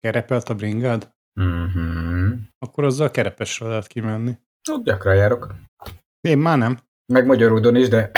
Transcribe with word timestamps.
Kerepelt 0.00 0.48
a 0.48 0.54
bringád? 0.54 1.10
Mhm. 1.40 2.32
Akkor 2.58 2.84
azzal 2.84 3.10
kerepesre 3.10 3.66
lehet 3.66 3.86
kimenni. 3.86 4.32
Ott 4.70 4.84
gyakran 4.84 5.14
járok. 5.14 5.54
Én 6.20 6.38
már 6.38 6.58
nem. 6.58 6.78
Meg 7.12 7.26
Magyarudon 7.26 7.76
is, 7.76 7.88
de 7.88 8.10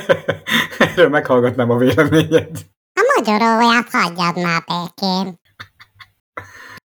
erről 0.78 1.08
meghallgatnám 1.08 1.70
a 1.70 1.76
véleményed. 1.76 2.66
A 3.00 3.12
magyaróját 3.16 3.88
hagyjad 3.90 4.36
már 4.36 4.64
békén. 4.66 5.38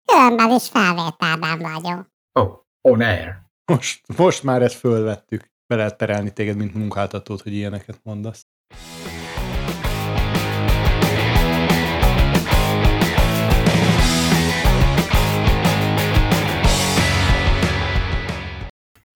Különben 0.06 0.50
is 0.50 0.70
felvételben 0.70 1.60
vagyok. 1.60 2.08
Oh, 2.40 2.60
on 2.82 3.02
air. 3.02 3.36
Most, 3.72 4.18
most 4.18 4.44
már 4.44 4.62
ezt 4.62 4.76
fölvettük. 4.80 5.46
Be 5.68 5.76
lehet 5.76 5.98
terelni 5.98 6.34
téged, 6.34 6.56
mint 6.58 6.74
munkáltatót, 6.74 7.42
hogy 7.42 7.54
ilyeneket 7.54 8.00
mondasz. 8.04 8.46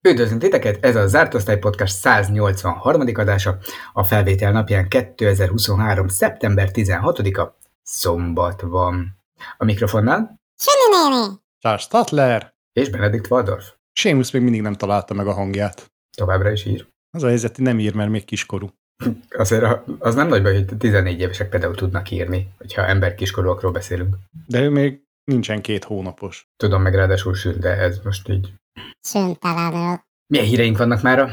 Üdvözlünk 0.08 0.42
titeket, 0.42 0.86
ez 0.86 0.96
a 0.96 1.08
Zárt 1.08 1.34
Osztály 1.34 1.58
Podcast 1.60 1.96
183. 1.96 3.02
adása, 3.14 3.58
a 3.94 4.04
felvétel 4.04 4.52
napján 4.52 4.88
2023. 4.88 6.08
szeptember 6.08 6.70
16-a, 6.74 7.58
szombat 7.84 8.62
van. 8.62 9.18
A 9.58 9.64
mikrofonnál 9.66 10.40
Süni 10.56 11.10
néni! 11.16 11.34
Charles 11.60 11.82
Statler, 11.82 12.54
és 12.74 12.90
Benedikt 12.90 13.30
Waldorf. 13.32 13.74
Sémusz 13.94 14.32
még 14.32 14.42
mindig 14.42 14.62
nem 14.62 14.74
találta 14.74 15.14
meg 15.14 15.28
a 15.28 15.34
hangját. 15.34 15.92
Továbbra 16.18 16.52
is 16.52 16.66
ír. 16.66 16.88
Az 17.12 17.24
a 17.24 17.28
helyzet, 17.28 17.56
hogy 17.56 17.66
nem 17.66 17.80
ír, 17.80 17.94
mert 17.94 18.10
még 18.10 18.26
kiskorú. 18.26 18.70
Azért 19.30 19.64
a- 19.64 19.84
az 20.00 20.16
nem 20.16 20.28
nagy 20.28 20.42
baj, 20.42 20.54
hogy 20.54 20.78
14 20.78 21.20
évesek 21.20 21.50
például 21.50 21.76
tudnak 21.76 22.12
írni, 22.12 22.54
hogyha 22.58 22.86
ember 22.86 23.16
kiskorúakról 23.16 23.72
beszélünk. 23.72 24.16
De 24.48 24.62
ő 24.62 24.70
még 24.70 25.02
nincsen 25.24 25.62
két 25.62 25.84
hónapos. 25.84 26.48
Tudom, 26.58 26.82
meg 26.82 26.96
ráadásul 26.96 27.34
sűn, 27.34 27.60
de 27.60 27.70
ez 27.70 28.00
most 28.04 28.30
így. 28.30 28.54
Szüntelenül. 29.00 30.04
Milyen 30.28 30.46
híreink 30.46 30.78
vannak 30.78 31.02
mára? 31.02 31.30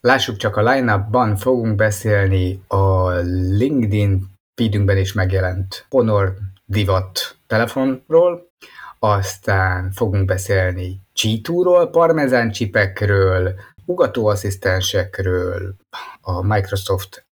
Lássuk 0.00 0.36
csak 0.36 0.56
a 0.56 0.70
line 0.70 1.08
fogunk 1.36 1.76
beszélni 1.76 2.62
a 2.66 3.10
LinkedIn 3.58 4.30
feedünkben 4.54 4.96
is 4.96 5.12
megjelent 5.12 5.86
Honor 5.88 6.36
Divat 6.64 7.36
telefonról, 7.46 8.50
aztán 8.98 9.90
fogunk 9.90 10.24
beszélni 10.24 11.00
G2-ról, 11.14 11.88
parmezán 11.90 12.50
csipekről, 12.50 13.54
ugatóasszisztensekről, 13.84 15.74
a 16.20 16.42
Microsoft 16.42 17.26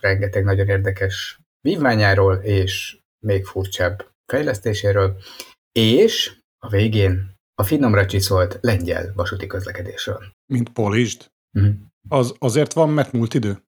rengeteg 0.00 0.44
nagyon 0.44 0.68
érdekes 0.68 1.40
vívmányáról, 1.60 2.34
és 2.34 2.98
még 3.26 3.44
furcsább 3.44 4.06
fejlesztéséről, 4.26 5.16
és 5.72 6.36
a 6.58 6.68
végén 6.68 7.31
a 7.62 7.64
finomra 7.64 8.06
csiszolt 8.06 8.58
lengyel 8.60 9.12
vasúti 9.14 9.46
közlekedésről. 9.46 10.22
Mint 10.46 10.68
Polisd. 10.68 11.30
Mhm. 11.50 11.68
Az 12.08 12.34
azért 12.38 12.72
van, 12.72 12.90
mert 12.90 13.12
múlt 13.12 13.34
idő? 13.34 13.62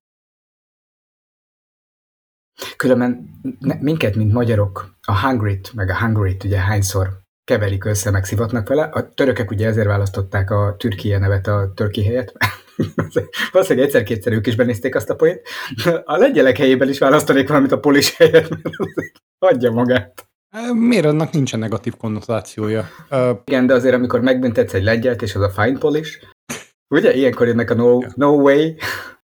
Különben 2.77 3.41
ne- 3.59 3.81
minket, 3.81 4.15
mint 4.15 4.33
magyarok, 4.33 4.97
a 5.03 5.20
hungrit, 5.20 5.72
meg 5.75 5.91
a 5.91 5.98
hungrit 5.98 6.45
ugye 6.45 6.59
hányszor 6.59 7.20
keverik 7.45 7.84
össze, 7.84 8.11
meg 8.11 8.25
szivatnak 8.25 8.69
vele. 8.69 8.83
A 8.84 9.09
törökök 9.15 9.50
ugye 9.50 9.67
ezért 9.67 9.87
választották 9.87 10.50
a 10.50 10.75
Türkiye 10.78 11.19
nevet 11.19 11.47
a 11.47 11.72
törki 11.75 12.05
helyet. 12.05 12.33
Valószínűleg 13.53 13.87
egyszer-kétszer 13.87 14.33
ők 14.33 14.47
is 14.47 14.56
benézték 14.56 14.95
azt 14.95 15.11
a 15.11 15.15
poént. 15.17 15.41
A 16.05 16.17
lengyelek 16.17 16.56
helyében 16.56 16.89
is 16.89 16.98
választanék 16.98 17.48
valamit 17.48 17.72
a 17.72 17.81
polis 17.81 18.17
helyet, 18.17 18.48
mert 18.48 18.75
adja 19.39 19.70
magát. 19.70 20.28
Miért 20.72 21.05
annak 21.05 21.33
nincsen 21.33 21.58
negatív 21.58 21.97
konnotációja? 21.97 22.88
Igen, 23.44 23.66
de 23.66 23.74
azért, 23.74 23.94
amikor 23.94 24.20
megbüntetsz 24.20 24.74
egy 24.74 24.83
lengyelt, 24.83 25.22
és 25.22 25.34
az 25.34 25.42
a 25.42 25.50
fine 25.50 25.78
polish, 25.78 26.22
ugye 26.94 27.14
ilyenkor 27.14 27.47
jönnek 27.47 27.70
a 27.70 27.74
no, 27.74 27.98
no 28.14 28.30
way 28.30 28.75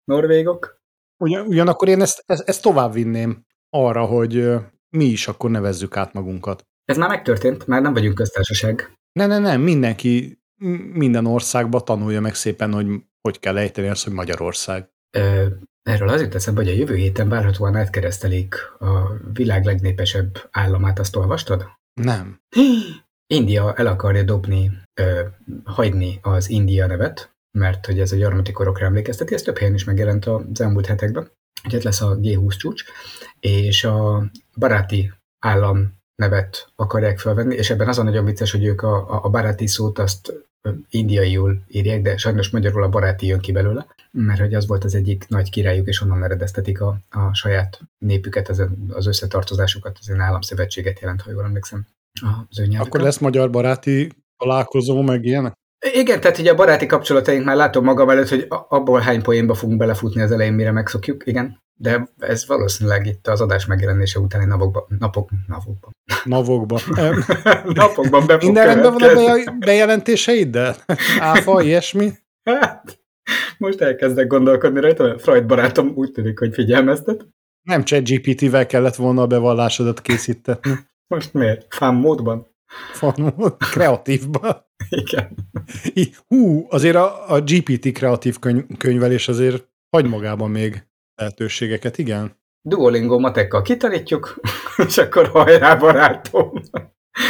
norvégok. 0.04 0.78
Ugyan, 1.24 1.46
ugyanakkor 1.46 1.88
én 1.88 2.00
ezt, 2.00 2.22
ezt, 2.26 2.48
ezt 2.48 2.62
tovább 2.62 2.92
vinném 2.92 3.44
arra, 3.70 4.04
hogy 4.04 4.52
mi 4.96 5.04
is 5.04 5.28
akkor 5.28 5.50
nevezzük 5.50 5.96
át 5.96 6.12
magunkat. 6.12 6.66
Ez 6.84 6.96
már 6.96 7.08
megtörtént, 7.08 7.66
már 7.66 7.82
nem 7.82 7.92
vagyunk 7.92 8.14
köztársaság. 8.14 8.92
Ne, 9.12 9.26
ne, 9.26 9.38
nem, 9.38 9.60
mindenki 9.60 10.42
minden 10.92 11.26
országban 11.26 11.84
tanulja 11.84 12.20
meg 12.20 12.34
szépen, 12.34 12.72
hogy 12.72 12.86
hogy 13.20 13.38
kell 13.38 13.58
ejteni 13.58 13.88
azt, 13.88 14.04
hogy 14.04 14.12
Magyarország. 14.12 14.90
Ö, 15.10 15.46
Erről 15.90 16.08
az 16.08 16.20
jut 16.20 16.34
eszembe, 16.34 16.62
hogy 16.62 16.70
a 16.70 16.74
jövő 16.74 16.94
héten 16.94 17.28
várhatóan 17.28 17.76
átkeresztelik 17.76 18.54
a 18.78 19.12
világ 19.32 19.64
legnépesebb 19.64 20.48
államát, 20.50 20.98
azt 20.98 21.16
olvastad? 21.16 21.66
Nem. 22.00 22.40
India 23.34 23.74
el 23.74 23.86
akarja 23.86 24.22
dobni, 24.22 24.70
ö, 25.00 25.20
hagyni 25.64 26.18
az 26.22 26.48
India 26.48 26.86
nevet, 26.86 27.34
mert 27.58 27.86
hogy 27.86 28.00
ez 28.00 28.12
a 28.12 28.16
gyarmati 28.16 28.52
korokra 28.52 28.86
emlékezteti, 28.86 29.34
ez 29.34 29.42
több 29.42 29.58
helyen 29.58 29.74
is 29.74 29.84
megjelent 29.84 30.26
az 30.26 30.60
elmúlt 30.60 30.86
hetekben. 30.86 31.30
Ugye 31.64 31.78
lesz 31.82 32.00
a 32.00 32.16
G20 32.16 32.56
csúcs, 32.56 32.84
és 33.40 33.84
a 33.84 34.24
baráti 34.56 35.12
állam 35.38 35.98
nevet 36.14 36.72
akarják 36.76 37.18
felvenni, 37.18 37.54
és 37.54 37.70
ebben 37.70 37.88
az 37.88 37.98
a 37.98 38.02
nagyon 38.02 38.24
vicces, 38.24 38.50
hogy 38.50 38.64
ők 38.64 38.82
a, 38.82 39.10
a, 39.10 39.24
a 39.24 39.28
baráti 39.28 39.66
szót 39.66 39.98
azt 39.98 40.32
indiaiul 40.90 41.62
írják, 41.68 42.02
de 42.02 42.16
sajnos 42.16 42.50
magyarul 42.50 42.82
a 42.82 42.88
baráti 42.88 43.26
jön 43.26 43.40
ki 43.40 43.52
belőle, 43.52 43.86
mert 44.10 44.40
hogy 44.40 44.54
az 44.54 44.66
volt 44.66 44.84
az 44.84 44.94
egyik 44.94 45.28
nagy 45.28 45.50
királyuk, 45.50 45.86
és 45.86 46.00
onnan 46.00 46.24
eredeztetik 46.24 46.80
a, 46.80 46.98
a 47.10 47.34
saját 47.34 47.80
népüket, 47.98 48.48
az, 48.48 48.62
az 48.88 49.06
összetartozásukat, 49.06 49.96
az 50.00 50.10
egy 50.10 50.18
államszövetséget 50.18 51.00
jelent, 51.00 51.20
ha 51.22 51.30
jól 51.30 51.44
emlékszem. 51.44 51.86
Az 52.48 52.58
ő 52.58 52.62
nyelvükön. 52.62 52.86
Akkor 52.86 53.00
lesz 53.00 53.18
magyar 53.18 53.50
baráti 53.50 54.12
találkozó, 54.36 55.02
meg 55.02 55.24
ilyenek? 55.24 55.52
Igen, 55.92 56.20
tehát 56.20 56.38
ugye 56.38 56.50
a 56.50 56.54
baráti 56.54 56.86
kapcsolataink 56.86 57.44
már 57.44 57.56
látom 57.56 57.84
magam 57.84 58.08
előtt, 58.08 58.28
hogy 58.28 58.46
abból 58.48 59.00
hány 59.00 59.22
poénba 59.22 59.54
fogunk 59.54 59.78
belefutni 59.78 60.20
az 60.20 60.30
elején, 60.30 60.52
mire 60.52 60.70
megszokjuk, 60.70 61.26
igen. 61.26 61.62
De 61.82 62.08
ez 62.18 62.46
valószínűleg 62.46 63.06
itt 63.06 63.28
az 63.28 63.40
adás 63.40 63.66
megjelenése 63.66 64.18
utáni 64.18 64.44
napokban, 64.44 64.84
napok, 64.98 65.30
napokban, 65.46 65.92
Navokba. 66.24 66.80
Ö, 66.96 67.18
napokban 67.72 68.26
be 68.26 68.36
Minden 68.36 68.66
rendben 68.66 68.92
van 68.92 69.02
a 69.28 69.56
bejelentéseiddel? 69.58 70.76
Áfa, 71.18 71.62
ilyesmi? 71.62 72.12
Hát, 72.44 73.00
most 73.58 73.80
elkezdek 73.80 74.26
gondolkodni 74.26 74.80
rajta, 74.80 75.02
mert 75.02 75.20
Freud 75.20 75.46
barátom 75.46 75.92
úgy 75.94 76.12
tűnik, 76.12 76.38
hogy 76.38 76.54
figyelmeztet. 76.54 77.26
Nem 77.62 77.84
ChatGPT-vel 77.84 78.66
kellett 78.66 78.96
volna 78.96 79.22
a 79.22 79.26
bevallásodat 79.26 80.00
készítetni. 80.00 80.72
Most 81.06 81.32
miért? 81.32 81.66
Fám 81.74 81.94
módban? 81.94 82.46
Van 83.00 83.34
kreatívba. 83.72 84.70
Igen. 84.88 85.34
Í- 85.94 86.16
Hú, 86.28 86.66
azért 86.68 86.96
a, 86.96 87.30
a 87.32 87.40
GPT 87.40 87.92
kreatív 87.92 88.38
könyv, 88.38 88.64
könyvelés 88.78 89.28
azért 89.28 89.68
hagy 89.96 90.08
magában 90.08 90.50
még 90.50 90.88
lehetőségeket, 91.20 91.98
igen. 91.98 92.38
Duolingo 92.62 93.18
matekkal 93.18 93.62
kitanítjuk, 93.62 94.40
és 94.86 94.98
akkor 94.98 95.28
hajrá 95.28 95.74
barátom. 95.74 96.52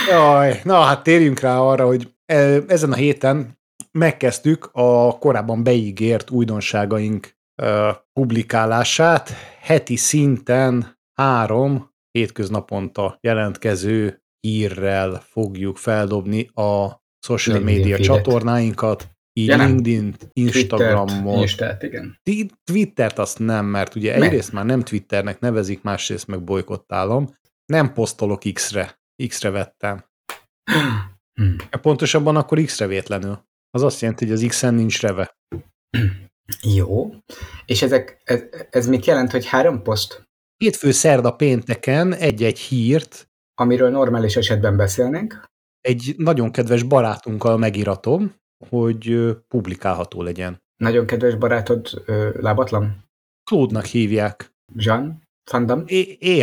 Jaj, 0.09 0.61
na 0.65 0.81
hát 0.81 1.03
térjünk 1.03 1.41
rá 1.41 1.59
arra, 1.59 1.87
hogy 1.87 2.15
e- 2.27 2.63
ezen 2.67 2.93
a 2.93 2.97
héten 2.97 3.59
megkezdtük 3.93 4.69
a 4.73 5.19
korábban 5.19 5.63
beígért 5.63 6.31
újdonságaink 6.31 7.37
ö, 7.63 7.91
publikálását. 8.13 9.31
Heti 9.61 9.97
szinten 9.97 10.99
három 11.15 11.91
hétköznaponta 12.11 13.19
jelentkező 13.21 14.23
hírrel 14.41 15.23
fogjuk 15.25 15.77
feldobni 15.77 16.51
a 16.55 17.03
social 17.27 17.61
feedet. 17.61 18.01
csatornáinkat, 18.01 19.09
így 19.41 19.47
Ja, 19.47 19.57
nem. 19.57 19.67
LinkedIn, 19.67 20.15
Instagramot, 20.33 21.41
Instát, 21.41 21.83
igen. 21.83 22.21
Twittert 22.65 23.19
azt 23.19 23.39
nem, 23.39 23.67
mert 23.67 23.95
ugye 23.95 24.13
Nem. 24.13 24.23
egyrészt 24.23 24.53
már 24.53 24.65
nem 24.65 24.83
Twitternek 24.83 25.41
nevezik, 25.41 25.83
másrészt 25.83 26.27
meg 26.27 26.45
bolykottálom. 26.45 27.35
Nem 27.67 27.93
posztolok 27.93 28.43
X-re. 28.53 28.99
X-re 29.27 29.51
vettem. 29.51 30.05
Hmm. 31.33 31.57
Pontosabban 31.83 32.37
akkor 32.37 32.63
X-re 32.63 32.87
vétlenül. 32.87 33.45
Az 33.71 33.83
azt 33.83 34.01
jelenti, 34.01 34.25
hogy 34.25 34.35
az 34.35 34.45
X-en 34.49 34.75
nincs 34.75 35.01
reve. 35.01 35.37
Jó. 36.63 37.11
És 37.65 37.83
ezek, 37.83 38.21
ez, 38.25 38.43
ez 38.71 38.87
mit 38.87 39.05
jelent, 39.05 39.31
hogy 39.31 39.47
három 39.47 39.83
poszt, 39.83 40.29
Hétfő, 40.57 40.91
szerda, 40.91 41.31
pénteken 41.31 42.15
egy-egy 42.15 42.59
hírt 42.59 43.31
amiről 43.61 43.91
normális 43.91 44.37
esetben 44.37 44.77
beszélnénk, 44.77 45.45
egy 45.81 46.15
nagyon 46.17 46.51
kedves 46.51 46.83
barátunkkal 46.83 47.59
megiratom, 47.59 48.35
hogy 48.69 49.37
publikálható 49.49 50.23
legyen. 50.23 50.59
Nagyon 50.77 51.07
kedves 51.07 51.35
barátod, 51.35 52.03
lábatlan? 52.33 53.05
Claude-nak 53.51 53.85
hívják. 53.85 54.53
Jean? 54.75 55.23
Fandam? 55.51 55.85
AI. 56.21 56.43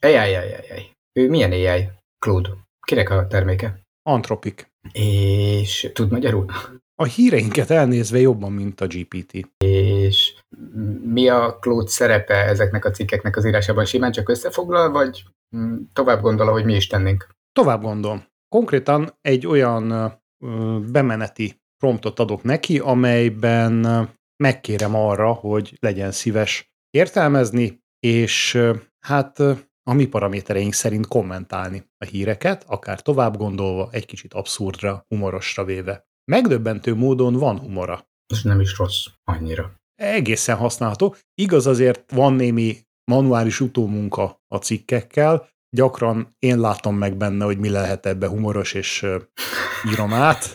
AI, 0.00 0.34
AI, 0.34 0.34
AI. 0.34 0.90
Ő 1.12 1.28
milyen 1.28 1.52
AI? 1.52 1.88
Claude. 2.18 2.48
Kinek 2.86 3.10
a 3.10 3.26
terméke? 3.26 3.80
Antropik. 4.02 4.66
És 4.92 5.90
tud 5.92 6.10
magyarul? 6.10 6.46
A 6.94 7.04
híreinket 7.04 7.70
elnézve 7.70 8.18
jobban, 8.18 8.52
mint 8.52 8.80
a 8.80 8.86
GPT. 8.86 9.48
És 9.58 10.34
mi 11.02 11.28
a 11.28 11.58
Claude 11.58 11.90
szerepe 11.90 12.34
ezeknek 12.34 12.84
a 12.84 12.90
cikkeknek 12.90 13.36
az 13.36 13.46
írásában? 13.46 13.84
Simán 13.84 14.12
csak 14.12 14.28
összefoglal, 14.28 14.90
vagy 14.90 15.24
mm, 15.56 15.76
tovább 15.92 16.20
gondol, 16.20 16.52
hogy 16.52 16.64
mi 16.64 16.74
is 16.74 16.86
tennénk? 16.86 17.28
Tovább 17.52 17.82
gondolom. 17.82 18.24
Konkrétan 18.48 19.10
egy 19.20 19.46
olyan 19.46 20.12
bemeneti 20.90 21.60
promptot 21.76 22.18
adok 22.18 22.42
neki, 22.42 22.78
amelyben 22.78 24.08
megkérem 24.36 24.94
arra, 24.94 25.32
hogy 25.32 25.76
legyen 25.80 26.12
szíves 26.12 26.70
értelmezni, 26.90 27.84
és 27.98 28.58
hát 29.06 29.38
a 29.88 29.92
mi 29.92 30.06
paramétereink 30.06 30.72
szerint 30.72 31.06
kommentálni 31.06 31.90
a 31.98 32.04
híreket, 32.04 32.64
akár 32.66 33.02
tovább 33.02 33.36
gondolva, 33.36 33.88
egy 33.92 34.06
kicsit 34.06 34.34
abszurdra, 34.34 35.04
humorosra 35.08 35.64
véve. 35.64 36.06
Megdöbbentő 36.24 36.94
módon 36.94 37.34
van 37.34 37.58
humora. 37.58 38.08
Ez 38.26 38.42
nem 38.42 38.60
is 38.60 38.78
rossz 38.78 39.06
annyira. 39.24 39.74
Egészen 39.94 40.56
használható. 40.56 41.14
Igaz 41.34 41.66
azért 41.66 42.10
van 42.10 42.32
némi 42.32 42.76
manuális 43.10 43.60
utómunka 43.60 44.40
a 44.48 44.56
cikkekkel, 44.56 45.48
gyakran 45.70 46.36
én 46.38 46.58
látom 46.58 46.96
meg 46.96 47.16
benne, 47.16 47.44
hogy 47.44 47.58
mi 47.58 47.68
lehet 47.68 48.06
ebbe 48.06 48.26
humoros, 48.26 48.72
és 48.72 49.06
írom 49.92 50.12
át, 50.12 50.54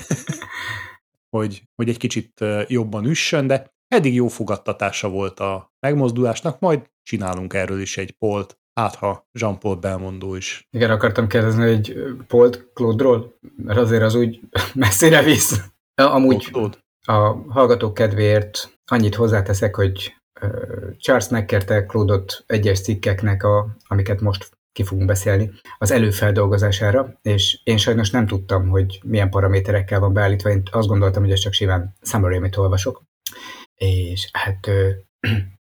hogy, 1.36 1.62
hogy 1.74 1.88
egy 1.88 1.96
kicsit 1.96 2.44
jobban 2.66 3.04
üssön, 3.04 3.46
de 3.46 3.76
eddig 3.88 4.14
jó 4.14 4.28
fogadtatása 4.28 5.08
volt 5.08 5.40
a 5.40 5.72
megmozdulásnak, 5.80 6.58
majd 6.60 6.90
csinálunk 7.02 7.54
erről 7.54 7.80
is 7.80 7.96
egy 7.96 8.12
polt, 8.12 8.58
hát 8.80 8.94
ha 8.94 9.28
Jean-Paul 9.32 9.76
Belmondó 9.76 10.34
is. 10.34 10.66
Igen, 10.70 10.90
akartam 10.90 11.28
kérdezni 11.28 11.64
egy 11.64 11.96
Paul 12.26 12.50
Claude-ról, 12.72 13.38
mert 13.56 13.78
azért 13.78 14.02
az 14.02 14.14
úgy 14.14 14.40
messzire 14.74 15.22
visz. 15.22 15.60
Amúgy 15.94 16.50
a 17.02 17.12
hallgatók 17.48 17.94
kedvéért 17.94 18.78
annyit 18.84 19.14
hozzáteszek, 19.14 19.74
hogy 19.74 20.17
Charles 20.98 21.28
megkérte 21.28 21.86
Claude-ot 21.86 22.44
egyes 22.46 22.80
cikkeknek, 22.80 23.42
a, 23.42 23.76
amiket 23.86 24.20
most 24.20 24.58
ki 24.72 24.84
fogunk 24.84 25.06
beszélni, 25.06 25.50
az 25.78 25.90
előfeldolgozására, 25.90 27.18
és 27.22 27.60
én 27.64 27.76
sajnos 27.76 28.10
nem 28.10 28.26
tudtam, 28.26 28.68
hogy 28.68 29.00
milyen 29.04 29.30
paraméterekkel 29.30 30.00
van 30.00 30.12
beállítva, 30.12 30.50
én 30.50 30.62
azt 30.70 30.88
gondoltam, 30.88 31.22
hogy 31.22 31.32
ez 31.32 31.38
csak 31.38 31.52
simán 31.52 31.96
summary, 32.02 32.50
olvasok. 32.56 33.02
És 33.74 34.28
hát 34.32 34.70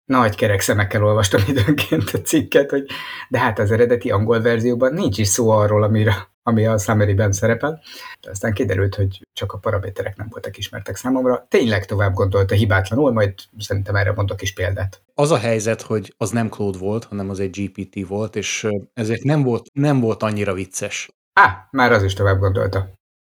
nagy 0.05 0.35
kerek 0.35 0.61
szemekkel 0.61 1.03
olvastam 1.03 1.41
időnként 1.55 2.09
a 2.09 2.21
cikket, 2.21 2.69
hogy 2.69 2.85
de 3.29 3.39
hát 3.39 3.59
az 3.59 3.71
eredeti 3.71 4.11
angol 4.11 4.41
verzióban 4.41 4.93
nincs 4.93 5.17
is 5.17 5.27
szó 5.27 5.49
arról, 5.49 5.83
amire, 5.83 6.29
ami 6.43 6.65
a 6.65 6.77
summary-ben 6.77 7.31
szerepel. 7.31 7.81
De 8.21 8.29
aztán 8.29 8.53
kiderült, 8.53 8.95
hogy 8.95 9.21
csak 9.33 9.51
a 9.51 9.57
paraméterek 9.57 10.15
nem 10.15 10.27
voltak 10.29 10.57
ismertek 10.57 10.95
számomra. 10.95 11.45
Tényleg 11.49 11.85
tovább 11.85 12.13
gondolta 12.13 12.55
hibátlanul, 12.55 13.11
majd 13.11 13.33
szerintem 13.57 13.95
erre 13.95 14.13
mondok 14.13 14.41
is 14.41 14.53
példát. 14.53 15.01
Az 15.13 15.31
a 15.31 15.37
helyzet, 15.37 15.81
hogy 15.81 16.13
az 16.17 16.29
nem 16.29 16.49
Claude 16.49 16.77
volt, 16.77 17.03
hanem 17.03 17.29
az 17.29 17.39
egy 17.39 17.49
GPT 17.49 18.07
volt, 18.07 18.35
és 18.35 18.67
ezért 18.93 19.23
nem 19.23 19.43
volt, 19.43 19.69
nem 19.73 19.99
volt 19.99 20.23
annyira 20.23 20.53
vicces. 20.53 21.09
Á, 21.33 21.67
már 21.71 21.91
az 21.91 22.03
is 22.03 22.13
tovább 22.13 22.39
gondolta. 22.39 22.89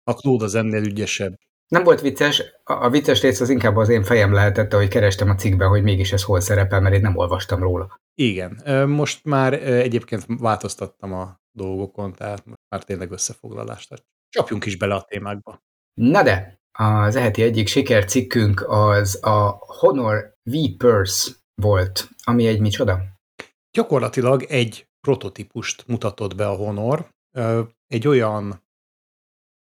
A 0.05 0.15
Claude 0.15 0.45
az 0.45 0.55
ennél 0.55 0.85
ügyesebb. 0.85 1.39
Nem 1.69 1.83
volt 1.85 2.01
vicces, 2.01 2.43
a, 2.65 2.73
a 2.73 2.91
vicces 2.91 3.21
rész 3.21 3.41
az 3.41 3.49
inkább 3.49 3.77
az 3.77 3.89
én 3.89 4.03
fejem 4.03 4.33
lehetett, 4.33 4.73
hogy 4.73 4.89
kerestem 4.89 5.31
a 5.31 5.35
cikkben, 5.35 5.69
hogy 5.69 5.83
mégis 5.83 6.13
ez 6.13 6.23
hol 6.23 6.41
szerepel, 6.41 6.81
mert 6.81 6.95
én 6.95 7.01
nem 7.01 7.17
olvastam 7.17 7.61
róla. 7.61 8.01
Igen, 8.15 8.89
most 8.89 9.25
már 9.25 9.53
egyébként 9.63 10.25
változtattam 10.27 11.13
a 11.13 11.41
dolgokon, 11.53 12.13
tehát 12.13 12.47
most 12.47 12.61
már 12.69 12.85
tényleg 12.85 13.11
összefoglalást. 13.11 13.93
ad. 13.93 14.03
Csapjunk 14.29 14.67
is 14.67 14.77
bele 14.77 14.95
a 14.95 15.03
témákba. 15.03 15.63
Na 16.01 16.23
de, 16.23 16.61
az 16.79 17.17
eheti 17.17 17.43
egyik 17.43 17.69
sikercikkünk 17.69 18.65
az 18.69 19.25
a 19.25 19.59
Honor 19.59 20.35
V-Purse 20.43 21.31
volt, 21.63 22.09
ami 22.25 22.47
egy 22.47 22.61
micsoda? 22.61 23.01
Gyakorlatilag 23.71 24.43
egy 24.43 24.89
prototípust 25.01 25.87
mutatott 25.87 26.35
be 26.35 26.49
a 26.49 26.55
Honor, 26.55 27.09
egy 27.87 28.09
olyan 28.09 28.66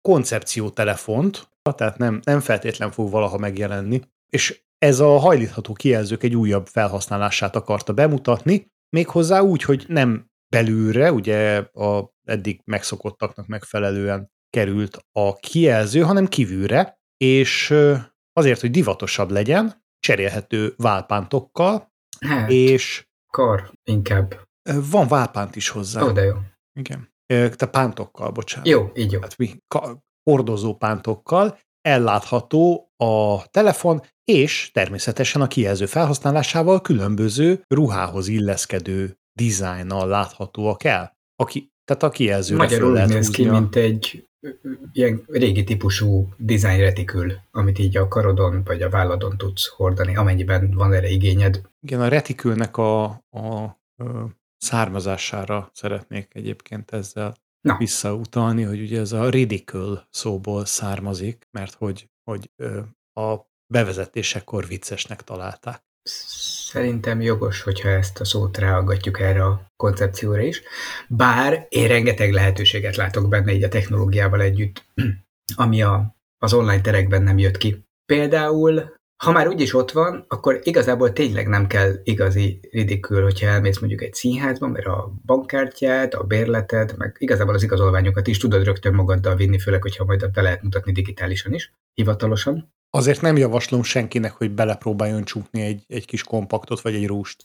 koncepciótelefont, 0.06 1.48
tehát 1.74 1.98
nem, 1.98 2.20
nem 2.24 2.40
feltétlen 2.40 2.90
fog 2.90 3.10
valaha 3.10 3.38
megjelenni, 3.38 4.00
és 4.28 4.62
ez 4.78 5.00
a 5.00 5.18
hajlítható 5.18 5.72
kijelzők 5.72 6.22
egy 6.22 6.34
újabb 6.34 6.66
felhasználását 6.66 7.56
akarta 7.56 7.92
bemutatni, 7.92 8.70
méghozzá 8.88 9.40
úgy, 9.40 9.62
hogy 9.62 9.84
nem 9.88 10.30
belülre, 10.48 11.12
ugye 11.12 11.58
a 11.58 12.12
eddig 12.24 12.60
megszokottaknak 12.64 13.46
megfelelően 13.46 14.30
került 14.50 14.98
a 15.12 15.34
kijelző, 15.34 16.00
hanem 16.00 16.26
kívülre, 16.26 16.98
és 17.16 17.74
azért, 18.32 18.60
hogy 18.60 18.70
divatosabb 18.70 19.30
legyen, 19.30 19.84
cserélhető 19.98 20.74
válpántokkal, 20.76 21.92
Hát, 22.20 22.50
és 22.50 23.06
kar 23.32 23.70
inkább. 23.84 24.34
van 24.90 25.08
válpánt 25.08 25.56
is 25.56 25.68
hozzá. 25.68 26.02
Ó, 26.02 26.10
de 26.10 26.22
jó. 26.22 26.34
Igen. 26.72 27.14
Te 27.26 27.66
pántokkal, 27.70 28.30
bocsánat. 28.30 28.66
Jó, 28.68 28.90
így 28.94 29.12
jó. 29.12 29.20
Hát 29.20 29.36
mi 29.36 29.50
ka- 29.68 29.98
hordozó 30.30 30.74
pántokkal 30.74 31.58
ellátható 31.80 32.90
a 32.96 33.46
telefon, 33.50 34.02
és 34.24 34.70
természetesen 34.72 35.42
a 35.42 35.46
kijelző 35.46 35.86
felhasználásával 35.86 36.80
különböző 36.80 37.62
ruhához 37.68 38.28
illeszkedő 38.28 39.16
dizájnnal 39.32 40.08
láthatóak 40.08 40.84
el. 40.84 41.12
Aki, 41.42 41.70
tehát 41.84 42.02
a 42.02 42.08
kijelzőre 42.10 42.68
föl 42.68 42.68
Magyarul 42.76 42.92
lehet 42.92 43.08
néz 43.08 43.30
ki, 43.30 43.48
a- 43.48 43.52
mint 43.52 43.76
egy 43.76 44.28
ilyen 44.92 45.22
régi 45.26 45.64
típusú 45.64 46.28
design 46.36 46.80
retikül, 46.80 47.32
amit 47.50 47.78
így 47.78 47.96
a 47.96 48.08
karodon 48.08 48.62
vagy 48.64 48.82
a 48.82 48.88
válladon 48.90 49.36
tudsz 49.36 49.66
hordani, 49.68 50.16
amennyiben 50.16 50.70
van 50.74 50.92
erre 50.92 51.08
igényed. 51.08 51.60
Igen, 51.86 52.00
a 52.00 52.08
retikülnek 52.08 52.76
a, 52.76 53.04
a, 53.30 53.76
ö, 53.96 54.24
származására 54.66 55.70
szeretnék 55.72 56.34
egyébként 56.34 56.90
ezzel 56.90 57.34
Na. 57.60 57.76
visszautalni, 57.78 58.62
hogy 58.62 58.80
ugye 58.80 59.00
ez 59.00 59.12
a 59.12 59.30
ridicule 59.30 60.06
szóból 60.10 60.64
származik, 60.64 61.48
mert 61.50 61.74
hogy, 61.74 62.10
hogy 62.24 62.50
a 63.12 63.36
bevezetésekor 63.66 64.66
viccesnek 64.66 65.22
találták. 65.22 65.82
Szerintem 66.70 67.20
jogos, 67.20 67.62
hogyha 67.62 67.88
ezt 67.88 68.20
a 68.20 68.24
szót 68.24 68.58
ráaggatjuk 68.58 69.20
erre 69.20 69.44
a 69.44 69.72
koncepcióra 69.76 70.40
is. 70.40 70.62
Bár 71.08 71.66
én 71.68 71.88
rengeteg 71.88 72.32
lehetőséget 72.32 72.96
látok 72.96 73.28
benne 73.28 73.52
így 73.52 73.62
a 73.62 73.68
technológiával 73.68 74.40
együtt, 74.40 74.84
ami 75.64 75.82
a, 75.82 76.16
az 76.38 76.52
online 76.52 76.80
terekben 76.80 77.22
nem 77.22 77.38
jött 77.38 77.56
ki. 77.56 77.84
Például, 78.12 78.95
ha 79.16 79.32
már 79.32 79.48
úgyis 79.48 79.74
ott 79.74 79.90
van, 79.90 80.24
akkor 80.28 80.60
igazából 80.62 81.12
tényleg 81.12 81.48
nem 81.48 81.66
kell 81.66 81.92
igazi 82.02 82.60
ridikül, 82.70 83.22
hogyha 83.22 83.46
elmész 83.46 83.78
mondjuk 83.78 84.02
egy 84.02 84.14
színházba, 84.14 84.66
mert 84.66 84.86
a 84.86 85.12
bankkártyát, 85.24 86.14
a 86.14 86.22
bérleted, 86.22 86.94
meg 86.96 87.16
igazából 87.18 87.54
az 87.54 87.62
igazolványokat 87.62 88.26
is 88.26 88.38
tudod 88.38 88.64
rögtön 88.64 88.94
magaddal 88.94 89.36
vinni, 89.36 89.58
főleg, 89.58 89.82
hogyha 89.82 90.04
majd 90.04 90.30
be 90.30 90.42
lehet 90.42 90.62
mutatni 90.62 90.92
digitálisan 90.92 91.54
is, 91.54 91.72
hivatalosan. 91.94 92.74
Azért 92.90 93.20
nem 93.20 93.36
javaslom 93.36 93.82
senkinek, 93.82 94.32
hogy 94.32 94.50
belepróbáljon 94.50 95.24
csukni 95.24 95.62
egy, 95.62 95.84
egy 95.86 96.06
kis 96.06 96.22
kompaktot 96.22 96.80
vagy 96.80 96.94
egy 96.94 97.06
rúst. 97.06 97.44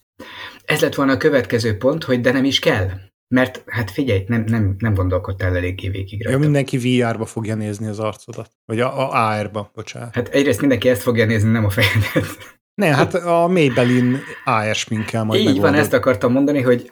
Ez 0.65 0.81
lett 0.81 0.95
volna 0.95 1.11
a 1.11 1.17
következő 1.17 1.77
pont, 1.77 2.03
hogy 2.03 2.21
de 2.21 2.31
nem 2.31 2.43
is 2.43 2.59
kell. 2.59 2.89
Mert 3.33 3.63
hát 3.65 3.91
figyelj, 3.91 4.23
nem, 4.27 4.43
nem, 4.47 4.75
nem 4.79 4.93
gondolkodtál 4.93 5.55
eléggé 5.55 5.89
végig 5.89 6.19
Ja, 6.19 6.25
rajta. 6.25 6.39
mindenki 6.39 6.77
VR-ba 6.77 7.25
fogja 7.25 7.55
nézni 7.55 7.87
az 7.87 7.99
arcodat. 7.99 8.51
Vagy 8.65 8.79
a, 8.79 8.99
a 8.99 9.29
AR-ba, 9.29 9.71
bocsánat. 9.75 10.15
Hát 10.15 10.27
egyrészt 10.29 10.59
mindenki 10.59 10.89
ezt 10.89 11.01
fogja 11.01 11.25
nézni, 11.25 11.51
nem 11.51 11.65
a 11.65 11.69
fejedet. 11.69 12.59
Ne, 12.73 12.95
hát 12.95 13.13
a 13.13 13.47
Maybelline 13.47 14.19
AR 14.45 14.75
sminkkel 14.75 15.23
majd 15.23 15.39
Így 15.39 15.45
van, 15.45 15.55
megoldod. 15.55 15.79
ezt 15.79 15.93
akartam 15.93 16.31
mondani, 16.31 16.61
hogy 16.61 16.91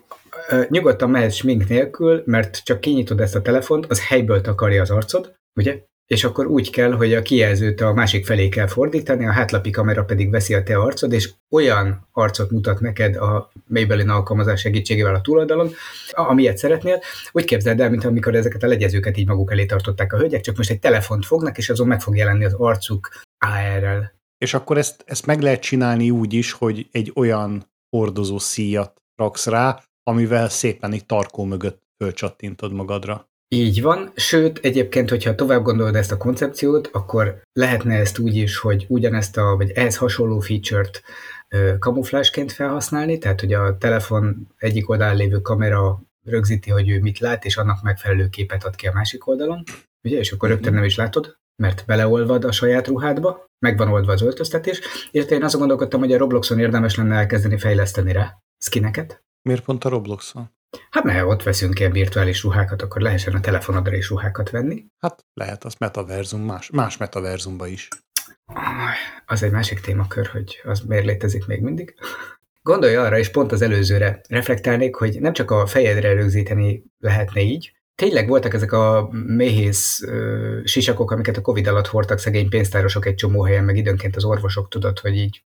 nyugodtan 0.69 1.09
mehetsz 1.09 1.35
smink 1.35 1.67
nélkül, 1.67 2.23
mert 2.25 2.63
csak 2.63 2.79
kinyitod 2.79 3.19
ezt 3.19 3.35
a 3.35 3.41
telefont, 3.41 3.85
az 3.85 4.07
helyből 4.07 4.41
takarja 4.41 4.81
az 4.81 4.89
arcod, 4.89 5.35
ugye? 5.59 5.81
És 6.13 6.23
akkor 6.23 6.45
úgy 6.45 6.69
kell, 6.69 6.91
hogy 6.91 7.13
a 7.13 7.21
kijelzőt 7.21 7.81
a 7.81 7.93
másik 7.93 8.25
felé 8.25 8.49
kell 8.49 8.67
fordítani, 8.67 9.25
a 9.25 9.31
hátlapi 9.31 9.69
kamera 9.69 10.03
pedig 10.03 10.29
veszi 10.29 10.53
a 10.53 10.63
te 10.63 10.77
arcod, 10.77 11.13
és 11.13 11.29
olyan 11.49 12.07
arcot 12.11 12.51
mutat 12.51 12.79
neked 12.79 13.15
a 13.15 13.51
Maybelline 13.67 14.13
alkalmazás 14.13 14.59
segítségével 14.59 15.15
a 15.15 15.21
túloldalon, 15.21 15.71
amilyet 16.11 16.57
szeretnél. 16.57 17.01
Úgy 17.31 17.45
képzeld 17.45 17.79
el, 17.79 17.89
mint 17.89 18.05
amikor 18.05 18.35
ezeket 18.35 18.63
a 18.63 18.67
legyezőket 18.67 19.17
így 19.17 19.27
maguk 19.27 19.51
elé 19.51 19.65
tartották 19.65 20.13
a 20.13 20.17
hölgyek, 20.17 20.41
csak 20.41 20.57
most 20.57 20.69
egy 20.69 20.79
telefont 20.79 21.25
fognak, 21.25 21.57
és 21.57 21.69
azon 21.69 21.87
meg 21.87 22.01
fog 22.01 22.15
jelenni 22.15 22.45
az 22.45 22.53
arcuk 22.53 23.09
AR-rel. 23.37 24.13
És 24.37 24.53
akkor 24.53 24.77
ezt, 24.77 25.03
ezt 25.05 25.25
meg 25.25 25.41
lehet 25.41 25.61
csinálni 25.61 26.09
úgy 26.09 26.33
is, 26.33 26.51
hogy 26.51 26.87
egy 26.91 27.11
olyan 27.15 27.71
hordozó 27.89 28.37
szíjat 28.37 29.01
raksz 29.15 29.47
rá, 29.47 29.83
amivel 30.03 30.49
szépen 30.49 30.91
egy 30.91 31.05
tarkó 31.05 31.43
mögött 31.43 31.81
fölcsattintod 32.03 32.71
magadra. 32.71 33.28
Így 33.55 33.81
van, 33.81 34.11
sőt, 34.15 34.57
egyébként, 34.57 35.09
hogyha 35.09 35.35
tovább 35.35 35.63
gondolod 35.63 35.95
ezt 35.95 36.11
a 36.11 36.17
koncepciót, 36.17 36.89
akkor 36.91 37.41
lehetne 37.53 37.95
ezt 37.95 38.19
úgy 38.19 38.35
is, 38.35 38.57
hogy 38.57 38.85
ugyanezt 38.89 39.37
a, 39.37 39.55
vagy 39.55 39.71
ehhez 39.71 39.97
hasonló 39.97 40.39
feature-t 40.39 41.03
kamuflásként 41.79 42.51
felhasználni, 42.51 43.17
tehát 43.17 43.39
hogy 43.39 43.53
a 43.53 43.77
telefon 43.77 44.47
egyik 44.57 44.89
oldalán 44.89 45.15
lévő 45.15 45.41
kamera 45.41 46.01
rögzíti, 46.25 46.69
hogy 46.69 46.89
ő 46.89 46.99
mit 46.99 47.19
lát, 47.19 47.45
és 47.45 47.57
annak 47.57 47.83
megfelelő 47.83 48.29
képet 48.29 48.63
ad 48.63 48.75
ki 48.75 48.87
a 48.87 48.93
másik 48.93 49.27
oldalon, 49.27 49.63
ugye, 50.03 50.17
és 50.17 50.31
akkor 50.31 50.49
rögtön 50.49 50.73
nem 50.73 50.83
is 50.83 50.95
látod, 50.95 51.37
mert 51.55 51.83
beleolvad 51.85 52.43
a 52.43 52.51
saját 52.51 52.87
ruhádba, 52.87 53.45
meg 53.59 53.77
van 53.77 53.87
oldva 53.87 54.11
az 54.11 54.21
öltöztetés, 54.21 54.81
illetve 55.11 55.35
én 55.35 55.43
azon 55.43 55.59
gondolkodtam, 55.59 55.99
hogy 55.99 56.13
a 56.13 56.17
Robloxon 56.17 56.59
érdemes 56.59 56.95
lenne 56.95 57.15
elkezdeni 57.15 57.57
fejleszteni 57.57 58.11
rá. 58.11 58.37
Skineket, 58.57 59.23
Miért 59.41 59.63
pont 59.63 59.83
a 59.83 59.89
Robloxon? 59.89 60.51
Hát 60.89 61.03
mert 61.03 61.25
ott 61.25 61.43
veszünk 61.43 61.79
ilyen 61.79 61.91
virtuális 61.91 62.43
ruhákat, 62.43 62.81
akkor 62.81 63.01
lehessen 63.01 63.33
a 63.33 63.39
telefonodra 63.39 63.95
is 63.95 64.09
ruhákat 64.09 64.49
venni. 64.49 64.85
Hát 64.99 65.25
lehet, 65.33 65.63
az 65.63 65.75
metaverzum, 65.79 66.41
más, 66.41 66.69
más 66.69 66.97
metaverzumba 66.97 67.67
is. 67.67 67.87
Az 69.25 69.43
egy 69.43 69.51
másik 69.51 69.79
témakör, 69.79 70.27
hogy 70.27 70.61
az 70.63 70.79
miért 70.79 71.05
létezik 71.05 71.45
még 71.45 71.61
mindig. 71.61 71.95
Gondolj 72.61 72.95
arra, 72.95 73.17
és 73.17 73.29
pont 73.29 73.51
az 73.51 73.61
előzőre 73.61 74.21
reflektálnék, 74.27 74.95
hogy 74.95 75.19
nem 75.19 75.33
csak 75.33 75.51
a 75.51 75.65
fejedre 75.65 76.13
rögzíteni 76.13 76.83
lehetne 76.97 77.41
így, 77.41 77.73
tényleg 77.95 78.27
voltak 78.27 78.53
ezek 78.53 78.71
a 78.71 79.09
méhész 79.11 80.01
ö, 80.01 80.59
sisakok, 80.63 81.11
amiket 81.11 81.37
a 81.37 81.41
Covid 81.41 81.67
alatt 81.67 81.87
hordtak 81.87 82.19
szegény 82.19 82.49
pénztárosok 82.49 83.05
egy 83.05 83.15
csomó 83.15 83.43
helyen, 83.43 83.63
meg 83.63 83.77
időnként 83.77 84.15
az 84.15 84.23
orvosok 84.23 84.69
tudod, 84.69 84.99
hogy 84.99 85.15
így 85.15 85.43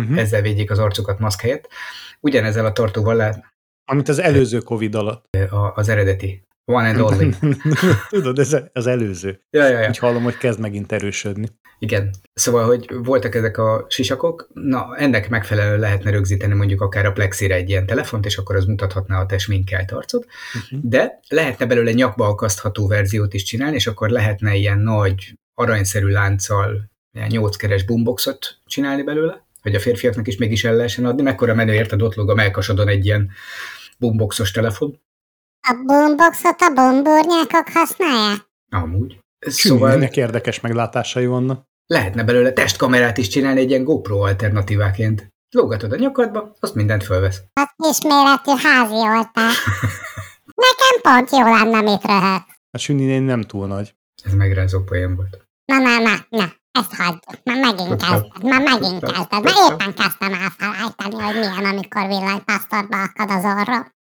Uh-huh. 0.00 0.18
ezzel 0.18 0.40
védjék 0.42 0.70
az 0.70 0.78
arcukat 0.78 1.18
maszk 1.18 1.40
helyett. 1.40 1.68
Ugyanezzel 2.20 2.66
a 2.66 2.72
tartóval 2.72 3.44
Amit 3.84 4.08
az 4.08 4.18
előző 4.18 4.58
Covid 4.58 4.94
alatt. 4.94 5.36
a- 5.50 5.72
az 5.74 5.88
eredeti. 5.88 6.46
One 6.64 6.88
and 6.88 7.00
only. 7.00 7.34
Tudod, 8.08 8.38
ez 8.38 8.56
az 8.72 8.86
előző. 8.86 9.40
Ja, 9.50 9.68
ja, 9.68 9.78
ja. 9.80 9.88
Úgy 9.88 9.98
hallom, 9.98 10.22
hogy 10.22 10.36
kezd 10.38 10.60
megint 10.60 10.92
erősödni. 10.92 11.48
Igen. 11.78 12.10
Szóval, 12.34 12.64
hogy 12.66 12.86
voltak 13.04 13.34
ezek 13.34 13.58
a 13.58 13.86
sisakok, 13.88 14.48
na 14.54 14.96
ennek 14.96 15.28
megfelelően 15.28 15.78
lehetne 15.80 16.10
rögzíteni 16.10 16.54
mondjuk 16.54 16.80
akár 16.80 17.06
a 17.06 17.12
plexire 17.12 17.54
egy 17.54 17.68
ilyen 17.68 17.86
telefont, 17.86 18.24
és 18.26 18.36
akkor 18.36 18.56
az 18.56 18.64
mutathatná 18.64 19.20
a 19.20 19.26
te 19.26 19.38
sminkelt 19.38 19.90
arcot, 19.92 20.26
Uh-huh. 20.64 20.80
de 20.90 21.20
lehetne 21.28 21.66
belőle 21.66 21.92
nyakba 21.92 22.26
akasztható 22.26 22.86
verziót 22.88 23.34
is 23.34 23.42
csinálni, 23.42 23.76
és 23.76 23.86
akkor 23.86 24.08
lehetne 24.10 24.54
ilyen 24.54 24.78
nagy, 24.78 25.38
aranyszerű 25.54 26.06
lánccal, 26.06 26.90
ilyen 27.12 27.28
nyolckeres 27.30 27.84
boomboxot 27.84 28.58
csinálni 28.66 29.02
belőle, 29.02 29.46
hogy 29.62 29.74
a 29.74 29.80
férfiaknak 29.80 30.26
is 30.26 30.36
mégis 30.36 30.64
el 30.64 30.74
lehessen 30.74 31.04
adni, 31.04 31.22
mekkora 31.22 31.54
menő 31.54 31.72
érted, 31.74 32.02
ott 32.02 32.14
lóg 32.14 32.30
a 32.30 32.34
melkasodon 32.34 32.88
egy 32.88 33.04
ilyen 33.06 33.30
boomboxos 34.02 34.50
telefon. 34.50 35.00
A 35.68 35.72
boomboxot 35.86 36.60
a 36.60 36.72
bomburnyákok 36.74 37.68
használják? 37.72 38.40
Amúgy. 38.70 39.18
Szóval... 39.38 39.90
Szóval 39.90 40.02
érdekes 40.02 40.60
meglátásai 40.60 41.26
vannak. 41.26 41.64
lehetne 41.86 42.24
belőle 42.24 42.52
testkamerát 42.52 43.18
is 43.18 43.28
csinálni 43.28 43.60
egy 43.60 43.70
ilyen 43.70 43.84
GoPro 43.84 44.18
alternatíváként. 44.18 45.28
Lógatod 45.50 45.92
a 45.92 45.96
nyakadba, 45.96 46.56
azt 46.60 46.74
mindent 46.74 47.04
fölvesz. 47.04 47.42
Hát 47.54 47.74
kisméretű 47.76 48.52
házi 48.62 48.94
oltás. 48.94 49.64
Nekem 50.64 50.94
pont 51.02 51.30
jó 51.30 51.54
lenne, 51.54 51.80
mit 51.80 52.04
röhög. 52.04 52.42
A 52.70 52.78
süninél 52.78 53.20
nem 53.20 53.42
túl 53.42 53.66
nagy. 53.66 53.94
Ez 54.24 54.34
megrázó 54.34 54.80
poén 54.82 55.16
volt. 55.16 55.46
Na, 55.64 55.78
na, 55.78 55.98
na, 55.98 56.26
na, 56.28 56.52
ezt 56.72 56.94
hagyjuk. 56.94 57.44
Már 57.44 57.58
megint 57.60 58.02
kezdted, 58.02 58.42
már 58.42 58.62
megint 58.62 59.00
kezdted. 59.12 59.42
Már 59.42 59.72
éppen 59.72 59.94
kezdtem 59.94 60.32
elfelejteni, 60.32 61.14
hogy 61.14 61.38
milyen, 61.38 61.64
amikor 61.64 62.06
villanypasztorba 62.06 63.02
akad 63.02 63.30
az 63.30 63.44
orra. 63.44 63.94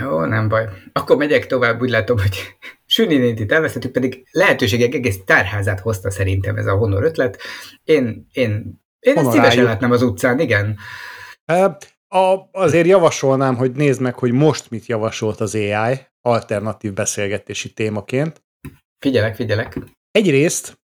Jó, 0.00 0.24
nem 0.24 0.48
baj. 0.48 0.68
Akkor 0.92 1.16
megyek 1.16 1.46
tovább, 1.46 1.80
úgy 1.80 1.90
látom, 1.90 2.18
hogy 2.18 2.56
Süninént 2.86 3.40
itt 3.40 3.52
elvesztettük, 3.52 3.92
pedig 3.92 4.26
lehetőségek 4.30 4.94
egész 4.94 5.18
tárházát 5.24 5.80
hozta 5.80 6.10
szerintem 6.10 6.56
ez 6.56 6.66
a 6.66 6.76
honor 6.76 7.04
ötlet. 7.04 7.40
Én, 7.84 8.26
én, 8.32 8.82
én 9.00 9.16
ezt 9.16 9.30
szívesen 9.30 9.64
látnám 9.64 9.90
az 9.90 10.02
utcán, 10.02 10.40
igen. 10.40 10.78
Ö, 11.44 11.66
A, 12.08 12.48
azért 12.52 12.86
javasolnám, 12.86 13.56
hogy 13.56 13.72
nézd 13.72 14.00
meg, 14.00 14.14
hogy 14.14 14.32
most 14.32 14.70
mit 14.70 14.86
javasolt 14.86 15.40
az 15.40 15.54
AI 15.54 15.98
alternatív 16.20 16.92
beszélgetési 16.92 17.72
témaként. 17.72 18.42
Figyelek, 18.98 19.34
figyelek. 19.34 19.78
Egyrészt, 20.10 20.78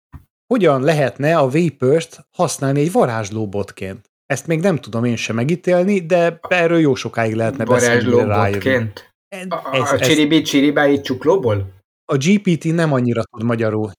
hogyan 0.46 0.82
lehetne 0.82 1.36
a 1.36 1.48
Vapors-t 1.50 2.26
használni 2.30 2.80
egy 2.80 2.92
varázslóbotként? 2.92 4.10
Ezt 4.26 4.46
még 4.46 4.60
nem 4.60 4.76
tudom 4.76 5.04
én 5.04 5.16
sem 5.16 5.36
megítélni, 5.36 6.06
de 6.06 6.38
erről 6.48 6.78
jó 6.78 6.94
sokáig 6.94 7.34
lehetne 7.34 7.64
beszélni. 7.64 8.10
Varázslóbotként. 8.10 9.14
A, 9.48 9.54
a 9.54 9.92
ez, 9.92 10.00
csiribí 10.00 10.42
csiribái 10.42 11.00
csuklóból? 11.00 11.74
a 12.12 12.16
GPT 12.16 12.64
nem 12.64 12.92
annyira 12.92 13.22
tud 13.22 13.42
magyarul. 13.42 13.90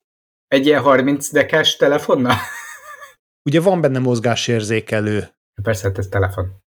Egy 0.47 0.65
ilyen 0.65 0.81
30 0.81 1.31
dekás 1.31 1.75
telefonnal? 1.75 2.35
Ugye 3.49 3.61
van 3.61 3.81
benne 3.81 3.99
mozgásérzékelő. 3.99 5.29
Persze, 5.61 5.87
hát 5.87 5.97
ez 5.97 6.07
telefon. 6.07 6.63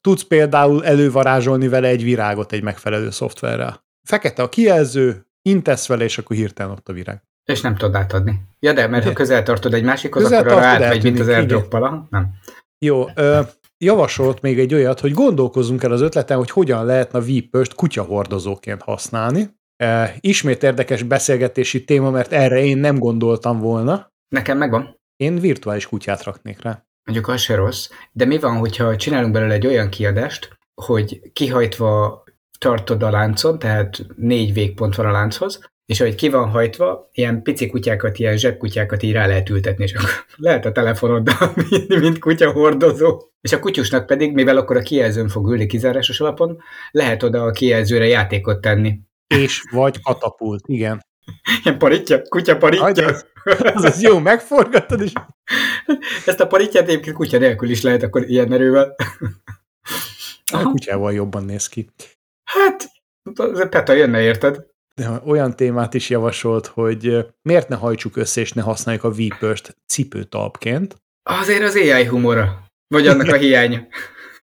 Tudsz 0.00 0.22
például 0.22 0.84
elővarázsolni 0.84 1.68
vele 1.68 1.88
egy 1.88 2.02
virágot 2.02 2.52
egy 2.52 2.62
megfelelő 2.62 3.10
szoftverrel. 3.10 3.84
Fekete 4.08 4.42
a 4.42 4.48
kijelző, 4.48 5.26
intesz 5.42 5.86
vele, 5.86 6.04
és 6.04 6.18
akkor 6.18 6.36
hirtelen 6.36 6.72
ott 6.72 6.88
a 6.88 6.92
virág. 6.92 7.22
És 7.44 7.60
nem 7.60 7.76
tudod 7.76 7.94
átadni. 7.94 8.40
Ja, 8.60 8.72
de 8.72 8.86
mert 8.86 9.02
ha 9.02 9.08
Ugye? 9.08 9.18
közel 9.18 9.42
tartod 9.42 9.74
egy 9.74 9.84
másikhoz, 9.84 10.22
Közel 10.22 10.38
akkor 10.38 10.52
arra 10.52 10.64
átmegy, 10.64 11.02
mint 11.02 11.20
az 11.20 11.28
aha? 11.28 12.06
Nem. 12.10 12.34
Jó, 12.78 13.06
ö, 13.14 13.40
javasolt 13.78 14.40
még 14.40 14.58
egy 14.58 14.74
olyat, 14.74 15.00
hogy 15.00 15.12
gondolkozzunk 15.12 15.82
el 15.82 15.92
az 15.92 16.00
ötleten, 16.00 16.36
hogy 16.36 16.50
hogyan 16.50 16.84
lehetne 16.84 17.18
a 17.18 17.22
Vipers-t 17.22 17.74
kutyahordozóként 17.74 18.82
használni. 18.82 19.50
E, 19.76 20.14
ismét 20.20 20.62
érdekes 20.62 21.02
beszélgetési 21.02 21.84
téma, 21.84 22.10
mert 22.10 22.32
erre 22.32 22.64
én 22.64 22.78
nem 22.78 22.98
gondoltam 22.98 23.58
volna. 23.58 24.12
Nekem 24.28 24.58
megvan. 24.58 25.00
Én 25.16 25.38
virtuális 25.38 25.86
kutyát 25.86 26.22
raknék 26.22 26.62
rá. 26.62 26.84
Mondjuk 27.04 27.28
az 27.28 27.40
se 27.40 27.54
rossz, 27.54 27.88
de 28.12 28.24
mi 28.24 28.38
van, 28.38 28.56
hogyha 28.56 28.96
csinálunk 28.96 29.32
belőle 29.32 29.54
egy 29.54 29.66
olyan 29.66 29.88
kiadást, 29.88 30.58
hogy 30.74 31.32
kihajtva 31.32 32.24
tartod 32.58 33.02
a 33.02 33.10
láncon, 33.10 33.58
tehát 33.58 34.06
négy 34.16 34.52
végpont 34.52 34.94
van 34.94 35.06
a 35.06 35.10
lánchoz, 35.10 35.72
és 35.86 36.00
ahogy 36.00 36.14
ki 36.14 36.28
van 36.28 36.48
hajtva, 36.48 37.08
ilyen 37.12 37.42
pici 37.42 37.66
kutyákat, 37.66 38.18
ilyen 38.18 38.36
zsebkutyákat 38.36 39.02
így 39.02 39.12
rá 39.12 39.26
lehet 39.26 39.48
ültetni, 39.48 39.84
és 39.84 39.94
akkor 39.94 40.08
lehet 40.36 40.64
a 40.64 40.72
telefonoddal, 40.72 41.54
mint, 41.88 42.18
kutya 42.18 42.52
hordozó. 42.52 43.18
És 43.40 43.52
a 43.52 43.58
kutyusnak 43.58 44.06
pedig, 44.06 44.32
mivel 44.32 44.56
akkor 44.56 44.76
a 44.76 44.82
kijelzőn 44.82 45.28
fog 45.28 45.50
ülni 45.50 45.66
kizárásos 45.66 46.20
alapon, 46.20 46.58
lehet 46.90 47.22
oda 47.22 47.42
a 47.42 47.50
kijelzőre 47.50 48.06
játékot 48.06 48.60
tenni. 48.60 48.98
És 49.26 49.62
vagy 49.70 50.02
katapult, 50.02 50.62
igen. 50.66 51.00
Ilyen 51.64 51.78
paritja, 51.78 52.22
kutya 52.22 52.56
paritja. 52.56 52.84
Hagyja. 52.84 53.06
Az, 53.74 53.84
az 53.84 54.02
jó, 54.02 54.18
megforgatod, 54.18 55.00
és 55.00 55.12
Ezt 56.26 56.40
a 56.40 56.46
paritját 56.46 56.88
egyébként 56.88 57.16
kutya 57.16 57.38
nélkül 57.38 57.70
is 57.70 57.82
lehet 57.82 58.02
akkor 58.02 58.28
ilyen 58.28 58.52
erővel. 58.52 58.94
a 60.52 60.62
kutyával 60.62 61.12
jobban 61.12 61.44
néz 61.44 61.68
ki. 61.68 61.90
Hát, 62.44 62.90
az 63.34 63.68
Peta 63.68 63.92
jönne, 63.92 64.20
érted? 64.20 64.66
Olyan 65.24 65.56
témát 65.56 65.94
is 65.94 66.10
javasolt, 66.10 66.66
hogy 66.66 67.26
miért 67.42 67.68
ne 67.68 67.76
hajtsuk 67.76 68.16
össze, 68.16 68.40
és 68.40 68.52
ne 68.52 68.62
használjuk 68.62 69.04
a 69.04 69.10
Vipers-t 69.10 69.76
cipőtalpként. 69.86 71.02
Azért 71.22 71.62
az 71.62 71.74
AI 71.74 72.04
humora. 72.04 72.64
Vagy 72.86 73.06
annak 73.06 73.28
a 73.28 73.36
hiánya. 73.36 73.86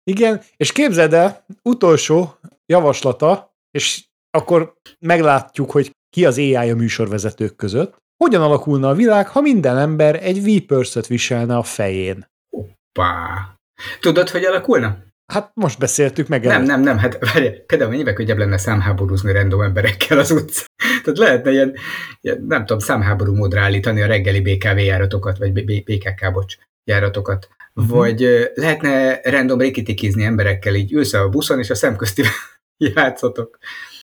Igen, 0.04 0.42
és 0.58 0.72
képzeld 0.72 1.14
el, 1.14 1.46
utolsó 1.62 2.40
javaslata, 2.66 3.56
és 3.72 4.04
akkor 4.30 4.74
meglátjuk, 5.00 5.72
hogy 5.72 5.92
ki 6.10 6.26
az 6.26 6.38
AI 6.38 6.70
a 6.70 6.76
műsorvezetők 6.76 7.56
között. 7.56 8.02
Hogyan 8.24 8.42
alakulna 8.42 8.90
a 8.90 8.94
világ, 8.94 9.28
ha 9.28 9.42
minden 9.42 9.78
ember 9.78 10.24
egy 10.24 10.44
Vipers-öt 10.44 11.08
viselne 11.08 11.58
a 11.58 11.64
fején? 11.64 12.28
Pá. 13.00 13.48
Tudod, 14.00 14.30
hogy 14.30 14.44
alakulna? 14.44 14.98
Hát 15.34 15.52
most 15.54 15.80
beszéltük 15.80 16.28
meg. 16.28 16.46
Nem, 16.46 16.63
nem, 16.63 16.82
nem, 16.82 16.98
hát 16.98 17.34
várj, 17.34 17.48
például 17.66 17.90
mennyivel 17.90 18.13
könnyebb 18.13 18.38
lenne 18.38 18.58
számháborúzni 18.58 19.32
random 19.32 19.62
emberekkel 19.62 20.20
az 20.20 20.32
utcán. 20.32 20.66
Tehát 21.04 21.18
lehetne 21.18 21.52
ilyen, 21.52 21.74
ilyen 22.22 22.46
nem 22.48 22.60
tudom, 22.60 22.80
számháború 22.80 23.36
módra 23.36 23.62
állítani 23.62 24.02
a 24.02 24.08
reggeli 24.08 24.42
BKV 24.42 24.78
járatokat, 24.78 25.38
vagy 25.38 25.66
BKK, 25.84 26.32
bocs, 26.34 26.56
járatokat. 26.84 27.48
Mhm. 27.74 27.88
Vagy 27.88 28.52
lehetne 28.54 29.20
random 29.24 29.60
rikitikizni 29.60 30.24
emberekkel, 30.24 30.75
így 30.75 30.94
ülsz 30.94 31.13
a 31.13 31.30
buszon, 31.30 31.60
és 31.60 31.70
a 31.70 31.75
szemközti 31.75 32.24
játszotok. 32.96 33.58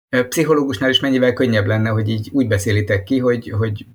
Ö, 0.10 0.28
Pszichológusnál 0.28 0.90
is 0.90 1.00
mennyivel 1.00 1.34
könnyebb 1.34 1.66
lenne, 1.66 1.90
hogy 1.90 2.10
így 2.10 2.30
úgy 2.32 2.48
beszélitek 2.48 3.04
ki, 3.04 3.20
hogy, 3.20 3.54
hogy 3.58 3.86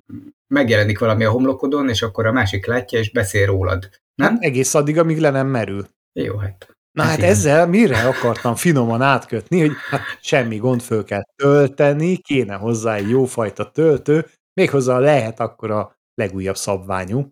megjelenik 0.53 0.99
valami 0.99 1.23
a 1.23 1.31
homlokodon, 1.31 1.89
és 1.89 2.01
akkor 2.01 2.25
a 2.25 2.31
másik 2.31 2.65
látja, 2.65 2.99
és 2.99 3.11
beszél 3.11 3.45
rólad. 3.45 3.89
Nem? 4.15 4.31
Hát 4.31 4.41
egész 4.41 4.73
addig, 4.73 4.97
amíg 4.97 5.19
le 5.19 5.29
nem 5.29 5.47
merül. 5.47 5.87
Jó, 6.19 6.37
hát. 6.37 6.73
Na 6.93 7.01
Hát 7.01 7.11
hát 7.11 7.17
igen. 7.19 7.29
ezzel 7.29 7.67
mire 7.67 8.07
akartam 8.07 8.55
finoman 8.55 9.01
átkötni, 9.01 9.59
hogy 9.59 9.71
hát 9.89 10.01
semmi 10.21 10.57
gond 10.57 10.81
föl 10.81 11.03
kell 11.03 11.23
tölteni, 11.35 12.17
kéne 12.17 12.55
hozzá 12.55 12.95
egy 12.95 13.09
jófajta 13.09 13.71
töltő, 13.71 14.29
méghozzá 14.53 14.99
lehet 14.99 15.39
akkor 15.39 15.71
a 15.71 15.95
legújabb 16.13 16.55
szabványú. 16.55 17.31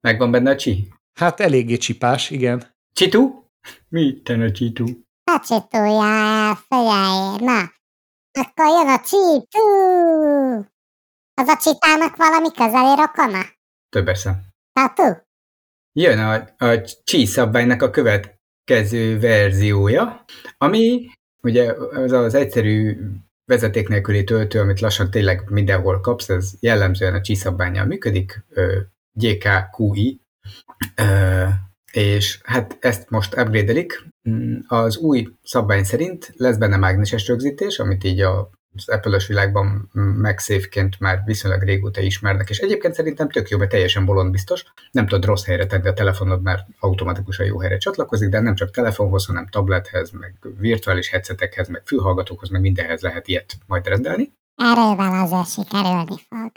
Megvan 0.00 0.30
benne 0.30 0.50
a 0.50 0.56
csi. 0.56 0.88
Hát 1.18 1.40
eléggé 1.40 1.76
csipás, 1.76 2.30
igen. 2.30 2.74
Csitu? 2.92 3.44
Mi 3.88 4.20
ten 4.22 4.40
a 4.40 4.50
csitu? 4.50 4.84
Ne 5.24 5.40
csitulja 5.40 6.04
el, 6.04 6.54
figyelj, 6.54 7.36
na. 7.38 7.72
Akkor 8.32 8.66
jön 8.66 8.88
a 8.88 9.00
csitú. 9.00 9.64
Az 11.34 11.48
a 11.48 11.56
csitának 11.56 12.16
valami 12.16 12.50
közeli 12.52 12.94
rokona? 12.96 13.42
Többes 13.88 14.18
szem. 14.18 14.40
Tatu? 14.72 15.16
Jön 15.92 16.18
a, 16.18 16.64
a 16.64 16.80
Qi 17.04 17.26
szabványnak 17.26 17.82
a 17.82 17.90
következő 18.70 19.18
verziója, 19.18 20.24
ami 20.58 21.06
ugye 21.42 21.72
az 21.92 22.12
az 22.12 22.34
egyszerű 22.34 22.96
vezeték 23.44 23.88
nélküli 23.88 24.24
töltő, 24.24 24.60
amit 24.60 24.80
lassan 24.80 25.10
tényleg 25.10 25.50
mindenhol 25.50 26.00
kapsz, 26.00 26.28
ez 26.28 26.52
jellemzően 26.60 27.14
a 27.14 27.20
Qi 27.20 27.34
szabványjal 27.34 27.84
működik, 27.84 28.44
GKQI. 29.12 30.20
És 31.92 32.40
hát 32.42 32.76
ezt 32.80 33.10
most 33.10 33.36
upgrade 33.36 33.86
Az 34.66 34.96
új 34.96 35.28
szabvány 35.42 35.84
szerint 35.84 36.32
lesz 36.36 36.56
benne 36.56 36.76
mágneses 36.76 37.28
rögzítés, 37.28 37.78
amit 37.78 38.04
így 38.04 38.20
a 38.20 38.50
az 38.74 38.88
Apple-ös 38.88 39.26
világban 39.26 39.90
MagSafe-ként 39.92 41.00
már 41.00 41.22
viszonylag 41.24 41.62
régóta 41.62 42.00
ismernek, 42.00 42.50
és 42.50 42.58
egyébként 42.58 42.94
szerintem 42.94 43.30
tök 43.30 43.48
jó, 43.48 43.58
mert 43.58 43.70
teljesen 43.70 44.04
bolond 44.04 44.30
biztos. 44.30 44.64
Nem 44.90 45.06
tudod 45.06 45.24
rossz 45.24 45.44
helyre 45.44 45.66
tenni 45.66 45.88
a 45.88 45.92
telefonod, 45.92 46.42
mert 46.42 46.66
automatikusan 46.78 47.46
jó 47.46 47.60
helyre 47.60 47.76
csatlakozik, 47.76 48.28
de 48.28 48.40
nem 48.40 48.54
csak 48.54 48.70
telefonhoz, 48.70 49.26
hanem 49.26 49.46
tablethez, 49.46 50.10
meg 50.10 50.34
virtuális 50.58 51.08
headsetekhez, 51.08 51.68
meg 51.68 51.82
fülhallgatókhoz, 51.84 52.48
meg 52.48 52.60
mindenhez 52.60 53.00
lehet 53.00 53.28
ilyet 53.28 53.56
majd 53.66 53.86
rendelni. 53.86 54.32
Erővel 54.54 55.22
azért 55.22 55.48
sikerülni 55.48 56.16
fog. 56.28 56.52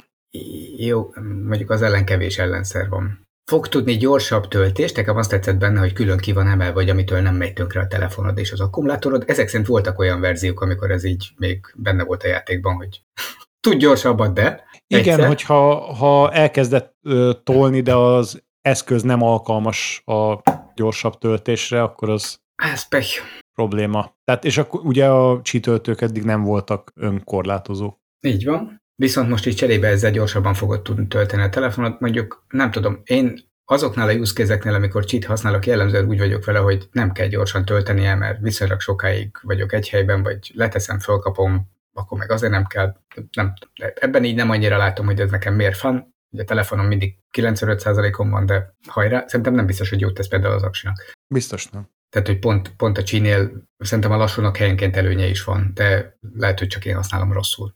Jó, 0.77 1.13
mondjuk 1.47 1.69
az 1.69 1.81
ellen 1.81 2.05
kevés 2.05 2.37
ellenszer 2.37 2.89
van. 2.89 3.22
Fog 3.45 3.67
tudni 3.67 3.97
gyorsabb 3.97 4.47
töltést, 4.47 4.95
nekem 4.95 5.17
azt 5.17 5.29
tetszett 5.29 5.57
benne, 5.57 5.79
hogy 5.79 5.93
külön 5.93 6.17
ki 6.17 6.31
van 6.31 6.47
emelve, 6.47 6.73
vagy 6.73 6.89
amitől 6.89 7.21
nem 7.21 7.35
megy 7.35 7.53
tönkre 7.53 7.81
a 7.81 7.87
telefonod 7.87 8.37
és 8.37 8.51
az 8.51 8.59
akkumulátorod. 8.59 9.23
Ezek 9.27 9.47
szerint 9.47 9.67
voltak 9.67 9.99
olyan 9.99 10.19
verziók, 10.21 10.61
amikor 10.61 10.91
ez 10.91 11.03
így 11.03 11.29
még 11.37 11.65
benne 11.75 12.03
volt 12.03 12.23
a 12.23 12.27
játékban, 12.27 12.75
hogy 12.75 13.03
tud 13.67 13.77
gyorsabbat, 13.77 14.33
de 14.33 14.63
Igen, 14.87 15.13
egyszer. 15.13 15.27
hogyha 15.27 15.93
ha 15.93 16.31
elkezdett 16.31 16.95
ö, 17.01 17.31
tolni, 17.43 17.81
de 17.81 17.95
az 17.95 18.43
eszköz 18.61 19.01
nem 19.03 19.21
alkalmas 19.21 20.01
a 20.05 20.41
gyorsabb 20.75 21.17
töltésre, 21.17 21.81
akkor 21.83 22.09
az 22.09 22.39
ez 22.55 22.87
pech. 22.87 23.21
probléma. 23.53 24.15
Tehát, 24.23 24.45
és 24.45 24.57
akkor 24.57 24.85
ugye 24.85 25.09
a 25.09 25.41
csitöltők 25.41 26.01
eddig 26.01 26.23
nem 26.23 26.43
voltak 26.43 26.91
önkorlátozók. 26.95 27.99
Így 28.27 28.45
van. 28.45 28.82
Viszont 28.95 29.29
most 29.29 29.45
így 29.45 29.55
cserébe 29.55 29.87
ezzel 29.87 30.11
gyorsabban 30.11 30.53
fogod 30.53 30.81
tudni 30.81 31.07
tölteni 31.07 31.41
a 31.41 31.49
telefonot. 31.49 31.99
Mondjuk, 31.99 32.45
nem 32.49 32.71
tudom, 32.71 33.01
én 33.03 33.51
azoknál 33.65 34.07
a 34.07 34.13
use 34.13 34.33
case 34.33 34.75
amikor 34.75 35.05
cheat 35.05 35.25
használok, 35.25 35.65
jellemzően 35.65 36.07
úgy 36.07 36.17
vagyok 36.17 36.45
vele, 36.45 36.59
hogy 36.59 36.87
nem 36.91 37.11
kell 37.11 37.27
gyorsan 37.27 37.65
töltenie, 37.65 38.15
mert 38.15 38.39
viszonylag 38.41 38.79
sokáig 38.79 39.29
vagyok 39.41 39.73
egy 39.73 39.89
helyben, 39.89 40.23
vagy 40.23 40.51
leteszem, 40.53 40.99
fölkapom, 40.99 41.71
akkor 41.93 42.17
meg 42.17 42.31
azért 42.31 42.51
nem 42.51 42.65
kell. 42.65 42.95
Nem, 43.31 43.53
ebben 43.95 44.23
így 44.23 44.35
nem 44.35 44.49
annyira 44.49 44.77
látom, 44.77 45.05
hogy 45.05 45.19
ez 45.19 45.31
nekem 45.31 45.53
miért 45.53 45.81
van. 45.81 46.13
Ugye 46.29 46.41
a 46.41 46.45
telefonom 46.45 46.85
mindig 46.85 47.17
95%-on 47.37 48.29
van, 48.29 48.45
de 48.45 48.75
hajrá, 48.87 49.23
szerintem 49.27 49.53
nem 49.53 49.65
biztos, 49.65 49.89
hogy 49.89 49.99
jót 49.99 50.13
tesz 50.13 50.27
például 50.27 50.53
az 50.53 50.63
aksinak. 50.63 51.11
Biztos 51.27 51.67
nem. 51.67 51.89
Tehát, 52.09 52.27
hogy 52.27 52.39
pont, 52.39 52.75
pont 52.75 52.97
a 52.97 53.03
csínél 53.03 53.51
szerintem 53.77 54.11
a 54.11 54.17
lassúnak 54.17 54.57
helyenként 54.57 54.97
előnye 54.97 55.25
is 55.25 55.43
van, 55.43 55.71
de 55.73 56.17
lehet, 56.35 56.59
hogy 56.59 56.67
csak 56.67 56.85
én 56.85 56.95
használom 56.95 57.33
rosszul. 57.33 57.75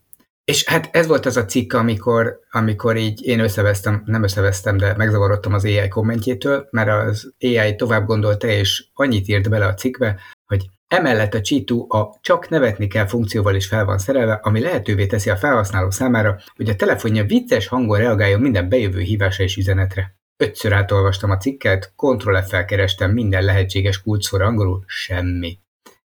És 0.52 0.64
hát 0.66 0.90
ez 0.92 1.08
volt 1.08 1.26
az 1.26 1.38
a 1.38 1.46
cikk, 1.46 1.74
amikor, 1.74 2.40
amikor 2.52 2.98
így 2.98 3.26
én 3.26 3.40
összevesztem, 3.40 4.04
nem 4.06 4.24
összevesztem, 4.24 4.78
de 4.78 4.94
megzavarodtam 4.98 5.54
az 5.54 5.66
AI 5.66 5.88
kommentjétől, 5.88 6.68
mert 6.72 6.90
az 6.90 7.34
AI 7.40 7.76
tovább 7.76 8.06
gondolta, 8.06 8.48
és 8.48 8.86
annyit 8.94 9.28
írt 9.28 9.50
bele 9.50 9.66
a 9.66 9.74
cikkbe, 9.74 10.20
hogy 10.46 10.66
emellett 10.88 11.34
a 11.34 11.42
Chitu 11.42 11.86
a 11.90 12.18
csak 12.22 12.50
nevetni 12.50 12.88
kell 12.88 13.06
funkcióval 13.06 13.56
is 13.56 13.68
fel 13.68 13.86
van 13.86 13.98
szerelve, 13.98 14.34
ami 14.34 14.60
lehetővé 14.60 15.06
teszi 15.06 15.30
a 15.30 15.38
felhasználó 15.38 15.90
számára, 15.90 16.40
hogy 16.56 16.70
a 16.70 16.76
telefonja 16.76 17.24
vicces 17.24 17.68
hangon 17.68 17.98
reagáljon 17.98 18.42
minden 18.42 18.70
bejövő 18.70 19.00
hívásra 19.00 19.44
és 19.44 19.58
üzenetre. 19.58 20.16
Ötször 20.38 20.74
átolvastam 20.74 21.30
a 21.30 21.38
cikket, 21.38 21.94
Ctrl 21.96 22.38
F-fel 22.38 22.66
kerestem 22.66 23.12
minden 23.12 23.44
lehetséges 23.44 24.02
kulcsszor 24.02 24.42
angolul, 24.42 24.84
semmi. 24.86 25.60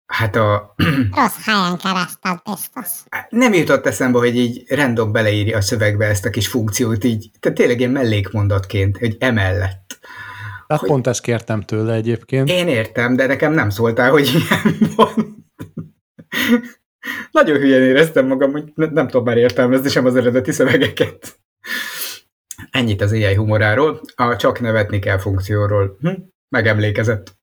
Hát 0.05 0.35
a... 0.35 0.75
Rossz 1.15 1.45
helyen 1.45 1.77
kerested, 1.77 2.41
biztos. 2.43 3.03
Nem 3.29 3.53
jutott 3.53 3.85
eszembe, 3.85 4.17
hogy 4.17 4.35
így 4.35 4.63
random 4.67 5.11
beleírja 5.11 5.57
a 5.57 5.61
szövegbe 5.61 6.05
ezt 6.05 6.25
a 6.25 6.29
kis 6.29 6.47
funkciót, 6.47 7.03
így, 7.03 7.29
tehát 7.39 7.57
tényleg 7.57 7.79
ilyen 7.79 7.91
mellékmondatként, 7.91 8.97
hogy 8.97 9.15
emellett. 9.19 9.99
Hát 10.67 10.79
hogy... 10.79 10.89
pont 10.89 11.07
ezt 11.07 11.21
kértem 11.21 11.61
tőle 11.61 11.93
egyébként. 11.93 12.49
Én 12.49 12.67
értem, 12.67 13.15
de 13.15 13.25
nekem 13.25 13.53
nem 13.53 13.69
szóltál, 13.69 14.11
hogy 14.11 14.27
ilyen 14.33 14.91
van. 14.95 15.13
Nagyon 17.31 17.57
hülyen 17.57 17.81
éreztem 17.81 18.27
magam, 18.27 18.51
hogy 18.51 18.71
nem 18.75 19.07
tudom 19.07 19.23
már 19.23 19.37
értelmezni 19.37 19.89
sem 19.89 20.05
az 20.05 20.15
eredeti 20.15 20.51
szövegeket. 20.51 21.39
Ennyit 22.71 23.01
az 23.01 23.11
AI 23.11 23.35
humoráról, 23.35 24.01
a 24.15 24.35
csak 24.35 24.59
nevetni 24.59 24.99
kell 24.99 25.17
funkcióról. 25.17 25.97
Hm? 25.99 26.13
Megemlékezett. 26.49 27.37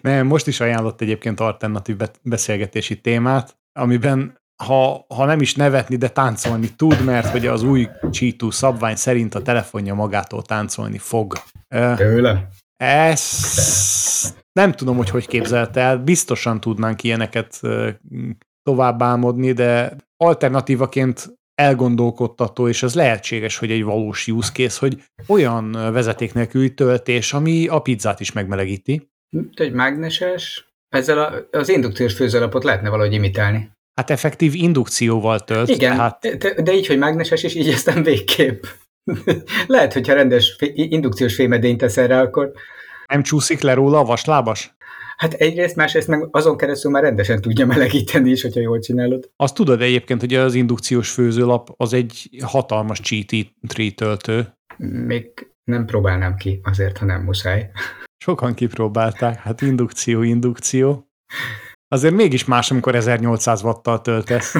Nem, 0.00 0.26
most 0.26 0.46
is 0.46 0.60
ajánlott 0.60 1.00
egyébként 1.00 1.40
alternatív 1.40 1.96
beszélgetési 2.22 3.00
témát, 3.00 3.58
amiben 3.72 4.38
ha, 4.64 5.04
ha 5.08 5.24
nem 5.24 5.40
is 5.40 5.54
nevetni, 5.54 5.96
de 5.96 6.08
táncolni 6.08 6.74
tud, 6.76 7.04
mert 7.04 7.26
hogy 7.26 7.46
az 7.46 7.62
új 7.62 7.88
Cheeto 8.10 8.50
szabvány 8.50 8.96
szerint 8.96 9.34
a 9.34 9.42
telefonja 9.42 9.94
magától 9.94 10.42
táncolni 10.42 10.98
fog. 10.98 11.34
Tőle? 11.96 12.48
Ezt 12.76 14.44
nem 14.52 14.72
tudom, 14.72 14.96
hogy 14.96 15.10
hogy 15.10 15.26
képzelte 15.26 15.80
el. 15.80 15.98
Biztosan 15.98 16.60
tudnánk 16.60 17.02
ilyeneket 17.02 17.60
tovább 18.62 19.02
álmodni, 19.02 19.52
de 19.52 19.96
alternatívaként 20.16 21.38
elgondolkodtató, 21.54 22.68
és 22.68 22.82
ez 22.82 22.94
lehetséges, 22.94 23.56
hogy 23.56 23.70
egy 23.70 23.84
valós 23.84 24.28
use 24.28 24.52
case, 24.52 24.76
hogy 24.80 25.02
olyan 25.26 25.70
vezeték 25.70 26.34
nélküli 26.34 26.74
töltés, 26.74 27.32
ami 27.32 27.66
a 27.66 27.78
pizzát 27.78 28.20
is 28.20 28.32
megmelegíti. 28.32 29.10
Egy 29.54 29.72
mágneses, 29.72 30.68
ezzel 30.88 31.18
a, 31.18 31.58
az 31.58 31.68
indukciós 31.68 32.14
főzőlapot 32.14 32.64
lehetne 32.64 32.88
valahogy 32.88 33.12
imitálni. 33.12 33.70
Hát 33.94 34.10
effektív 34.10 34.54
indukcióval 34.54 35.40
tölt. 35.40 35.68
Igen, 35.68 35.96
tehát... 35.96 36.38
de, 36.38 36.62
de 36.62 36.72
így, 36.72 36.86
hogy 36.86 36.98
mágneses, 36.98 37.42
és 37.42 37.54
így 37.54 37.68
aztán 37.68 38.02
végképp. 38.02 38.64
Lehet, 39.66 39.92
hogyha 39.92 40.14
rendes 40.14 40.56
indukciós 40.74 41.34
fémedényt 41.34 41.78
teszel 41.78 42.06
rá, 42.06 42.22
akkor... 42.22 42.52
Nem 43.06 43.22
csúszik 43.22 43.60
le 43.60 43.74
róla 43.74 43.98
a 43.98 44.04
vaslábas? 44.04 44.74
Hát 45.16 45.32
egyrészt, 45.32 45.76
másrészt 45.76 46.08
meg 46.08 46.28
azon 46.30 46.56
keresztül 46.56 46.90
már 46.90 47.02
rendesen 47.02 47.40
tudja 47.40 47.66
melegíteni 47.66 48.30
is, 48.30 48.42
hogyha 48.42 48.60
jól 48.60 48.78
csinálod. 48.78 49.30
Azt 49.36 49.54
tudod 49.54 49.82
egyébként, 49.82 50.20
hogy 50.20 50.34
az 50.34 50.54
indukciós 50.54 51.10
főzőlap 51.10 51.74
az 51.76 51.92
egy 51.92 52.30
hatalmas 52.42 53.00
cheat 53.00 53.94
töltő. 53.94 54.52
Még 54.76 55.50
nem 55.64 55.84
próbálnám 55.84 56.36
ki, 56.36 56.60
azért, 56.62 56.98
ha 56.98 57.04
nem 57.04 57.22
muszáj. 57.22 57.70
Sokan 58.24 58.54
kipróbálták, 58.54 59.38
hát 59.38 59.60
indukció, 59.60 60.22
indukció. 60.22 61.10
Azért 61.88 62.14
mégis 62.14 62.44
más, 62.44 62.70
amikor 62.70 62.94
1800 62.94 63.62
watttal 63.62 64.00
töltesz. 64.00 64.54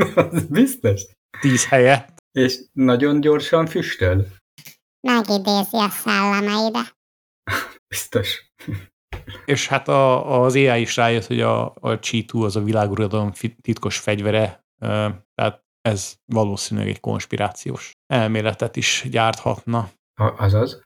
Biztos. 0.50 1.06
10 1.40 1.66
helyet. 1.66 2.12
És 2.32 2.58
nagyon 2.72 3.20
gyorsan 3.20 3.66
füstöl. 3.66 4.26
Megidézi 5.00 5.76
a 5.76 5.88
szellemeide. 5.88 6.80
Biztos. 7.88 8.52
És 9.44 9.68
hát 9.68 9.88
a, 9.88 10.42
az 10.42 10.54
AI 10.54 10.80
is 10.80 10.96
rájött, 10.96 11.26
hogy 11.26 11.40
a, 11.40 11.74
a 11.80 11.98
Cheetu 11.98 12.42
az 12.42 12.56
a 12.56 12.62
világuradalom 12.62 13.32
titkos 13.60 13.98
fegyvere, 13.98 14.64
tehát 15.34 15.64
ez 15.80 16.14
valószínűleg 16.32 16.88
egy 16.88 17.00
konspirációs 17.00 17.90
elméletet 18.06 18.76
is 18.76 19.06
gyárthatna. 19.10 19.90
A, 20.14 20.44
azaz? 20.44 20.82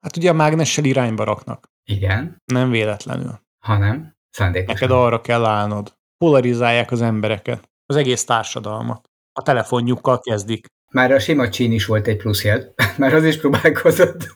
Hát 0.00 0.16
ugye 0.16 0.30
a 0.30 0.32
mágnessel 0.32 0.84
irányba 0.84 1.24
raknak. 1.24 1.68
Igen. 1.84 2.42
Nem 2.44 2.70
véletlenül. 2.70 3.40
Hanem 3.64 4.16
szándékosan. 4.30 4.74
Neked 4.74 4.90
arra 4.90 5.20
kell 5.20 5.44
állnod. 5.44 5.96
Polarizálják 6.18 6.90
az 6.90 7.02
embereket, 7.02 7.70
az 7.86 7.96
egész 7.96 8.24
társadalmat. 8.24 9.08
A 9.32 9.42
telefonjukkal 9.42 10.20
kezdik. 10.20 10.66
Már 10.92 11.12
a 11.12 11.18
sima 11.18 11.48
csín 11.48 11.72
is 11.72 11.86
volt 11.86 12.06
egy 12.06 12.16
pluszjel. 12.16 12.74
Már 12.98 13.14
az 13.14 13.24
is 13.24 13.38
próbálkozott. 13.38 14.32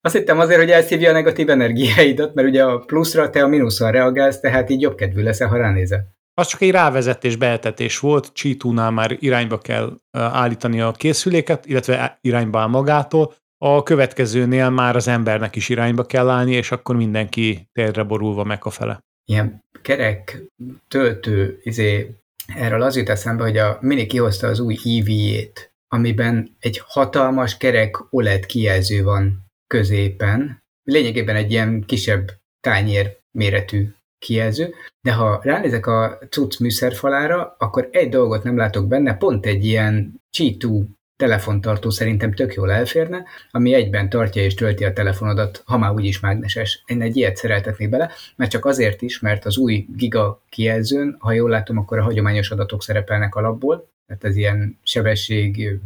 Azt 0.00 0.14
hittem 0.14 0.38
azért, 0.38 0.60
hogy 0.60 0.70
elszívja 0.70 1.10
a 1.10 1.12
negatív 1.12 1.50
energiáidat, 1.50 2.34
mert 2.34 2.48
ugye 2.48 2.64
a 2.64 2.78
pluszra 2.78 3.30
te 3.30 3.42
a 3.42 3.46
mínuszra 3.46 3.90
reagálsz, 3.90 4.40
tehát 4.40 4.70
így 4.70 4.80
jobb 4.80 4.94
kedvű 4.94 5.22
leszel, 5.22 5.48
ha 5.48 5.56
ránézel. 5.56 6.14
Az 6.34 6.46
csak 6.46 6.60
egy 6.60 6.70
rávezetés, 6.70 7.36
beetetés 7.36 7.98
volt, 7.98 8.32
Csítúnál 8.32 8.90
már 8.90 9.16
irányba 9.18 9.58
kell 9.58 9.96
állítani 10.10 10.80
a 10.80 10.92
készüléket, 10.92 11.66
illetve 11.66 12.18
irányba 12.20 12.58
áll 12.58 12.66
magától, 12.66 13.34
a 13.74 13.82
következőnél 13.82 14.70
már 14.70 14.96
az 14.96 15.08
embernek 15.08 15.56
is 15.56 15.68
irányba 15.68 16.04
kell 16.04 16.28
állni, 16.28 16.52
és 16.52 16.70
akkor 16.70 16.96
mindenki 16.96 17.68
térre 17.72 18.02
borulva 18.02 18.44
meg 18.44 18.58
a 18.62 18.70
fele. 18.70 19.04
Ilyen 19.24 19.64
kerek 19.82 20.42
töltő, 20.88 21.60
izé, 21.62 22.14
erről 22.54 22.82
az 22.82 22.96
jut 22.96 23.08
eszembe, 23.08 23.42
hogy 23.42 23.56
a 23.56 23.78
Mini 23.80 24.06
kihozta 24.06 24.46
az 24.46 24.60
új 24.60 24.74
EV-jét, 24.74 25.72
amiben 25.88 26.56
egy 26.60 26.82
hatalmas 26.86 27.56
kerek 27.56 27.96
OLED 28.10 28.46
kijelző 28.46 29.02
van 29.02 29.44
középen, 29.66 30.62
lényegében 30.82 31.36
egy 31.36 31.50
ilyen 31.50 31.84
kisebb 31.86 32.30
tányér 32.60 33.18
méretű 33.30 33.88
kijelző, 34.18 34.74
de 35.00 35.12
ha 35.12 35.40
ránézek 35.42 35.86
a 35.86 36.18
cucc 36.30 36.58
műszerfalára, 36.58 37.56
akkor 37.58 37.88
egy 37.92 38.08
dolgot 38.08 38.42
nem 38.42 38.56
látok 38.56 38.88
benne, 38.88 39.16
pont 39.16 39.46
egy 39.46 39.64
ilyen 39.64 40.22
Qi2 40.38 40.84
telefontartó 41.16 41.90
szerintem 41.90 42.32
tök 42.32 42.54
jól 42.54 42.72
elférne, 42.72 43.24
ami 43.50 43.74
egyben 43.74 44.08
tartja 44.08 44.42
és 44.42 44.54
tölti 44.54 44.84
a 44.84 44.92
telefonodat, 44.92 45.62
ha 45.66 45.78
már 45.78 45.92
úgyis 45.92 46.20
mágneses. 46.20 46.82
Én 46.86 47.02
egy 47.02 47.16
ilyet 47.16 47.36
szereltetnék 47.36 47.88
bele, 47.88 48.10
mert 48.36 48.50
csak 48.50 48.64
azért 48.64 49.02
is, 49.02 49.20
mert 49.20 49.44
az 49.44 49.56
új 49.56 49.86
giga 49.96 50.42
kijelzőn, 50.48 51.16
ha 51.18 51.32
jól 51.32 51.50
látom, 51.50 51.78
akkor 51.78 51.98
a 51.98 52.02
hagyományos 52.02 52.50
adatok 52.50 52.82
szerepelnek 52.82 53.34
alapból, 53.34 53.88
tehát 54.06 54.24
ez 54.24 54.36
ilyen 54.36 54.78
sebesség, 54.82 55.78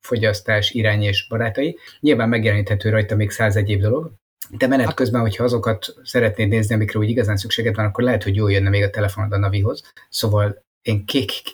fogyasztás 0.00 0.70
irány 0.70 1.02
és 1.02 1.26
barátai. 1.28 1.78
Nyilván 2.00 2.28
megjeleníthető 2.28 2.90
rajta 2.90 3.16
még 3.16 3.30
száz 3.30 3.56
egyéb 3.56 3.80
dolog, 3.80 4.12
de 4.50 4.66
menet 4.66 4.94
közben, 4.94 5.20
hogyha 5.20 5.44
azokat 5.44 5.94
szeretnéd 6.02 6.48
nézni, 6.48 6.74
amikre 6.74 6.98
úgy 6.98 7.08
igazán 7.08 7.36
szükséged 7.36 7.74
van, 7.74 7.84
akkor 7.84 8.04
lehet, 8.04 8.22
hogy 8.22 8.36
jól 8.36 8.52
jönne 8.52 8.68
még 8.68 8.82
a 8.82 8.90
telefonod 8.90 9.32
a 9.32 9.38
Navihoz. 9.38 9.92
Szóval 10.08 10.64
én 10.82 11.04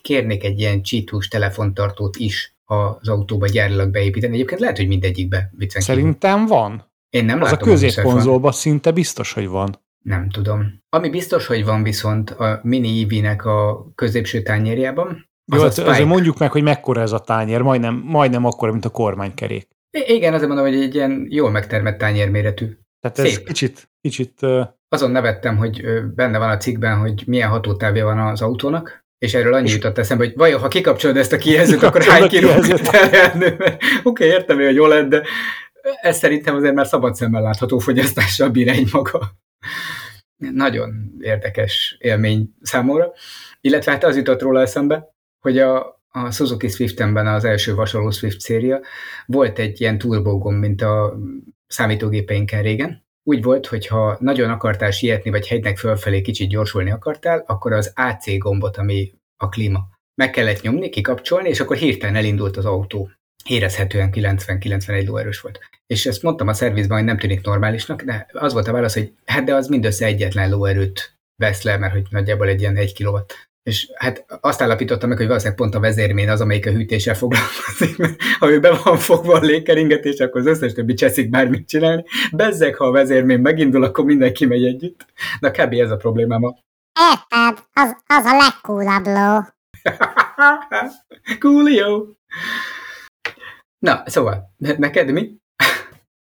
kérnék 0.03 0.45
egy 0.45 0.59
ilyen 0.59 0.83
csítós 0.83 1.29
telefontartót 1.29 2.17
is 2.17 2.52
az 2.73 3.09
autóba 3.09 3.47
gyárilag 3.47 3.91
beépíteni. 3.91 4.35
Egyébként 4.35 4.61
lehet, 4.61 4.77
hogy 4.77 4.89
mindegyikbe 4.89 5.51
viccen 5.57 5.83
Szerintem 5.83 6.47
van. 6.47 6.91
Én 7.11 7.25
nem 7.25 7.43
az 7.43 7.51
látom, 7.51 7.69
a 7.69 7.73
középkonzolban 7.73 8.53
szinte 8.53 8.91
biztos, 8.91 9.33
hogy 9.33 9.49
van. 9.49 9.81
Nem 10.05 10.31
tudom. 10.31 10.81
Ami 10.89 11.11
biztos, 11.11 11.47
hogy 11.47 11.65
van 11.65 11.83
viszont 11.83 12.31
a 12.31 12.61
Mini 12.63 13.03
EV-nek 13.03 13.45
a 13.45 13.87
középső 13.95 14.43
tányérjában, 14.43 15.31
az 15.53 15.59
Jó, 15.59 15.63
hát 15.63 15.79
azért 15.79 16.09
mondjuk 16.09 16.39
meg, 16.39 16.51
hogy 16.51 16.63
mekkora 16.63 17.01
ez 17.01 17.13
a 17.13 17.19
tányér, 17.19 17.61
majdnem, 17.61 18.03
majdnem 18.05 18.45
akkora, 18.45 18.73
mint 18.73 18.85
a 18.85 18.91
kormánykerék. 18.91 19.69
I- 19.91 20.15
igen, 20.15 20.35
azért 20.35 20.49
mondom, 20.49 20.67
hogy 20.67 20.83
egy 20.83 20.95
ilyen 20.95 21.27
jól 21.29 21.51
megtermett 21.51 21.99
tányérméretű. 21.99 22.77
Tehát 23.01 23.19
ez 23.19 23.33
Szép. 23.33 23.47
kicsit, 23.47 23.91
kicsit... 24.01 24.43
Uh... 24.43 24.67
Azon 24.89 25.11
nevettem, 25.11 25.57
hogy 25.57 25.83
benne 26.15 26.39
van 26.39 26.51
a 26.51 26.57
cikkben, 26.57 26.99
hogy 26.99 27.23
milyen 27.27 27.49
hatótávja 27.49 28.05
van 28.05 28.19
az 28.19 28.43
autónak, 28.43 29.02
és 29.23 29.35
erről 29.35 29.55
annyi 29.55 29.71
jutott 29.71 29.99
eszembe, 29.99 30.25
hogy 30.25 30.37
vajon, 30.37 30.61
ha 30.61 30.69
kikapcsolod 30.69 31.17
ezt 31.17 31.33
a 31.33 31.37
kijelzőt, 31.37 31.83
akkor 31.89 32.03
hány 32.03 32.29
kilót? 32.29 32.57
Oké, 32.73 33.69
okay, 34.03 34.27
értem, 34.27 34.57
hogy 34.57 34.75
jól 34.75 34.89
lett, 34.89 35.09
de 35.09 35.23
ez 36.01 36.19
szerintem 36.19 36.55
azért 36.55 36.75
már 36.75 36.87
szabad 36.87 37.15
szemmel 37.15 37.43
látható 37.43 37.79
fogyasztással 37.79 38.49
bír 38.49 38.69
egy 38.69 38.89
maga. 38.93 39.33
Nagyon 40.37 41.13
érdekes 41.21 41.97
élmény 42.01 42.55
számomra. 42.63 43.13
Illetve 43.61 43.93
hát 43.93 44.05
az 44.05 44.17
jutott 44.17 44.43
róla 44.43 44.61
eszembe, 44.61 45.15
hogy 45.41 45.59
a, 45.59 46.03
a 46.09 46.31
Suzuki 46.31 46.69
Swift-ben 46.69 47.27
az 47.27 47.45
első 47.45 47.75
vasaló 47.75 48.11
Swift 48.11 48.41
széria 48.41 48.81
volt 49.27 49.59
egy 49.59 49.81
ilyen 49.81 49.99
turbogomb, 49.99 50.59
mint 50.59 50.83
a 50.83 51.19
számítógépeinken 51.67 52.63
régen. 52.63 53.02
Úgy 53.23 53.43
volt, 53.43 53.67
hogy 53.67 53.87
ha 53.87 54.17
nagyon 54.21 54.51
akartál 54.51 54.91
sietni, 54.91 55.31
vagy 55.31 55.49
hegynek 55.49 55.79
fölfelé 55.79 56.21
kicsit 56.21 56.49
gyorsulni 56.49 56.91
akartál, 56.91 57.45
akkor 57.47 57.73
az 57.73 57.93
AC 57.97 58.39
gombot, 58.39 58.77
ami 58.77 59.13
a 59.37 59.49
klíma, 59.49 59.89
meg 60.15 60.31
kellett 60.31 60.63
nyomni, 60.63 60.89
kikapcsolni, 60.89 61.49
és 61.49 61.61
akkor 61.61 61.77
hirtelen 61.77 62.17
elindult 62.17 62.57
az 62.57 62.65
autó. 62.65 63.11
Érezhetően 63.45 64.11
90-91 64.13 65.07
lóerős 65.07 65.41
volt. 65.41 65.59
És 65.87 66.07
ezt 66.07 66.23
mondtam 66.23 66.49
a 66.49 66.53
szervizben, 66.53 66.97
hogy 66.97 67.07
nem 67.07 67.19
tűnik 67.19 67.41
normálisnak, 67.41 68.03
de 68.03 68.27
az 68.33 68.53
volt 68.53 68.69
a 68.69 68.73
válasz, 68.73 68.95
hogy 68.95 69.13
hát 69.25 69.45
de 69.45 69.55
az 69.55 69.69
mindössze 69.69 70.07
egyetlen 70.07 70.51
lóerőt 70.51 71.17
vesz 71.37 71.63
le, 71.63 71.77
mert 71.77 71.93
hogy 71.93 72.07
nagyjából 72.11 72.49
egy 72.49 72.61
ilyen 72.61 72.77
1 72.77 72.93
kilowatt 72.93 73.51
és 73.63 73.91
hát 73.95 74.25
azt 74.41 74.63
állapítottam 74.63 75.09
meg, 75.09 75.19
hogy 75.19 75.27
valószínűleg 75.27 75.59
pont 75.59 75.75
a 75.75 75.81
vezérmén 75.81 76.31
az, 76.31 76.41
amelyik 76.41 76.67
a 76.67 76.71
hűtéssel 76.71 77.15
foglalkozik, 77.15 77.97
mert 77.97 78.23
ha 78.39 78.51
ő 78.51 78.61
be 78.61 78.79
van 78.85 78.97
fogva 78.97 79.35
a 79.35 79.41
légkeringetés, 79.41 80.19
akkor 80.19 80.41
az 80.41 80.47
összes 80.47 80.73
többi 80.73 80.95
cseszik 80.95 81.31
bármit 81.31 81.69
csinálni. 81.69 82.05
Bezzeg, 82.33 82.75
ha 82.75 82.85
a 82.85 82.91
vezérmén 82.91 83.41
megindul, 83.41 83.85
akkor 83.85 84.05
mindenki 84.05 84.47
megy 84.47 84.65
együtt. 84.65 85.07
Na 85.41 85.51
kb. 85.51 85.73
ez 85.73 85.91
a 85.91 85.97
problémám. 85.97 86.43
Érted? 87.01 87.65
Az, 87.73 87.97
az 88.07 88.25
a 88.25 88.37
legkúlabb 88.37 89.07
ló. 89.07 89.41
Coolio! 91.41 92.07
Na, 93.79 94.03
szóval, 94.07 94.55
neked 94.57 95.11
mi? 95.11 95.31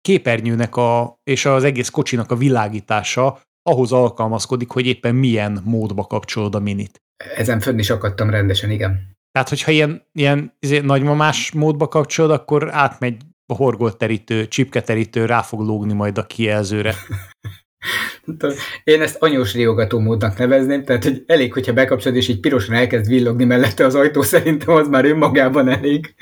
Képernyőnek 0.00 0.76
a, 0.76 1.18
és 1.24 1.44
az 1.44 1.64
egész 1.64 1.88
kocsinak 1.88 2.30
a 2.30 2.36
világítása 2.36 3.40
ahhoz 3.62 3.92
alkalmazkodik, 3.92 4.70
hogy 4.70 4.86
éppen 4.86 5.14
milyen 5.14 5.62
módba 5.64 6.04
kapcsolod 6.04 6.54
a 6.54 6.60
minit. 6.60 7.02
Ezen 7.36 7.60
fönn 7.60 7.78
is 7.78 7.90
akadtam 7.90 8.30
rendesen, 8.30 8.70
igen. 8.70 9.16
Tehát, 9.32 9.48
hogyha 9.48 9.70
ilyen, 9.70 10.06
ilyen 10.12 10.56
izé, 10.58 10.78
nagymamás 10.78 11.52
módba 11.52 11.88
kapcsolod, 11.88 12.30
akkor 12.30 12.74
átmegy 12.74 13.16
a 13.46 13.54
horgolterítő, 13.54 14.48
csipketerítő, 14.48 15.24
rá 15.24 15.42
fog 15.42 15.60
lógni 15.60 15.92
majd 15.92 16.18
a 16.18 16.26
kijelzőre. 16.26 16.94
Én 18.84 19.02
ezt 19.02 19.16
anyós 19.22 19.54
riogató 19.54 19.98
módnak 19.98 20.38
nevezném, 20.38 20.84
tehát 20.84 21.04
hogy 21.04 21.22
elég, 21.26 21.52
hogyha 21.52 21.72
bekapcsolod, 21.72 22.16
és 22.16 22.28
így 22.28 22.40
pirosan 22.40 22.74
elkezd 22.74 23.08
villogni 23.08 23.44
mellette 23.44 23.84
az 23.84 23.94
ajtó, 23.94 24.22
szerintem 24.32 24.74
az 24.74 24.88
már 24.88 25.04
önmagában 25.04 25.68
elég. 25.68 26.14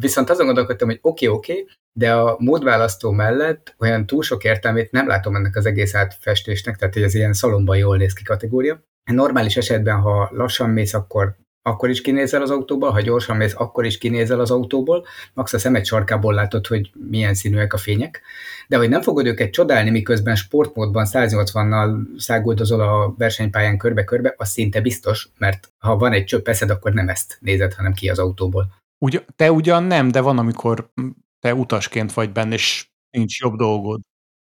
Viszont 0.00 0.30
azon 0.30 0.46
gondolkodtam, 0.46 0.88
hogy 0.88 0.98
oké, 1.02 1.26
okay, 1.26 1.38
oké, 1.38 1.52
okay, 1.52 1.66
de 1.92 2.14
a 2.14 2.36
módválasztó 2.38 3.10
mellett 3.10 3.74
olyan 3.78 4.06
túl 4.06 4.22
sok 4.22 4.44
értelmét 4.44 4.90
nem 4.90 5.06
látom 5.06 5.34
ennek 5.34 5.56
az 5.56 5.66
egész 5.66 5.94
átfestésnek, 5.94 6.76
tehát 6.76 6.94
hogy 6.94 7.02
ez 7.02 7.14
ilyen 7.14 7.32
szalomban 7.32 7.76
jól 7.76 7.96
néz 7.96 8.12
ki 8.12 8.22
kategória. 8.22 8.82
Normális 9.04 9.56
esetben, 9.56 10.00
ha 10.00 10.30
lassan 10.32 10.70
mész, 10.70 10.94
akkor 10.94 11.36
akkor 11.62 11.90
is 11.90 12.00
kinézel 12.00 12.42
az 12.42 12.50
autóból, 12.50 12.90
ha 12.90 13.00
gyorsan 13.00 13.36
mész, 13.36 13.54
akkor 13.56 13.84
is 13.84 13.98
kinézel 13.98 14.40
az 14.40 14.50
autóból, 14.50 15.06
max 15.34 15.52
a 15.52 15.58
szemed 15.58 15.84
sarkából 15.84 16.34
látod, 16.34 16.66
hogy 16.66 16.90
milyen 17.10 17.34
színűek 17.34 17.72
a 17.72 17.76
fények, 17.76 18.22
de 18.68 18.76
hogy 18.76 18.88
nem 18.88 19.02
fogod 19.02 19.26
őket 19.26 19.50
csodálni, 19.50 19.90
miközben 19.90 20.34
sportmódban 20.34 21.06
180-nal 21.10 21.96
száguldozol 22.16 22.80
a 22.80 23.14
versenypályán 23.18 23.78
körbe-körbe, 23.78 24.34
az 24.36 24.48
szinte 24.48 24.80
biztos, 24.80 25.28
mert 25.38 25.72
ha 25.78 25.96
van 25.96 26.12
egy 26.12 26.24
csöpp 26.24 26.48
eszed, 26.48 26.70
akkor 26.70 26.92
nem 26.92 27.08
ezt 27.08 27.38
nézed, 27.40 27.74
hanem 27.74 27.92
ki 27.92 28.08
az 28.08 28.18
autóból. 28.18 28.66
Ugy, 28.98 29.24
te 29.36 29.52
ugyan 29.52 29.82
nem, 29.82 30.10
de 30.10 30.20
van, 30.20 30.38
amikor 30.38 30.92
te 31.40 31.54
utasként 31.54 32.12
vagy 32.12 32.32
benne, 32.32 32.54
és 32.54 32.88
nincs 33.10 33.40
jobb 33.40 33.54
dolgod. 33.54 34.00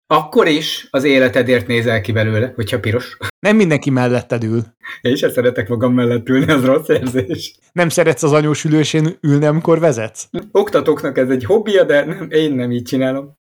Akkor 0.08 0.48
is 0.48 0.88
az 0.90 1.04
életedért 1.04 1.68
nézel 1.68 2.02
ki 2.02 2.12
belőle, 2.12 2.52
hogyha 2.56 2.80
piros. 2.80 3.18
Nem 3.48 3.56
mindenki 3.56 3.90
melletted 3.90 4.44
ül. 4.44 4.64
Én 5.02 5.16
sem 5.16 5.30
szeretek 5.30 5.68
magam 5.68 5.94
mellett 5.94 6.30
ülni, 6.30 6.52
az 6.52 6.66
rossz 6.66 6.88
érzés. 6.88 7.56
Nem 7.72 7.90
szeretsz 7.90 8.24
az 8.24 8.32
anyós 8.32 8.64
ülősén 8.64 9.18
ülni, 9.22 9.46
amikor 9.46 9.80
vezetsz? 9.80 10.30
Oktatóknak 10.52 11.18
ez 11.18 11.30
egy 11.30 11.46
hobbija, 11.46 11.84
de 11.84 12.06
nem, 12.06 12.28
én 12.30 12.54
nem 12.54 12.72
így 12.72 12.84
csinálom. 12.84 13.38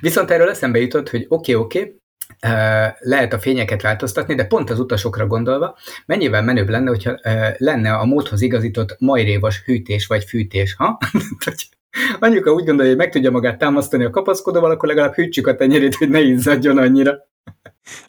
Viszont 0.00 0.30
erről 0.30 0.48
eszembe 0.48 0.78
jutott, 0.78 1.08
hogy 1.08 1.26
oké, 1.28 1.54
okay, 1.54 1.64
oké, 1.64 1.78
okay, 1.78 2.00
lehet 2.98 3.32
a 3.32 3.38
fényeket 3.38 3.82
változtatni, 3.82 4.34
de 4.34 4.44
pont 4.44 4.70
az 4.70 4.80
utasokra 4.80 5.26
gondolva, 5.26 5.76
mennyivel 6.06 6.42
menőbb 6.42 6.68
lenne, 6.68 6.88
hogyha 6.88 7.18
lenne 7.56 7.92
a 7.92 8.04
módhoz 8.04 8.40
igazított 8.40 8.96
majrévas 8.98 9.62
hűtés 9.64 10.06
vagy 10.06 10.24
fűtés, 10.24 10.74
ha? 10.74 10.98
Anyuka 12.18 12.52
úgy 12.52 12.64
gondolja, 12.64 12.90
hogy 12.90 13.00
meg 13.00 13.10
tudja 13.10 13.30
magát 13.30 13.58
támasztani 13.58 14.04
a 14.04 14.10
kapaszkodóval, 14.10 14.70
akkor 14.70 14.88
legalább 14.88 15.14
hűtsük 15.14 15.46
a 15.46 15.54
tenyerét, 15.54 15.94
hogy 15.94 16.08
ne 16.08 16.20
izzadjon 16.20 16.78
annyira. 16.78 17.28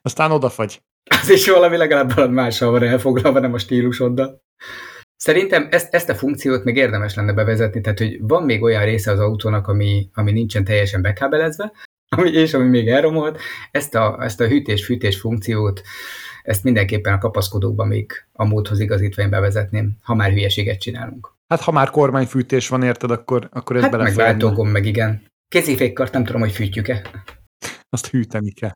Aztán 0.01 0.31
odafagy. 0.31 0.81
Az 1.21 1.29
is 1.29 1.49
valami 1.49 1.77
legalább 1.77 2.13
valami 2.13 2.33
mással 2.33 2.71
van 2.71 2.83
elfoglalva, 2.83 3.39
nem 3.39 3.53
a 3.53 3.57
stílusoddal. 3.57 4.41
Szerintem 5.15 5.67
ezt, 5.71 5.93
ezt 5.93 6.09
a 6.09 6.15
funkciót 6.15 6.63
még 6.63 6.75
érdemes 6.75 7.15
lenne 7.15 7.33
bevezetni, 7.33 7.81
tehát 7.81 7.97
hogy 7.97 8.17
van 8.21 8.43
még 8.43 8.61
olyan 8.61 8.83
része 8.83 9.11
az 9.11 9.19
autónak, 9.19 9.67
ami, 9.67 10.09
ami 10.13 10.31
nincsen 10.31 10.63
teljesen 10.63 11.01
bekábelezve, 11.01 11.71
ami, 12.10 12.30
és 12.30 12.54
ami 12.54 12.67
még 12.67 12.89
elromolt, 12.89 13.39
ezt 13.72 13.95
a, 13.95 14.17
ezt 14.24 14.41
a 14.41 14.48
hűtés-fűtés 14.48 15.19
funkciót, 15.19 15.82
ezt 16.43 16.63
mindenképpen 16.63 17.13
a 17.13 17.17
kapaszkodókban 17.17 17.88
még 17.88 18.12
a 18.32 18.45
módhoz 18.45 18.80
igazítva 18.80 19.22
én 19.22 19.30
bevezetném, 19.30 19.98
ha 20.02 20.15
már 20.15 20.32
hülyeséget 20.32 20.80
csinálunk. 20.80 21.34
Hát 21.48 21.62
ha 21.62 21.72
már 21.72 21.89
kormányfűtés 21.89 22.67
van, 22.67 22.84
érted, 22.84 23.12
akkor, 23.12 23.50
akkor 23.52 23.76
ez 23.76 23.82
hát 23.82 23.98
meg 23.98 24.13
váltógom, 24.13 24.69
meg 24.69 24.86
igen. 24.86 25.26
Kézifékkart 25.48 26.13
nem 26.13 26.24
tudom, 26.24 26.41
hogy 26.41 26.52
fűtjük-e. 26.52 27.26
Azt 27.89 28.08
hűteni 28.08 28.52
kell. 28.52 28.72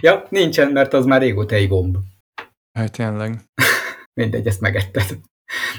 Ja, 0.00 0.26
nincsen, 0.28 0.72
mert 0.72 0.92
az 0.92 1.04
már 1.04 1.20
régóta 1.20 1.54
egy 1.54 1.68
gomb. 1.68 1.96
Hát 2.78 2.92
tényleg. 2.92 3.40
Mindegy, 4.20 4.46
ezt 4.46 4.60
megetted. 4.60 5.18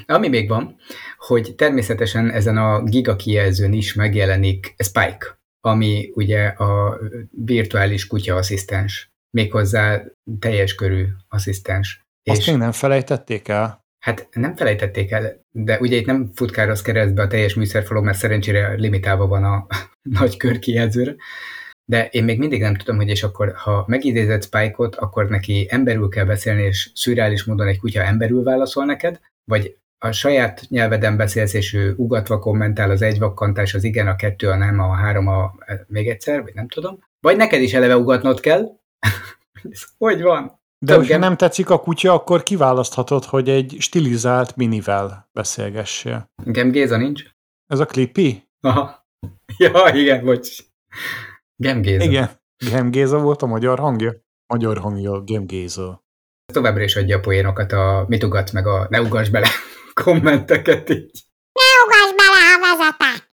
Ami 0.06 0.28
még 0.28 0.48
van, 0.50 0.76
hogy 1.18 1.54
természetesen 1.56 2.32
ezen 2.32 2.58
a 2.58 2.84
giga 2.84 3.16
kijelzőn 3.16 3.74
is 3.74 3.94
megjelenik 3.94 4.76
Spike, 4.78 5.40
ami 5.66 6.12
ugye 6.14 6.46
a 6.48 7.00
virtuális 7.46 8.08
kutya 8.08 8.36
asszisztens, 8.36 9.10
méghozzá 9.30 10.04
teljes 10.40 10.76
körű 10.76 11.06
asszisztens. 11.28 12.02
Azt 12.24 12.40
és 12.40 12.48
még 12.48 12.58
nem 12.58 12.72
felejtették 12.72 13.48
el? 13.48 13.84
Hát 14.06 14.28
nem 14.32 14.56
felejtették 14.56 15.12
el, 15.12 15.42
de 15.52 15.80
ugye 15.80 15.96
itt 15.96 16.06
nem 16.06 16.30
futkároz 16.34 16.82
keresztbe 16.82 17.22
a 17.22 17.28
teljes 17.28 17.54
műszerfalon, 17.54 18.04
mert 18.04 18.18
szerencsére 18.18 18.74
limitálva 18.74 19.28
van 19.28 19.44
a 19.44 19.68
nagy 20.20 20.38
kör 20.38 20.60
kijelzőre. 20.60 21.16
De 21.86 22.08
én 22.08 22.24
még 22.24 22.40
mindig 22.40 22.62
nem 22.62 22.76
tudom, 22.76 22.96
hogy 22.96 23.10
és 23.10 23.24
akkor, 23.24 23.54
ha 23.56 23.86
megidézed 23.88 24.44
Spike-ot, 24.44 24.96
akkor 24.96 25.30
neki 25.30 25.68
emberül 25.70 26.10
kell 26.10 26.26
beszélni, 26.26 26.64
és 26.64 26.92
szürreális 26.94 27.44
módon 27.44 27.68
egy 27.68 27.80
kutya 27.80 28.04
emberül 28.04 28.44
válaszol 28.44 28.86
neked, 28.86 29.20
vagy 29.52 29.78
a 30.06 30.12
saját 30.12 30.66
nyelveden 30.70 31.18
beszélsz, 31.18 31.54
és 31.54 31.74
ő 31.74 31.94
ugatva 31.98 32.40
kommentál 32.40 32.90
az 32.90 33.02
egy 33.02 33.20
vakkantás, 33.20 33.74
az 33.74 33.84
igen, 33.84 34.08
a 34.08 34.16
kettő, 34.16 34.50
a 34.50 34.56
nem, 34.56 34.80
a 34.80 34.94
három, 34.94 35.28
a 35.28 35.54
még 35.88 36.10
egyszer, 36.10 36.44
vagy 36.44 36.54
nem 36.54 36.68
tudom. 36.68 37.00
Vagy 37.20 37.38
neked 37.38 37.62
is 37.62 37.74
eleve 37.74 37.98
ugatnod 37.98 38.40
kell. 38.40 38.64
hogy 39.98 40.22
van? 40.22 40.60
De 40.86 40.96
hogyha 40.96 41.18
nem 41.18 41.38
tetszik 41.38 41.70
a 41.70 41.80
kutya, 41.80 42.14
akkor 42.14 42.44
kiválaszthatod, 42.44 43.24
hogy 43.24 43.50
egy 43.50 43.76
stilizált 43.80 44.56
minivel 44.56 45.30
beszélgessél. 45.34 46.30
Gem 46.44 46.72
Géza 46.72 46.98
nincs? 46.98 47.24
Ez 47.68 47.80
a 47.80 47.86
klippi? 47.86 48.44
Aha. 48.60 49.04
Ja, 49.58 49.92
igen, 49.94 50.26
bocs. 50.26 50.58
Gem 51.56 51.82
Géza. 51.82 52.04
Igen. 52.04 52.30
Gem 52.70 52.92
Géza 52.92 53.20
volt 53.20 53.42
a 53.42 53.46
magyar 53.46 53.80
hangja? 53.80 54.14
Magyar 54.54 54.78
hangja, 54.78 55.22
Gem 55.22 55.46
Géza. 55.46 56.04
Továbbra 56.54 56.84
is 56.84 56.96
adja 56.96 57.18
a 57.18 57.20
poénokat 57.20 57.72
a 57.72 58.06
mit 58.08 58.24
ugatsz 58.24 58.52
meg 58.52 58.68
a 58.68 58.88
ne 58.90 59.02
ugass 59.02 59.30
bele 59.30 59.48
kommenteket 60.04 60.90
így. 60.90 61.12
Ne 61.54 61.84
ugass 61.86 62.16
bele, 62.16 62.40
ha 62.52 62.78
vezetek! 62.78 63.34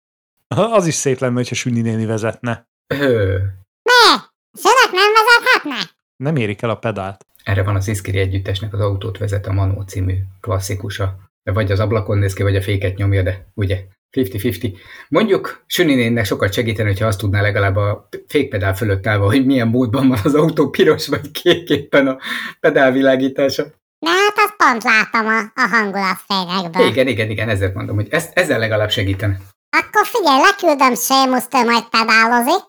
Az 0.74 0.86
is 0.86 0.94
szép 0.94 1.18
lenne, 1.18 1.34
hogyha 1.34 1.54
Sünni 1.54 1.80
néni 1.80 2.06
vezetne. 2.06 2.68
Mi? 2.88 4.02
Szülök 4.52 4.90
nem 4.92 5.12
vezethetnek? 5.12 5.96
Nem 6.16 6.36
érik 6.36 6.62
el 6.62 6.70
a 6.70 6.74
pedált. 6.76 7.26
erre 7.44 7.62
van 7.62 7.76
az 7.76 7.88
Iszkiri 7.88 8.18
együttesnek 8.18 8.72
az 8.72 8.80
Autót 8.80 9.18
vezet 9.18 9.46
a 9.46 9.52
Manó 9.52 9.82
című 9.82 10.14
klasszikusa. 10.40 11.18
De 11.42 11.52
vagy 11.52 11.72
az 11.72 11.80
ablakon 11.80 12.18
néz 12.18 12.32
ki, 12.34 12.42
vagy 12.42 12.56
a 12.56 12.62
féket 12.62 12.96
nyomja, 12.96 13.22
de 13.22 13.46
ugye 13.54 13.84
50-50. 14.16 14.78
Mondjuk 15.08 15.64
Süninénnek 15.66 16.24
sokat 16.24 16.52
segíteni, 16.52 16.88
hogyha 16.88 17.06
azt 17.06 17.18
tudná 17.18 17.40
legalább 17.40 17.76
a 17.76 18.08
fékpedál 18.26 18.76
fölött 18.76 19.06
állva, 19.06 19.24
hogy 19.24 19.46
milyen 19.46 19.68
módban 19.68 20.08
van 20.08 20.18
az 20.24 20.34
autó 20.34 20.70
piros 20.70 21.06
vagy 21.06 21.30
kék 21.30 21.68
éppen 21.68 22.06
a 22.06 22.18
pedálvilágítása. 22.60 23.64
Hát 24.36 24.44
azt 24.46 24.56
pont 24.56 24.82
látom 24.82 25.26
a, 25.26 25.38
a 25.60 25.68
hangulatfényekből. 25.70 26.86
Igen, 26.86 27.06
igen, 27.06 27.30
igen, 27.30 27.48
ezért 27.48 27.74
mondom, 27.74 27.94
hogy 27.94 28.08
ezt, 28.10 28.38
ezzel 28.38 28.58
legalább 28.58 28.90
segítene. 28.90 29.36
Akkor 29.76 30.06
figyelj, 30.06 30.40
leküldöm 30.40 30.94
Sémuszt, 30.94 31.54
ő 31.54 31.64
majd 31.64 31.84
pedálozik. 31.88 32.64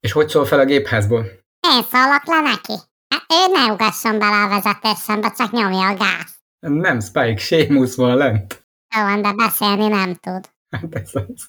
És 0.00 0.12
hogy 0.12 0.28
szól 0.28 0.44
fel 0.44 0.58
a 0.58 0.64
gépházból? 0.64 1.20
Én 1.68 1.82
szólok 1.90 2.24
le 2.26 2.40
neki. 2.40 2.72
Hát 3.08 3.24
ő 3.32 3.52
ne 3.52 3.72
ugasson 3.72 4.18
bele 4.18 4.42
a 4.42 4.48
vezetésembe, 4.48 5.32
csak 5.36 5.50
nyomja 5.52 5.88
a 5.88 5.94
gáz. 5.96 6.38
Nem, 6.58 7.00
Spike, 7.00 7.36
Sémusz 7.36 7.96
van 7.96 8.16
lent. 8.16 8.66
Jó 8.96 9.02
van, 9.02 9.22
de 9.22 9.32
beszélni 9.32 9.86
nem 9.86 10.14
tud. 10.14 10.50
Hát 10.70 10.94
ez 10.94 11.10
az. 11.12 11.48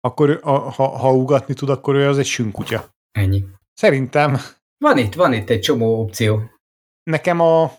Akkor 0.00 0.40
a, 0.42 0.50
ha, 0.50 0.88
ha 0.98 1.12
ugatni 1.12 1.54
tud, 1.54 1.68
akkor 1.68 1.94
ő 1.94 2.08
az 2.08 2.18
egy 2.18 2.26
sünkutya. 2.26 2.88
Ennyi. 3.12 3.44
Szerintem 3.74 4.40
Van 4.84 4.98
itt, 4.98 5.14
van 5.14 5.32
itt 5.32 5.48
egy 5.50 5.60
csomó 5.60 6.00
opció. 6.00 6.42
nekem 7.02 7.40
a 7.40 7.72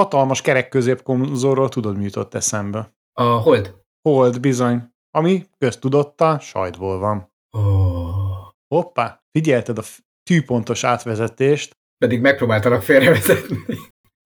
hatalmas 0.00 0.40
kerek 0.40 0.68
középkonzolról 0.68 1.68
tudod, 1.68 1.96
mi 1.96 2.04
jutott 2.04 2.34
eszembe. 2.34 2.94
A 3.12 3.22
hold. 3.22 3.74
Hold 4.08 4.40
bizony, 4.40 4.82
ami 5.10 5.46
köztudotta, 5.58 6.38
sajtból 6.38 6.98
van. 6.98 7.32
Oh. 7.50 8.54
Hoppá, 8.74 9.22
figyelted 9.30 9.78
a 9.78 9.82
tűpontos 10.22 10.84
átvezetést, 10.84 11.76
Pedig 11.98 12.20
megpróbáltalak 12.20 12.82
félrevezetni. 12.82 13.56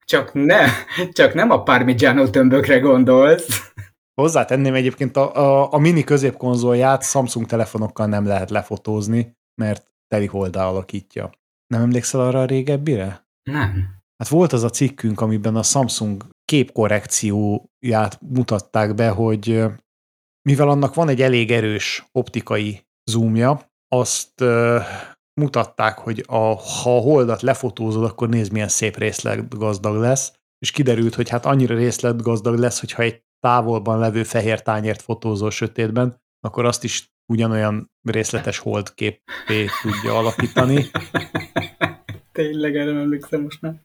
Csak 0.04 0.32
ne, 0.32 0.66
csak 1.12 1.34
nem 1.34 1.50
a 1.50 1.62
Parmigiano 1.62 2.30
tömbökre 2.30 2.78
gondolsz. 2.78 3.72
Hozzátenném 4.20 4.74
egyébként 4.74 5.16
a, 5.16 5.34
a, 5.36 5.72
a 5.72 5.78
mini 5.78 6.04
középkonzolját 6.04 7.04
Samsung 7.04 7.46
telefonokkal 7.46 8.06
nem 8.06 8.26
lehet 8.26 8.50
lefotózni, 8.50 9.36
mert 9.54 9.86
teli 10.08 10.26
holdá 10.26 10.66
alakítja. 10.66 11.30
Nem 11.66 11.82
emlékszel 11.82 12.20
arra 12.20 12.40
a 12.40 12.44
régebbire? 12.44 13.26
Nem. 13.42 13.99
Hát 14.20 14.28
volt 14.28 14.52
az 14.52 14.62
a 14.62 14.70
cikkünk, 14.70 15.20
amiben 15.20 15.56
a 15.56 15.62
Samsung 15.62 16.28
képkorrekcióját 16.44 18.20
mutatták 18.20 18.94
be, 18.94 19.08
hogy 19.08 19.62
mivel 20.48 20.68
annak 20.68 20.94
van 20.94 21.08
egy 21.08 21.22
elég 21.22 21.50
erős 21.50 22.08
optikai 22.12 22.86
zoomja, 23.10 23.72
azt 23.88 24.44
mutatták, 25.40 25.98
hogy 25.98 26.24
a, 26.26 26.36
ha 26.54 26.96
a 26.96 27.00
holdat 27.00 27.42
lefotózod, 27.42 28.04
akkor 28.04 28.28
nézd, 28.28 28.52
milyen 28.52 28.68
szép 28.68 28.96
részletgazdag 28.96 29.96
lesz, 29.96 30.32
és 30.58 30.70
kiderült, 30.70 31.14
hogy 31.14 31.28
hát 31.28 31.46
annyira 31.46 31.74
részletgazdag 31.74 32.58
lesz, 32.58 32.80
hogyha 32.80 33.02
egy 33.02 33.22
távolban 33.38 33.98
levő 33.98 34.22
fehér 34.22 34.62
tányért 34.62 35.02
fotózol 35.02 35.50
sötétben, 35.50 36.20
akkor 36.40 36.64
azt 36.64 36.84
is 36.84 37.12
ugyanolyan 37.32 37.90
részletes 38.02 38.58
holdképé 38.58 39.68
tudja 39.82 40.18
alakítani. 40.18 40.84
Tényleg 42.42 42.76
erre 42.76 42.92
nem 42.92 43.00
emlékszem 43.00 43.40
most 43.40 43.60
nem. 43.60 43.80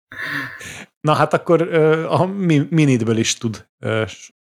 Na 1.01 1.13
hát 1.13 1.33
akkor 1.33 1.73
a 2.09 2.25
mi- 2.25 2.67
minitből 2.69 3.17
is 3.17 3.37
tud 3.37 3.65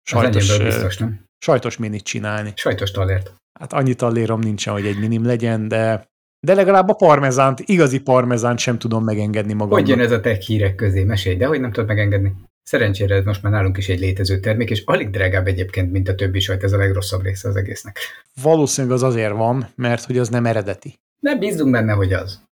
sajtos, 0.02 0.58
biztos 0.58 0.96
nem. 0.96 1.24
sajtos 1.38 1.76
minit 1.76 2.02
csinálni. 2.02 2.52
Sajtos 2.56 2.90
talért. 2.90 3.32
Hát 3.60 3.72
annyit 3.72 3.96
tallérom 3.96 4.40
nincsen, 4.40 4.72
hogy 4.72 4.86
egy 4.86 4.98
minim 4.98 5.24
legyen, 5.26 5.68
de 5.68 6.12
de 6.46 6.54
legalább 6.54 6.88
a 6.88 6.92
parmezánt, 6.92 7.60
igazi 7.60 8.00
parmezánt 8.00 8.58
sem 8.58 8.78
tudom 8.78 9.04
megengedni 9.04 9.52
magamnak. 9.52 9.78
Hogy 9.78 9.88
jön 9.88 10.00
ez 10.00 10.10
a 10.10 10.20
tech 10.20 10.40
hírek 10.40 10.74
közé? 10.74 11.04
Mesélj, 11.04 11.36
de 11.36 11.46
hogy 11.46 11.60
nem 11.60 11.72
tudod 11.72 11.88
megengedni? 11.88 12.32
Szerencsére 12.62 13.14
ez 13.14 13.24
most 13.24 13.42
már 13.42 13.52
nálunk 13.52 13.76
is 13.76 13.88
egy 13.88 14.00
létező 14.00 14.40
termék, 14.40 14.70
és 14.70 14.82
alig 14.84 15.10
drágább 15.10 15.46
egyébként, 15.46 15.92
mint 15.92 16.08
a 16.08 16.14
többi 16.14 16.40
sajt, 16.40 16.62
ez 16.62 16.72
a 16.72 16.76
legrosszabb 16.76 17.22
része 17.22 17.48
az 17.48 17.56
egésznek. 17.56 17.98
Valószínűleg 18.42 18.96
az 18.96 19.02
azért 19.02 19.32
van, 19.32 19.68
mert 19.76 20.04
hogy 20.04 20.18
az 20.18 20.28
nem 20.28 20.46
eredeti. 20.46 20.94
Ne 21.20 21.36
bízzunk 21.36 21.70
benne, 21.72 21.92
hogy 21.92 22.12
az. 22.12 22.42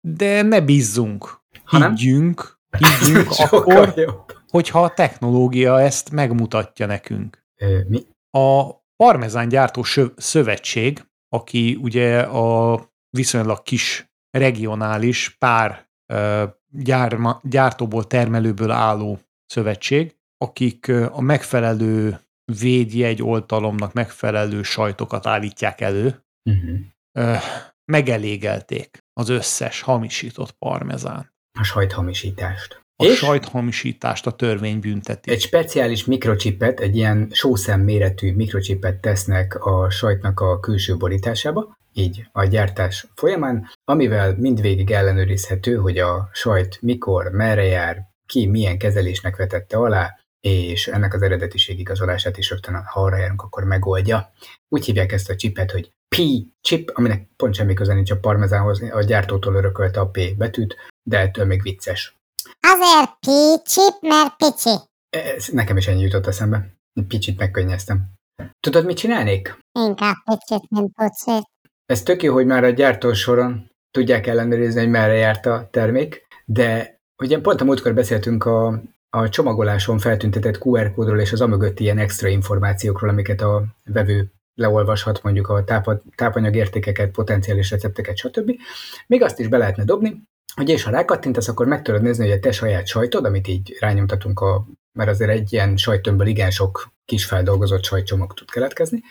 De 0.00 0.42
ne 0.42 0.60
bízzunk. 0.60 1.40
Higgyünk, 1.70 2.58
higgyünk 2.78 3.28
akkor, 3.50 3.92
jobb. 3.96 4.32
hogyha 4.48 4.82
a 4.82 4.94
technológia 4.94 5.80
ezt 5.80 6.10
megmutatja 6.10 6.86
nekünk. 6.86 7.38
Ö, 7.60 7.80
mi? 7.88 8.06
A 8.38 8.70
Parmezán 8.96 9.48
gyártó 9.48 9.84
szövetség, 10.16 11.04
aki 11.28 11.78
ugye 11.82 12.20
a 12.20 12.80
viszonylag 13.10 13.62
kis 13.62 14.06
regionális 14.30 15.36
pár 15.38 15.88
gyárma, 16.68 17.40
gyártóból, 17.42 18.06
termelőből 18.06 18.70
álló 18.70 19.18
szövetség, 19.46 20.16
akik 20.36 20.88
a 20.88 21.20
megfelelő 21.20 22.20
védjegy 22.60 23.22
oltalomnak 23.22 23.92
megfelelő 23.92 24.62
sajtokat 24.62 25.26
állítják 25.26 25.80
elő, 25.80 26.24
Uh-huh. 26.50 27.42
megelégelték 27.92 28.98
az 29.12 29.28
összes 29.28 29.80
hamisított 29.80 30.50
parmezán. 30.50 31.32
A 31.58 31.62
sajthamisítást. 31.62 32.80
A 32.96 33.04
És? 33.04 33.16
sajthamisítást 33.18 34.26
a 34.26 34.30
törvény 34.30 34.80
bünteti. 34.80 35.30
Egy 35.30 35.40
speciális 35.40 36.04
mikrocsipet, 36.04 36.80
egy 36.80 36.96
ilyen 36.96 37.28
sószem 37.32 37.80
méretű 37.80 38.34
mikrocsipet 38.34 39.00
tesznek 39.00 39.64
a 39.64 39.90
sajtnak 39.90 40.40
a 40.40 40.60
külső 40.60 40.96
borításába, 40.96 41.76
így 41.92 42.28
a 42.32 42.44
gyártás 42.44 43.06
folyamán, 43.14 43.70
amivel 43.84 44.36
mindvégig 44.38 44.90
ellenőrizhető, 44.90 45.76
hogy 45.76 45.98
a 45.98 46.28
sajt 46.32 46.78
mikor, 46.80 47.30
merre 47.30 47.64
jár, 47.64 48.10
ki 48.26 48.46
milyen 48.46 48.78
kezelésnek 48.78 49.36
vetette 49.36 49.76
alá, 49.76 50.18
és 50.40 50.86
ennek 50.86 51.14
az 51.14 51.22
eredetiség 51.22 51.78
igazolását 51.78 52.38
is 52.38 52.50
rögtön, 52.50 52.74
ha 52.74 53.00
arra 53.00 53.16
járunk, 53.16 53.42
akkor 53.42 53.64
megoldja. 53.64 54.32
Úgy 54.68 54.84
hívják 54.84 55.12
ezt 55.12 55.30
a 55.30 55.36
csipet, 55.36 55.70
hogy 55.70 55.92
P-chip, 56.16 56.90
aminek 56.94 57.28
pont 57.36 57.54
semmi 57.54 57.74
köze 57.74 57.94
nincs 57.94 58.10
a 58.10 58.18
parmezánhoz, 58.18 58.82
a 58.82 59.02
gyártótól 59.02 59.54
örökölte 59.54 60.00
a 60.00 60.06
P 60.06 60.36
betűt, 60.36 60.76
de 61.02 61.18
ettől 61.18 61.44
még 61.44 61.62
vicces. 61.62 62.16
Azért 62.60 63.10
picsip, 63.20 64.00
mert 64.00 64.36
picsi. 64.36 64.76
Ez 65.10 65.48
nekem 65.48 65.76
is 65.76 65.86
ennyi 65.86 66.02
jutott 66.02 66.26
eszembe. 66.26 66.74
Picit 67.08 67.38
megkönnyeztem. 67.38 68.12
Tudod, 68.60 68.84
mit 68.84 68.96
csinálnék? 68.96 69.58
Inkább 69.78 70.14
picit, 70.24 70.70
mint 70.70 70.92
pucit. 70.94 71.50
Ez 71.86 72.02
tök 72.02 72.22
jó, 72.22 72.32
hogy 72.32 72.46
már 72.46 72.64
a 72.64 72.70
gyártó 72.70 73.12
soron 73.12 73.70
tudják 73.90 74.26
ellenőrizni, 74.26 74.80
hogy 74.80 74.90
merre 74.90 75.14
járt 75.14 75.46
a 75.46 75.68
termék, 75.70 76.26
de 76.44 76.98
ugye 77.22 77.40
pont 77.40 77.60
a 77.60 77.64
múltkor 77.64 77.94
beszéltünk 77.94 78.44
a, 78.44 78.82
a 79.10 79.28
csomagoláson 79.28 79.98
feltüntetett 79.98 80.64
QR 80.64 80.94
kódról 80.94 81.20
és 81.20 81.32
az 81.32 81.40
amögött 81.40 81.80
ilyen 81.80 81.98
extra 81.98 82.28
információkról, 82.28 83.10
amiket 83.10 83.40
a 83.40 83.64
vevő 83.84 84.32
leolvashat, 84.54 85.22
mondjuk 85.22 85.48
a 85.48 85.64
tápa, 85.64 86.02
tápanyagértékeket, 86.14 87.10
potenciális 87.10 87.70
recepteket, 87.70 88.16
stb. 88.16 88.52
Még 89.06 89.22
azt 89.22 89.38
is 89.38 89.48
be 89.48 89.56
lehetne 89.56 89.84
dobni, 89.84 90.22
hogy 90.54 90.68
és 90.68 90.82
ha 90.82 90.90
rákattintasz, 90.90 91.48
akkor 91.48 91.66
meg 91.66 91.82
tudod 91.82 92.02
nézni, 92.02 92.24
hogy 92.28 92.36
a 92.36 92.40
te 92.40 92.52
saját 92.52 92.86
sajtod, 92.86 93.24
amit 93.24 93.48
így 93.48 93.76
rányomtatunk, 93.80 94.40
a, 94.40 94.66
mert 94.98 95.10
azért 95.10 95.30
egy 95.30 95.52
ilyen 95.52 95.76
sajttömbből 95.76 96.26
igen 96.26 96.50
sok 96.50 96.92
kis 97.04 97.24
feldolgozott 97.24 97.84
sajtcsomag 97.84 98.34
tud 98.34 98.50
keletkezni, 98.50 99.02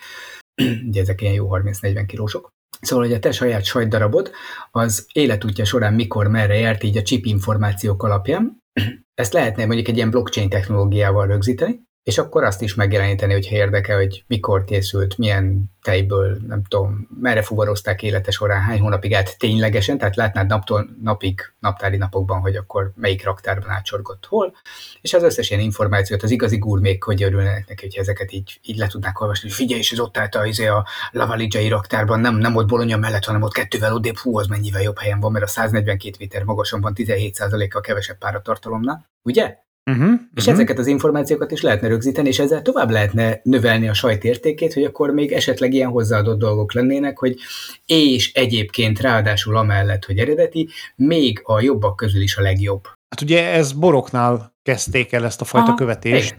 ugye 0.87 1.01
ezek 1.01 1.21
ilyen 1.21 1.33
jó 1.33 1.47
30-40 1.51 2.03
kilósok. 2.07 2.49
Szóval, 2.81 3.05
hogy 3.05 3.13
a 3.13 3.19
te 3.19 3.31
saját 3.31 3.63
sajtdarabod 3.63 4.31
az 4.71 5.07
életútja 5.13 5.65
során 5.65 5.93
mikor, 5.93 6.27
merre 6.27 6.55
járt 6.55 6.83
így 6.83 6.97
a 6.97 7.01
chip 7.01 7.25
információk 7.25 8.03
alapján. 8.03 8.57
Ezt 9.21 9.33
lehetne 9.33 9.65
mondjuk 9.65 9.87
egy 9.87 9.95
ilyen 9.95 10.09
blockchain 10.09 10.49
technológiával 10.49 11.27
rögzíteni, 11.27 11.81
és 12.03 12.17
akkor 12.17 12.43
azt 12.43 12.61
is 12.61 12.75
megjeleníteni, 12.75 13.33
hogyha 13.33 13.55
érdekel, 13.55 13.97
hogy 13.97 14.23
mikor 14.27 14.63
készült, 14.63 15.17
milyen 15.17 15.71
tejből, 15.81 16.37
nem 16.47 16.63
tudom, 16.63 17.07
merre 17.21 17.41
fuvarozták 17.41 18.03
élete 18.03 18.31
során, 18.31 18.61
hány 18.61 18.79
hónapig 18.79 19.13
állt 19.13 19.37
ténylegesen, 19.37 19.97
tehát 19.97 20.15
látnád 20.15 20.47
naptól 20.47 20.89
napig, 21.01 21.41
naptári 21.59 21.97
napokban, 21.97 22.39
hogy 22.39 22.55
akkor 22.55 22.91
melyik 22.95 23.23
raktárban 23.23 23.69
átsorgott 23.69 24.25
hol, 24.25 24.53
és 25.01 25.13
az 25.13 25.23
összes 25.23 25.49
ilyen 25.49 25.61
információt 25.61 26.23
az 26.23 26.31
igazi 26.31 26.57
gurmék, 26.57 27.03
hogy 27.03 27.23
örülnek 27.23 27.67
neki, 27.67 27.85
hogy 27.85 27.97
ezeket 27.97 28.31
így, 28.31 28.59
így 28.63 28.77
le 28.77 28.87
tudnák 28.87 29.21
olvasni, 29.21 29.47
hogy 29.47 29.57
figyelj, 29.57 29.79
és 29.79 29.91
ez 29.91 29.99
ott 29.99 30.17
állt 30.17 30.35
a, 30.35 30.45
izé 30.45 30.67
a 30.67 30.87
lavalidzsai 31.11 31.67
raktárban, 31.67 32.19
nem, 32.19 32.35
nem 32.35 32.55
ott 32.55 32.67
Bologna 32.67 32.97
mellett, 32.97 33.25
hanem 33.25 33.41
ott 33.41 33.53
kettővel 33.53 33.93
odébb, 33.93 34.17
hú, 34.17 34.37
az 34.37 34.47
mennyivel 34.47 34.81
jobb 34.81 34.99
helyen 34.99 35.19
van, 35.19 35.31
mert 35.31 35.45
a 35.45 35.47
142 35.47 36.15
méter 36.19 36.43
magason 36.43 36.81
van 36.81 36.93
17%-kal 36.95 37.81
kevesebb 37.81 38.17
páratartalomnál, 38.17 39.09
ugye? 39.21 39.57
Uh-huh, 39.91 40.19
És 40.33 40.47
ezeket 40.47 40.79
az 40.79 40.87
információkat 40.87 41.51
is 41.51 41.61
lehetne 41.61 41.87
rögzíteni, 41.87 42.27
és 42.27 42.39
ezzel 42.39 42.61
tovább 42.61 42.89
lehetne 42.89 43.39
növelni 43.43 43.89
a 43.89 43.93
sajt 43.93 44.23
értékét, 44.23 44.73
hogy 44.73 44.83
akkor 44.83 45.09
még 45.09 45.31
esetleg 45.31 45.73
ilyen 45.73 45.89
hozzáadott 45.89 46.39
dolgok 46.39 46.73
lennének, 46.73 47.17
hogy 47.17 47.37
és 47.85 48.33
egyébként 48.33 48.99
ráadásul 48.99 49.57
amellett, 49.57 50.05
hogy 50.05 50.17
eredeti, 50.17 50.69
még 50.95 51.41
a 51.43 51.61
jobbak 51.61 51.95
közül 51.95 52.21
is 52.21 52.37
a 52.37 52.41
legjobb. 52.41 52.83
Hát 53.09 53.21
ugye 53.21 53.49
ez 53.49 53.71
boroknál 53.71 54.55
kezdték 54.63 55.11
el 55.11 55.25
ezt 55.25 55.41
a 55.41 55.45
fajta 55.45 55.67
Aha, 55.67 55.75
követést, 55.75 56.35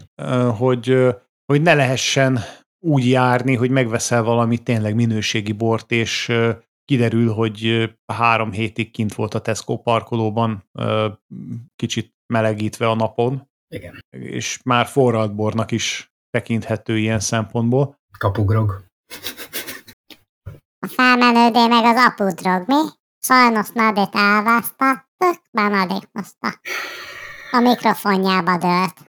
hogy, 0.57 0.97
hogy 1.45 1.61
ne 1.61 1.73
lehessen 1.73 2.39
úgy 2.79 3.09
járni, 3.09 3.55
hogy 3.55 3.69
megveszel 3.69 4.23
valami 4.23 4.57
tényleg 4.57 4.95
minőségi 4.95 5.51
bort, 5.51 5.91
és 5.91 6.31
kiderül, 6.85 7.33
hogy 7.33 7.89
három 8.13 8.51
hétig 8.51 8.91
kint 8.91 9.13
volt 9.13 9.33
a 9.33 9.41
Tesco 9.41 9.77
parkolóban, 9.77 10.69
kicsit 11.75 12.13
melegítve 12.33 12.89
a 12.89 12.95
napon. 12.95 13.49
Igen. 13.67 13.99
És 14.09 14.59
már 14.63 14.85
forralt 14.85 15.35
bornak 15.35 15.71
is 15.71 16.11
tekinthető 16.29 16.97
ilyen 16.97 17.19
szempontból. 17.19 17.95
Kapugrog. 18.17 18.83
A 20.79 20.87
felmenődé 20.87 21.67
meg 21.67 21.83
az 21.83 22.05
apudrog, 22.05 22.63
mi? 22.67 22.81
Sajnos 23.25 23.69
Nadit 23.69 24.15
elvesztettük, 24.15 25.41
mert 25.51 25.71
Nadit 25.71 26.09
most 26.11 26.35
a, 26.39 26.59
a 27.51 27.59
mikrofonjába 27.59 28.57
dőlt. 28.57 29.12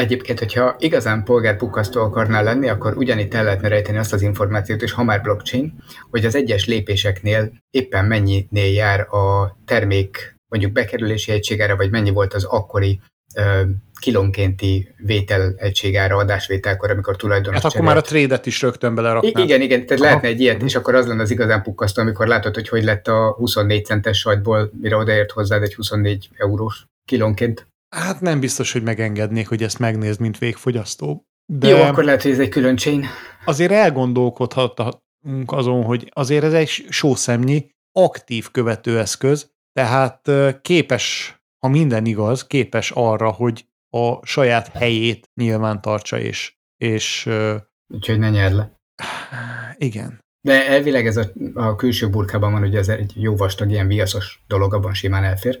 Egyébként, 0.00 0.38
hogyha 0.38 0.76
igazán 0.78 1.24
polgárpukkasztó 1.24 2.00
akarnál 2.02 2.44
lenni, 2.44 2.68
akkor 2.68 2.96
ugyanitt 2.96 3.34
el 3.34 3.44
lehetne 3.44 3.68
rejteni 3.68 3.98
azt 3.98 4.12
az 4.12 4.22
információt, 4.22 4.82
és 4.82 4.92
ha 4.92 5.04
már 5.04 5.22
blockchain, 5.22 5.74
hogy 6.10 6.24
az 6.24 6.34
egyes 6.34 6.66
lépéseknél 6.66 7.52
éppen 7.70 8.04
mennyinél 8.04 8.72
jár 8.72 9.00
a 9.00 9.56
termék 9.64 10.36
mondjuk 10.48 10.72
bekerülési 10.72 11.32
egységára, 11.32 11.76
vagy 11.76 11.90
mennyi 11.90 12.10
volt 12.10 12.34
az 12.34 12.44
akkori 12.44 13.00
ö, 13.34 13.62
kilónkénti 14.00 14.94
vétel 14.96 15.54
egységára, 15.56 16.16
adásvételkor, 16.16 16.90
amikor 16.90 17.16
tulajdonos 17.16 17.62
Hát 17.62 17.72
akkor 17.72 17.84
már 17.84 17.96
a 17.96 18.00
trédet 18.00 18.46
is 18.46 18.62
rögtön 18.62 18.94
beleraknám. 18.94 19.44
Igen, 19.44 19.60
igen, 19.60 19.86
tehát 19.86 20.02
Aha. 20.02 20.08
lehetne 20.08 20.28
egy 20.28 20.40
ilyet, 20.40 20.62
és 20.62 20.74
akkor 20.74 20.94
az 20.94 21.06
lenne 21.06 21.22
az 21.22 21.30
igazán 21.30 21.62
pukkasztó, 21.62 22.02
amikor 22.02 22.26
látod, 22.26 22.54
hogy 22.54 22.68
hogy 22.68 22.84
lett 22.84 23.08
a 23.08 23.34
24 23.38 23.84
centes 23.84 24.18
sajtból, 24.18 24.70
mire 24.80 24.96
odaért 24.96 25.30
hozzád 25.30 25.62
egy 25.62 25.74
24 25.74 26.28
eurós 26.36 26.84
kilónként. 27.04 27.69
Hát 27.96 28.20
nem 28.20 28.40
biztos, 28.40 28.72
hogy 28.72 28.82
megengednék, 28.82 29.48
hogy 29.48 29.62
ezt 29.62 29.78
megnézd, 29.78 30.20
mint 30.20 30.38
végfogyasztó. 30.38 31.26
De 31.52 31.68
Jó, 31.68 31.76
akkor 31.76 32.04
lehet, 32.04 32.22
hogy 32.22 32.30
ez 32.30 32.38
egy 32.38 32.48
külön 32.48 32.76
chain. 32.76 33.04
Azért 33.44 33.72
elgondolkodhatunk 33.72 35.52
azon, 35.52 35.84
hogy 35.84 36.10
azért 36.14 36.44
ez 36.44 36.52
egy 36.52 36.68
sószemnyi 36.68 37.70
aktív 37.92 38.50
követőeszköz, 38.50 39.50
tehát 39.72 40.30
képes, 40.62 41.36
ha 41.58 41.68
minden 41.68 42.06
igaz, 42.06 42.46
képes 42.46 42.90
arra, 42.90 43.30
hogy 43.30 43.66
a 43.96 44.26
saját 44.26 44.68
helyét 44.68 45.30
nyilván 45.34 45.80
tartsa, 45.80 46.18
és, 46.18 46.54
és 46.76 47.28
Úgyhogy 47.94 48.18
ne 48.18 48.30
nyerd 48.30 48.54
le. 48.54 48.78
Igen. 49.76 50.20
De 50.40 50.68
elvileg 50.68 51.06
ez 51.06 51.16
a, 51.16 51.32
a 51.54 51.74
külső 51.74 52.08
burkában 52.08 52.52
van, 52.52 52.60
hogy 52.60 52.76
ez 52.76 52.88
egy 52.88 53.12
jó 53.14 53.36
vastag, 53.36 53.70
ilyen 53.70 53.86
viaszos 53.86 54.42
dolog, 54.46 54.74
abban 54.74 54.94
simán 54.94 55.24
elfér. 55.24 55.60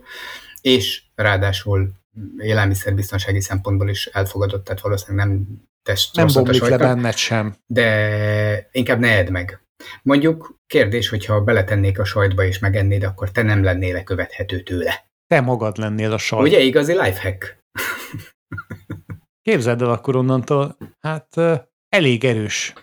És 0.60 1.02
ráadásul 1.14 1.90
élelmiszerbiztonsági 2.38 3.40
szempontból 3.40 3.88
is 3.88 4.06
elfogadott, 4.06 4.64
tehát 4.64 4.80
valószínűleg 4.80 5.26
nem 5.26 5.46
tesz 5.82 6.10
Nem 6.12 6.26
bomlik 6.32 6.68
le 6.68 6.76
benned 6.76 7.16
sem. 7.16 7.54
De 7.66 8.68
inkább 8.72 8.98
ne 8.98 9.16
edd 9.16 9.30
meg. 9.30 9.62
Mondjuk 10.02 10.54
kérdés, 10.66 11.08
hogyha 11.08 11.40
beletennék 11.40 11.98
a 11.98 12.04
sajtba 12.04 12.44
és 12.44 12.58
megennéd, 12.58 13.02
akkor 13.02 13.30
te 13.30 13.42
nem 13.42 13.62
lennél 13.62 14.02
követhető 14.02 14.62
tőle. 14.62 15.04
Te 15.26 15.40
magad 15.40 15.76
lennél 15.76 16.12
a 16.12 16.18
sajt. 16.18 16.46
Ugye 16.46 16.60
igazi 16.60 16.92
lifehack? 16.92 17.58
Képzeld 19.42 19.82
el 19.82 19.90
akkor 19.90 20.16
onnantól, 20.16 20.76
hát 21.00 21.36
elég 21.88 22.24
erős 22.24 22.74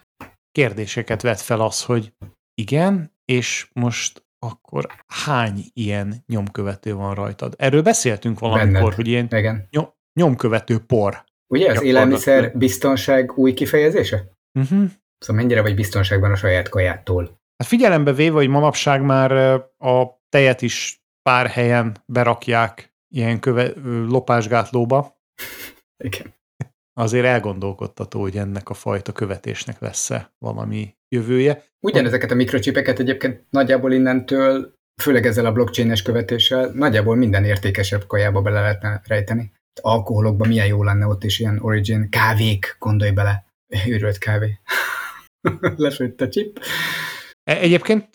kérdéseket 0.52 1.22
vet 1.22 1.42
fel 1.42 1.62
az, 1.62 1.84
hogy 1.84 2.14
igen, 2.54 3.12
és 3.26 3.70
most 3.74 4.27
akkor 4.40 4.88
hány 5.08 5.64
ilyen 5.74 6.24
nyomkövető 6.28 6.94
van 6.94 7.16
rajtad? 7.16 7.54
Erről 7.58 7.82
beszéltünk 7.82 8.40
valamikor, 8.40 8.72
Benned. 8.72 8.94
hogy 8.94 9.08
ilyen 9.08 9.28
Igen. 9.32 9.68
Nyom, 9.70 9.94
nyomkövető 10.14 10.80
por. 10.80 11.24
Ugye 11.48 11.72
az 11.72 11.82
élelmiszer 11.82 12.58
biztonság 12.58 13.38
új 13.38 13.54
kifejezése? 13.54 14.32
Uh-huh. 14.60 14.90
Szóval 15.18 15.42
mennyire 15.42 15.62
vagy 15.62 15.76
biztonságban 15.76 16.32
a 16.32 16.36
saját 16.36 16.70
kajától? 16.70 17.42
Hát 17.58 17.68
figyelembe 17.68 18.14
véve, 18.14 18.36
hogy 18.36 18.48
manapság 18.48 19.02
már 19.02 19.32
a 19.78 20.22
tejet 20.30 20.62
is 20.62 21.02
pár 21.22 21.48
helyen 21.48 22.04
berakják 22.06 22.96
ilyen 23.14 23.40
köve, 23.40 23.72
lopásgátlóba. 24.08 25.18
Igen. 26.04 26.34
Azért 26.98 27.26
elgondolkodtató, 27.26 28.22
hogy 28.22 28.38
ennek 28.38 28.70
a 28.70 28.74
fajta 28.74 29.12
követésnek 29.12 29.80
lesz-e 29.80 30.32
valami 30.40 30.96
jövője. 31.16 31.64
Ugyanezeket 31.80 32.32
a 32.32 32.36
mikrocsipeket 32.36 33.00
egyébként 33.00 33.44
nagyjából 33.50 33.94
innentől, 33.94 34.74
főleg 35.02 35.26
ezzel 35.26 35.46
a 35.46 35.52
blockchain-es 35.52 36.02
követéssel, 36.02 36.72
nagyjából 36.74 37.16
minden 37.16 37.44
értékesebb 37.44 38.08
kajába 38.08 38.42
bele 38.42 38.62
lehetne 38.62 39.02
rejteni. 39.06 39.52
Alkoholokban 39.82 40.48
milyen 40.48 40.68
jó 40.68 40.84
lenne 40.84 41.06
ott 41.06 41.24
is 41.24 41.40
ilyen 41.40 41.60
origin, 41.62 42.10
kávék, 42.10 42.76
gondolj 42.80 43.12
bele. 43.12 43.46
Őrült 43.88 44.18
kávé. 44.18 44.60
Lesőtt 45.76 46.22
a 46.22 46.28
chip. 46.28 46.60
E, 47.44 47.58
egyébként 47.58 48.10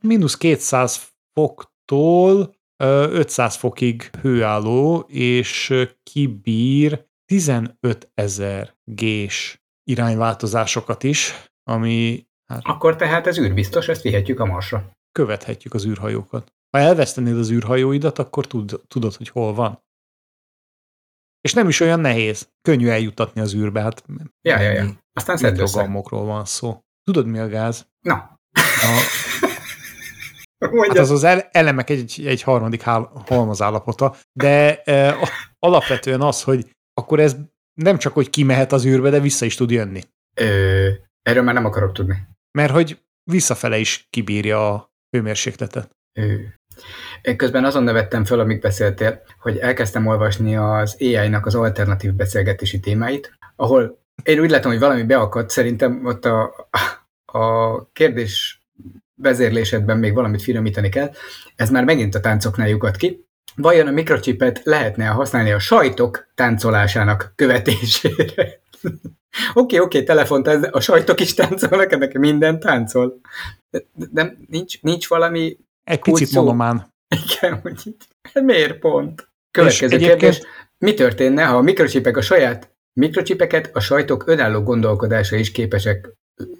mínusz 0.00 0.36
200 0.36 1.08
foktól 1.32 2.54
500 2.76 3.56
fokig 3.56 4.10
hőálló, 4.20 4.98
és 5.08 5.74
kibír 6.02 7.04
15 7.34 8.10
ezer 8.14 8.74
gés 8.84 9.62
irányváltozásokat 9.90 11.02
is, 11.02 11.34
ami... 11.70 12.26
Hát, 12.46 12.60
Akkor 12.64 12.96
tehát 12.96 13.26
ez 13.26 13.38
űrbiztos, 13.38 13.88
ezt 13.88 14.02
vihetjük 14.02 14.40
a 14.40 14.44
Marsra. 14.44 14.90
Követhetjük 15.12 15.74
az 15.74 15.86
űrhajókat. 15.86 16.52
Ha 16.70 16.78
elvesztenéd 16.78 17.36
az 17.36 17.50
űrhajóidat, 17.50 18.18
akkor 18.18 18.46
tud, 18.46 18.80
tudod, 18.86 19.14
hogy 19.14 19.28
hol 19.28 19.54
van. 19.54 19.82
És 21.40 21.52
nem 21.52 21.68
is 21.68 21.80
olyan 21.80 22.00
nehéz. 22.00 22.48
Könnyű 22.62 22.88
eljutatni 22.88 23.40
az 23.40 23.54
űrbe. 23.54 23.80
Hát 23.80 24.04
ja, 24.42 24.60
ja, 24.60 24.70
ja. 24.72 24.90
Aztán 25.12 25.36
szedd 25.36 25.60
van 26.08 26.44
szó. 26.44 26.80
Tudod, 27.02 27.26
mi 27.26 27.38
a 27.38 27.48
gáz? 27.48 27.86
Na. 28.00 28.40
A, 28.80 29.00
hát 30.88 30.98
az 30.98 31.10
az 31.10 31.24
elemek 31.50 31.90
egy, 31.90 32.22
egy 32.26 32.42
harmadik 32.42 32.82
halmazállapota, 33.26 34.16
de 34.32 34.82
e, 34.82 35.16
alapvetően 35.58 36.20
az, 36.20 36.42
hogy 36.42 36.74
akkor 36.94 37.20
ez 37.20 37.36
nem 37.74 37.98
csak, 37.98 38.12
hogy 38.12 38.30
kimehet 38.30 38.72
az 38.72 38.84
űrbe, 38.84 39.10
de 39.10 39.20
vissza 39.20 39.44
is 39.44 39.54
tud 39.54 39.70
jönni. 39.70 40.00
Ö, 40.34 40.88
erről 41.22 41.42
már 41.42 41.54
nem 41.54 41.64
akarok 41.64 41.92
tudni. 41.92 42.28
Mert 42.58 42.72
hogy 42.72 42.98
visszafele 43.30 43.78
is 43.78 44.06
kibírja 44.10 44.72
a 44.72 44.92
hőmérsékletet. 45.10 45.90
Ö. 46.12 46.34
Én 47.22 47.36
közben 47.36 47.64
azon 47.64 47.82
nevettem 47.82 48.24
föl, 48.24 48.40
amíg 48.40 48.60
beszéltél, 48.60 49.22
hogy 49.38 49.58
elkezdtem 49.58 50.06
olvasni 50.06 50.56
az 50.56 50.96
AI-nak 51.00 51.46
az 51.46 51.54
alternatív 51.54 52.14
beszélgetési 52.14 52.80
témáit, 52.80 53.38
ahol 53.56 54.02
én 54.22 54.40
úgy 54.40 54.50
látom, 54.50 54.70
hogy 54.70 54.80
valami 54.80 55.02
beakadt, 55.02 55.50
szerintem 55.50 56.06
ott 56.06 56.24
a, 56.24 56.68
a 57.24 57.86
kérdés 57.92 58.62
vezérlésedben 59.14 59.98
még 59.98 60.14
valamit 60.14 60.42
finomítani 60.42 60.88
kell. 60.88 61.10
Ez 61.56 61.70
már 61.70 61.84
megint 61.84 62.14
a 62.14 62.20
táncoknál 62.20 62.68
lyukat 62.68 62.96
ki. 62.96 63.26
Vajon 63.56 63.86
a 63.86 63.90
mikrocsipet 63.90 64.60
lehetne 64.64 65.06
használni 65.06 65.52
a 65.52 65.58
sajtok 65.58 66.26
táncolásának 66.34 67.32
követésére? 67.36 68.34
Oké, 69.54 69.54
oké, 69.54 69.78
okay, 69.78 69.78
okay, 69.78 70.02
telefont, 70.02 70.46
a 70.46 70.80
sajtok 70.80 71.20
is 71.20 71.34
táncolnak, 71.34 71.92
ennek 71.92 72.18
minden 72.18 72.60
táncol. 72.60 73.20
De, 73.70 73.84
de 73.92 74.36
nincs, 74.48 74.82
nincs 74.82 75.08
valami... 75.08 75.56
Egy 75.84 75.98
picit 75.98 76.28
szó. 76.28 76.42
monomán. 76.42 76.94
Igen, 77.08 77.60
hogy 77.60 77.80
így. 77.84 77.96
Miért 78.44 78.78
pont? 78.78 79.28
Következő 79.50 79.96
kérdés. 79.96 80.40
Mi 80.78 80.94
történne, 80.94 81.44
ha 81.44 81.56
a 81.56 81.60
mikrocsipek 81.60 82.16
a 82.16 82.22
saját 82.22 82.74
mikrocsipeket 82.94 83.70
a 83.72 83.80
sajtok 83.80 84.26
önálló 84.26 84.62
gondolkodása 84.62 85.36
is 85.36 85.52
képesek 85.52 86.08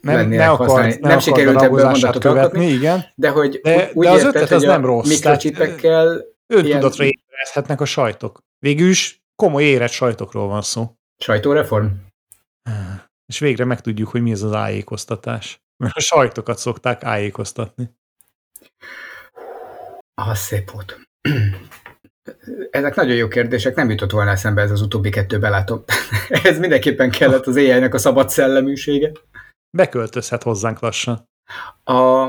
nem, 0.01 0.15
lennének 0.15 0.39
ne 0.39 0.51
akart, 0.51 0.71
használni. 0.71 0.97
Nem, 1.01 1.11
nem 1.11 1.19
sikerült 1.19 1.63
ebből 1.63 1.85
mondatot 1.85 2.23
követni, 2.23 2.41
alkotni, 2.41 2.67
igen. 2.67 3.05
de 3.15 3.29
hogy 3.29 3.61
de, 3.63 3.91
úgy 3.93 4.07
de 4.07 4.13
az 4.13 4.17
érted, 4.19 4.35
ötlet 4.35 4.51
az 4.51 4.63
nem 4.63 4.85
rossz. 4.85 5.09
Mikrocsipekkel... 5.09 6.33
Öntudatra 6.47 7.05
ilyen... 7.05 7.23
érezhetnek 7.31 7.81
a 7.81 7.85
sajtok. 7.85 8.39
Végül 8.59 8.89
is 8.89 9.23
komoly 9.37 9.65
érett 9.65 9.91
sajtokról 9.91 10.49
van 10.49 10.63
szó. 10.63 10.95
Sajtóreform? 11.19 11.87
És 13.27 13.39
végre 13.39 13.65
megtudjuk, 13.65 14.09
hogy 14.09 14.23
mi 14.23 14.31
ez 14.31 14.43
az 14.43 14.53
ájékoztatás. 14.53 15.63
Mert 15.77 15.97
a 15.97 16.01
sajtokat 16.01 16.59
szokták 16.59 17.05
ájékoztatni. 17.05 17.91
Ah, 20.15 20.35
szép 20.35 20.71
volt. 20.71 21.01
Ezek 22.71 22.95
nagyon 22.95 23.15
jó 23.15 23.29
kérdések, 23.29 23.75
nem 23.75 23.91
jutott 23.91 24.11
volna 24.11 24.31
eszembe 24.31 24.63
ez 24.63 24.71
az 24.71 24.81
utóbbi 24.81 25.11
kettő, 25.11 25.39
belátom. 25.39 25.85
ez 26.43 26.59
mindenképpen 26.59 27.11
kellett 27.11 27.47
az 27.47 27.57
ai 27.57 27.71
a 27.71 27.99
szabad 27.99 28.31
szelleműsége. 28.31 29.13
Beköltözhet 29.71 30.43
hozzánk 30.43 30.81
lassan. 30.81 31.29
A... 31.85 32.29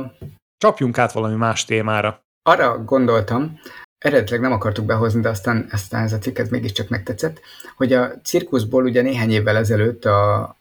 Csapjunk 0.58 0.98
át 0.98 1.12
valami 1.12 1.36
más 1.36 1.66
témára. 1.66 2.24
Arra 2.42 2.84
gondoltam, 2.84 3.60
eredetileg 3.98 4.42
nem 4.42 4.52
akartuk 4.52 4.86
behozni, 4.86 5.22
de 5.22 5.30
aztán, 5.30 5.68
aztán 5.72 6.04
ez 6.04 6.14
a 6.14 6.18
cikket 6.18 6.50
mégiscsak 6.50 6.90
megtetszett, 6.90 7.40
hogy 7.76 7.94
a 7.94 8.22
cirkuszból 8.24 8.84
ugye 8.84 9.02
néhány 9.02 9.32
évvel 9.32 9.58
ezelőtt 9.58 10.06
a, 10.06 10.56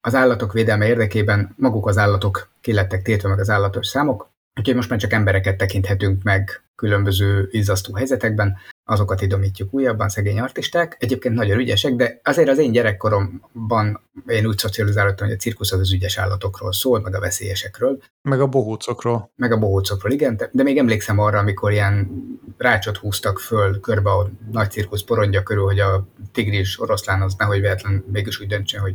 az 0.00 0.14
állatok 0.14 0.52
védelme 0.52 0.86
érdekében 0.86 1.54
maguk 1.56 1.86
az 1.86 1.98
állatok 1.98 2.48
kilettek 2.60 3.02
tétve 3.02 3.28
meg 3.28 3.38
az 3.38 3.50
állatos 3.50 3.86
számok, 3.86 4.30
úgyhogy 4.58 4.74
most 4.74 4.88
már 4.88 4.98
csak 4.98 5.12
embereket 5.12 5.56
tekinthetünk 5.56 6.22
meg 6.22 6.62
különböző 6.74 7.48
izzasztó 7.50 7.94
helyzetekben, 7.94 8.56
azokat 8.84 9.22
idomítjuk 9.22 9.74
újabban, 9.74 10.08
szegény 10.08 10.40
artisták. 10.40 10.96
Egyébként 10.98 11.34
nagyon 11.34 11.58
ügyesek, 11.58 11.94
de 11.94 12.20
azért 12.24 12.48
az 12.48 12.58
én 12.58 12.72
gyerekkoromban 12.72 14.00
én 14.26 14.46
úgy 14.46 14.58
szocializálódtam, 14.58 15.26
hogy 15.26 15.36
a 15.36 15.40
cirkusz 15.40 15.72
az 15.72 15.80
az 15.80 15.92
ügyes 15.92 16.18
állatokról 16.18 16.72
szól, 16.72 17.00
meg 17.00 17.14
a 17.14 17.20
veszélyesekről. 17.20 18.02
Meg 18.22 18.40
a 18.40 18.46
bohócokról. 18.46 19.32
Meg 19.36 19.52
a 19.52 19.58
bohócokról, 19.58 20.12
igen, 20.12 20.36
de, 20.36 20.50
de 20.52 20.62
még 20.62 20.78
emlékszem 20.78 21.18
arra, 21.18 21.38
amikor 21.38 21.72
ilyen 21.72 22.10
rácsot 22.58 22.96
húztak 22.96 23.38
föl 23.38 23.80
körbe 23.80 24.10
a 24.10 24.30
nagy 24.50 24.70
cirkusz 24.70 25.02
porondja 25.02 25.42
körül, 25.42 25.64
hogy 25.64 25.80
a 25.80 26.06
tigris 26.32 26.80
oroszlán 26.80 27.22
az 27.22 27.34
nehogy 27.38 27.60
véletlen 27.60 28.04
mégis 28.12 28.40
úgy 28.40 28.46
döntse, 28.46 28.78
hogy 28.78 28.94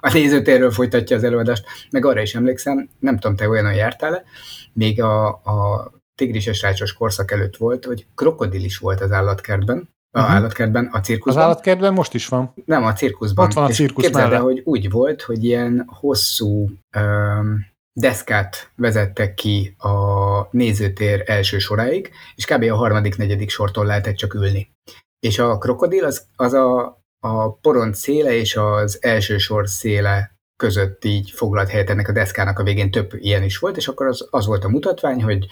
a 0.00 0.12
nézőtérről 0.12 0.70
folytatja 0.70 1.16
az 1.16 1.24
előadást. 1.24 1.64
Meg 1.90 2.04
arra 2.04 2.20
is 2.20 2.34
emlékszem, 2.34 2.88
nem 2.98 3.18
tudom, 3.18 3.36
te 3.36 3.48
olyan 3.48 3.74
jártál-e, 3.74 4.24
még 4.72 5.02
a, 5.02 5.26
a 5.28 5.90
tigrises 6.16 6.62
rácsos 6.62 6.92
korszak 6.92 7.30
előtt 7.30 7.56
volt, 7.56 7.84
hogy 7.84 8.06
krokodil 8.14 8.64
is 8.64 8.78
volt 8.78 9.00
az 9.00 9.12
állatkertben, 9.12 9.88
a 10.10 10.20
uh-huh. 10.20 10.34
állatkertben, 10.34 10.88
a 10.92 11.00
cirkuszban. 11.00 11.42
Az 11.42 11.48
állatkertben 11.48 11.92
most 11.92 12.14
is 12.14 12.28
van. 12.28 12.52
Nem, 12.64 12.84
a 12.84 12.92
cirkuszban. 12.92 13.46
Ott 13.46 13.52
van 13.52 13.64
a 13.64 13.68
cirkusz 13.68 14.04
és 14.04 14.10
képzeld 14.10 14.32
el, 14.32 14.42
hogy 14.42 14.62
úgy 14.64 14.90
volt, 14.90 15.22
hogy 15.22 15.44
ilyen 15.44 15.84
hosszú 15.86 16.70
um, 16.96 17.66
deszkát 17.92 18.70
vezettek 18.76 19.34
ki 19.34 19.74
a 19.78 20.48
nézőtér 20.50 21.22
első 21.26 21.58
soráig, 21.58 22.10
és 22.34 22.44
kb. 22.44 22.62
a 22.62 22.74
harmadik, 22.74 23.16
negyedik 23.16 23.50
sortól 23.50 23.86
lehetett 23.86 24.14
csak 24.14 24.34
ülni. 24.34 24.70
És 25.18 25.38
a 25.38 25.58
krokodil 25.58 26.04
az, 26.04 26.26
az 26.36 26.52
a, 26.52 27.00
a 27.20 27.52
poront 27.52 27.94
széle 27.94 28.32
és 28.32 28.56
az 28.56 28.98
első 29.00 29.38
sor 29.38 29.68
széle 29.68 30.35
között 30.56 31.04
így 31.04 31.30
foglalt 31.30 31.68
helyet 31.68 31.90
ennek 31.90 32.08
a 32.08 32.12
deszkának 32.12 32.58
a 32.58 32.62
végén 32.62 32.90
több 32.90 33.10
ilyen 33.14 33.42
is 33.42 33.58
volt, 33.58 33.76
és 33.76 33.88
akkor 33.88 34.06
az, 34.06 34.26
az 34.30 34.46
volt 34.46 34.64
a 34.64 34.68
mutatvány, 34.68 35.22
hogy 35.22 35.46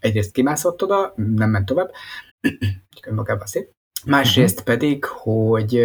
egyrészt 0.00 0.32
kimászott 0.32 0.82
oda, 0.82 1.12
nem 1.16 1.50
ment 1.50 1.66
tovább, 1.66 1.90
önmagában 3.06 3.46
szép, 3.46 3.70
másrészt 4.06 4.60
uh-huh. 4.60 4.74
pedig, 4.74 5.04
hogy 5.04 5.82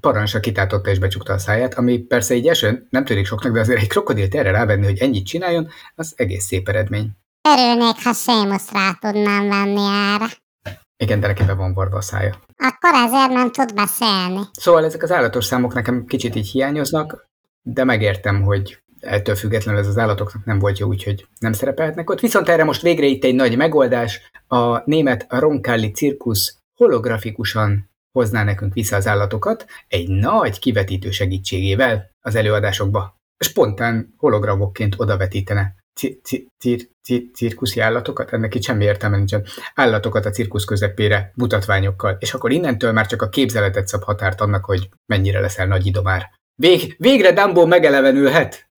parancsra 0.00 0.40
kitátotta 0.40 0.90
és 0.90 0.98
becsukta 0.98 1.32
a 1.32 1.38
száját, 1.38 1.74
ami 1.74 1.98
persze 1.98 2.34
így 2.34 2.48
esőn 2.48 2.86
nem 2.90 3.04
tűnik 3.04 3.26
soknak, 3.26 3.52
de 3.52 3.60
azért 3.60 3.80
egy 3.80 3.88
krokodilt 3.88 4.34
erre 4.34 4.50
rávenni, 4.50 4.84
hogy 4.84 4.98
ennyit 4.98 5.26
csináljon, 5.26 5.68
az 5.94 6.12
egész 6.16 6.44
szép 6.44 6.68
eredmény. 6.68 7.10
Örülnék, 7.48 8.04
ha 8.04 8.12
Sémus 8.12 8.72
rá 8.72 8.92
tudnám 9.00 9.48
venni 9.48 9.80
erre. 9.80 10.26
Igen, 10.96 11.20
de 11.20 11.26
neki 11.26 11.44
be 11.44 11.52
van 11.52 11.74
varva 11.74 11.96
a 11.96 12.00
szája. 12.00 12.38
Akkor 12.56 12.94
ezért 12.94 13.30
nem 13.30 13.50
tud 13.50 13.74
beszélni. 13.74 14.40
Szóval 14.52 14.84
ezek 14.84 15.02
az 15.02 15.12
állatos 15.12 15.44
számok 15.44 15.74
nekem 15.74 16.04
kicsit 16.04 16.34
így 16.34 16.48
hiányoznak, 16.48 17.26
de 17.66 17.84
megértem, 17.84 18.42
hogy 18.42 18.82
ettől 19.00 19.34
függetlenül 19.34 19.80
ez 19.80 19.86
az 19.86 19.98
állatoknak 19.98 20.44
nem 20.44 20.58
volt 20.58 20.78
jó, 20.78 20.88
úgyhogy 20.88 21.26
nem 21.38 21.52
szerepelhetnek 21.52 22.10
ott. 22.10 22.20
Viszont 22.20 22.48
erre 22.48 22.64
most 22.64 22.82
végre 22.82 23.06
itt 23.06 23.24
egy 23.24 23.34
nagy 23.34 23.56
megoldás. 23.56 24.30
A 24.46 24.90
német 24.90 25.26
Roncalli 25.28 25.90
cirkusz 25.90 26.58
holografikusan 26.74 27.90
hozná 28.12 28.44
nekünk 28.44 28.74
vissza 28.74 28.96
az 28.96 29.06
állatokat 29.06 29.66
egy 29.88 30.08
nagy 30.08 30.58
kivetítő 30.58 31.10
segítségével 31.10 32.10
az 32.20 32.34
előadásokba. 32.34 33.16
Spontán 33.38 34.14
hologramokként 34.16 34.94
odavetítene 34.96 35.74
cirkuszi 37.34 37.80
állatokat, 37.80 38.32
ennek 38.32 38.54
itt 38.54 38.62
semmi 38.62 38.84
értelme 38.84 39.16
nincsen, 39.16 39.44
állatokat 39.74 40.26
a 40.26 40.30
cirkusz 40.30 40.64
közepére 40.64 41.32
mutatványokkal, 41.34 42.16
és 42.20 42.34
akkor 42.34 42.52
innentől 42.52 42.92
már 42.92 43.06
csak 43.06 43.22
a 43.22 43.28
képzeletet 43.28 43.86
szab 43.86 44.02
határt 44.02 44.40
annak, 44.40 44.64
hogy 44.64 44.88
mennyire 45.06 45.40
leszel 45.40 45.66
nagy 45.66 45.86
idomár. 45.86 46.30
Vég, 46.56 46.94
végre 46.98 47.32
Dumbo 47.32 47.66
megelevenülhet! 47.66 48.70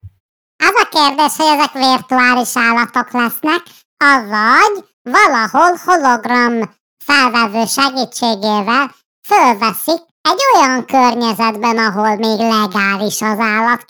Az 0.57 0.73
a 0.75 0.89
kérdés, 0.89 1.37
hogy 1.37 1.59
ezek 1.59 1.73
virtuális 1.73 2.57
állatok 2.57 3.13
lesznek, 3.13 3.63
avagy 3.97 4.85
valahol 5.03 5.77
hologram 5.85 6.75
felvevő 7.05 7.65
segítségével 7.67 8.95
fölveszik 9.29 10.01
egy 10.21 10.41
olyan 10.55 10.85
környezetben, 10.85 11.79
ahol 11.79 12.17
még 12.17 12.39
legális 12.39 13.23
az 13.23 13.39
állat, 13.39 13.85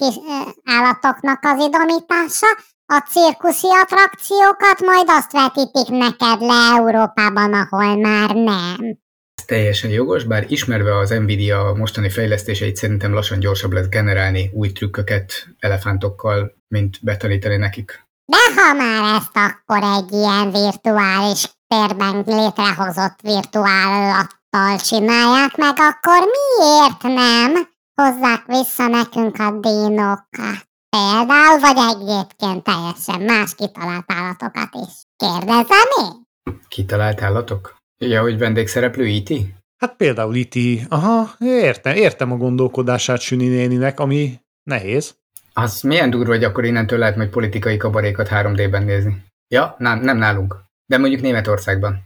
állatoknak 0.64 1.44
az 1.44 1.64
idomítása, 1.64 2.46
a 2.86 2.98
cirkuszi 3.10 3.68
attrakciókat 3.82 4.80
majd 4.80 5.08
azt 5.08 5.32
vetítik 5.32 5.88
neked 5.88 6.40
le 6.40 6.74
Európában, 6.76 7.52
ahol 7.54 7.96
már 7.96 8.34
nem 8.34 8.98
teljesen 9.46 9.90
jogos, 9.90 10.24
bár 10.24 10.44
ismerve 10.48 10.98
az 10.98 11.10
Nvidia 11.10 11.72
mostani 11.76 12.10
fejlesztéseit 12.10 12.76
szerintem 12.76 13.14
lassan 13.14 13.38
gyorsabb 13.38 13.72
lesz 13.72 13.88
generálni 13.88 14.50
új 14.52 14.72
trükköket 14.72 15.32
elefántokkal, 15.58 16.52
mint 16.68 16.98
betanítani 17.02 17.56
nekik. 17.56 18.04
De 18.24 18.36
ha 18.56 18.72
már 18.74 19.14
ezt 19.14 19.36
akkor 19.36 19.82
egy 19.82 20.12
ilyen 20.12 20.50
virtuális 20.50 21.50
térben 21.68 22.24
létrehozott 22.26 23.18
virtuálattal 23.22 24.76
csinálják 24.78 25.56
meg, 25.56 25.74
akkor 25.78 26.28
miért 26.36 27.02
nem 27.02 27.68
hozzák 27.94 28.46
vissza 28.46 28.86
nekünk 28.86 29.38
a 29.38 29.50
dinókat? 29.50 30.66
Például, 30.88 31.58
vagy 31.60 31.76
egyébként 31.76 32.64
teljesen 32.64 33.20
más 33.20 33.54
kitalált 33.54 34.04
állatokat 34.06 34.68
is. 34.72 34.92
Kérdezem 35.16 35.88
én? 36.04 36.26
Kitalált 36.68 37.22
állatok? 37.22 37.75
Ja, 37.98 38.20
hogy 38.20 38.38
vendégszereplő 38.38 39.06
IT? 39.06 39.30
Hát 39.76 39.96
például 39.96 40.34
IT, 40.34 40.86
aha, 40.88 41.34
értem, 41.40 41.96
értem 41.96 42.32
a 42.32 42.36
gondolkodását 42.36 43.20
Süni 43.20 43.48
néninek, 43.48 44.00
ami 44.00 44.40
nehéz. 44.62 45.14
Az 45.52 45.80
milyen 45.80 46.10
durva, 46.10 46.32
hogy 46.32 46.44
akkor 46.44 46.64
innentől 46.64 46.98
lehet 46.98 47.16
majd 47.16 47.28
politikai 47.28 47.76
kabarékat 47.76 48.28
3D-ben 48.30 48.82
nézni. 48.82 49.24
Ja, 49.48 49.74
nem, 49.78 50.00
nem 50.00 50.16
nálunk, 50.16 50.56
de 50.86 50.98
mondjuk 50.98 51.20
Németországban. 51.20 52.04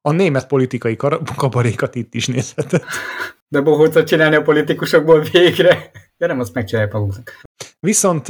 A 0.00 0.12
német 0.12 0.46
politikai 0.46 0.96
kabarékat 1.36 1.94
itt 1.94 2.14
is 2.14 2.26
nézheted. 2.26 2.82
De 3.48 3.60
bohócot 3.60 4.06
csinálni 4.06 4.36
a 4.36 4.42
politikusokból 4.42 5.20
végre. 5.20 5.90
De 6.16 6.26
nem 6.26 6.40
azt 6.40 6.54
megcsinálják 6.54 6.92
maguknak. 6.92 7.40
Viszont 7.86 8.28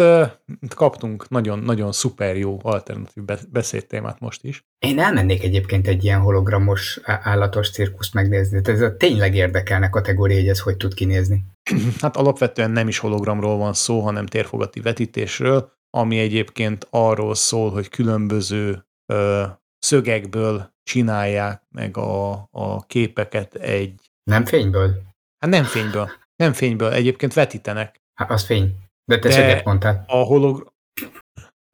kaptunk 0.75 1.29
nagyon-nagyon 1.29 1.93
szuper 1.93 2.37
jó 2.37 2.59
alternatív 2.63 3.23
beszédtémát 3.51 4.21
most 4.21 4.45
is. 4.45 4.65
Én 4.79 4.99
elmennék 4.99 5.43
egyébként 5.43 5.87
egy 5.87 6.05
ilyen 6.05 6.21
hologramos 6.21 7.01
állatos 7.05 7.71
cirkuszt 7.71 8.15
megnézni. 8.15 8.61
Ez 8.65 8.81
a 8.81 8.97
tényleg 8.97 9.35
érdekelne 9.35 9.89
kategória, 9.89 10.37
hogy 10.37 10.49
ez 10.49 10.61
hogy 10.61 10.77
tud 10.77 10.95
kinézni. 10.95 11.45
Hát 12.01 12.17
alapvetően 12.17 12.71
nem 12.71 12.89
is 12.89 12.99
hologramról 12.99 13.57
van 13.57 13.73
szó, 13.73 14.01
hanem 14.01 14.27
térfogati 14.27 14.81
vetítésről, 14.81 15.73
ami 15.91 16.19
egyébként 16.19 16.87
arról 16.91 17.35
szól, 17.35 17.71
hogy 17.71 17.89
különböző 17.89 18.87
ö, 19.13 19.43
szögekből 19.79 20.75
csinálják 20.83 21.63
meg 21.69 21.97
a, 21.97 22.33
a 22.51 22.87
képeket 22.87 23.55
egy... 23.55 24.11
Nem 24.31 24.45
fényből? 24.45 25.03
Hát 25.39 25.51
nem 25.51 25.65
fényből. 25.65 26.11
Nem 26.37 26.53
fényből. 26.53 26.93
Egyébként 26.93 27.35
vetítenek. 27.35 28.01
Hát 28.15 28.31
az 28.31 28.45
fény. 28.45 28.75
De 29.13 29.19
te 29.19 29.31
szöget 29.31 29.65
mondtál. 29.65 30.05
A 30.07 30.17
hologram... 30.17 30.73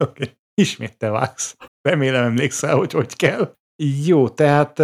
Okay. 0.03 0.37
ismét 0.53 0.97
te 0.97 1.09
vágsz. 1.09 1.55
Remélem 1.81 2.23
emlékszel, 2.23 2.75
hogy 2.75 2.91
hogy 2.91 3.15
kell. 3.15 3.55
Jó, 4.05 4.29
tehát 4.29 4.81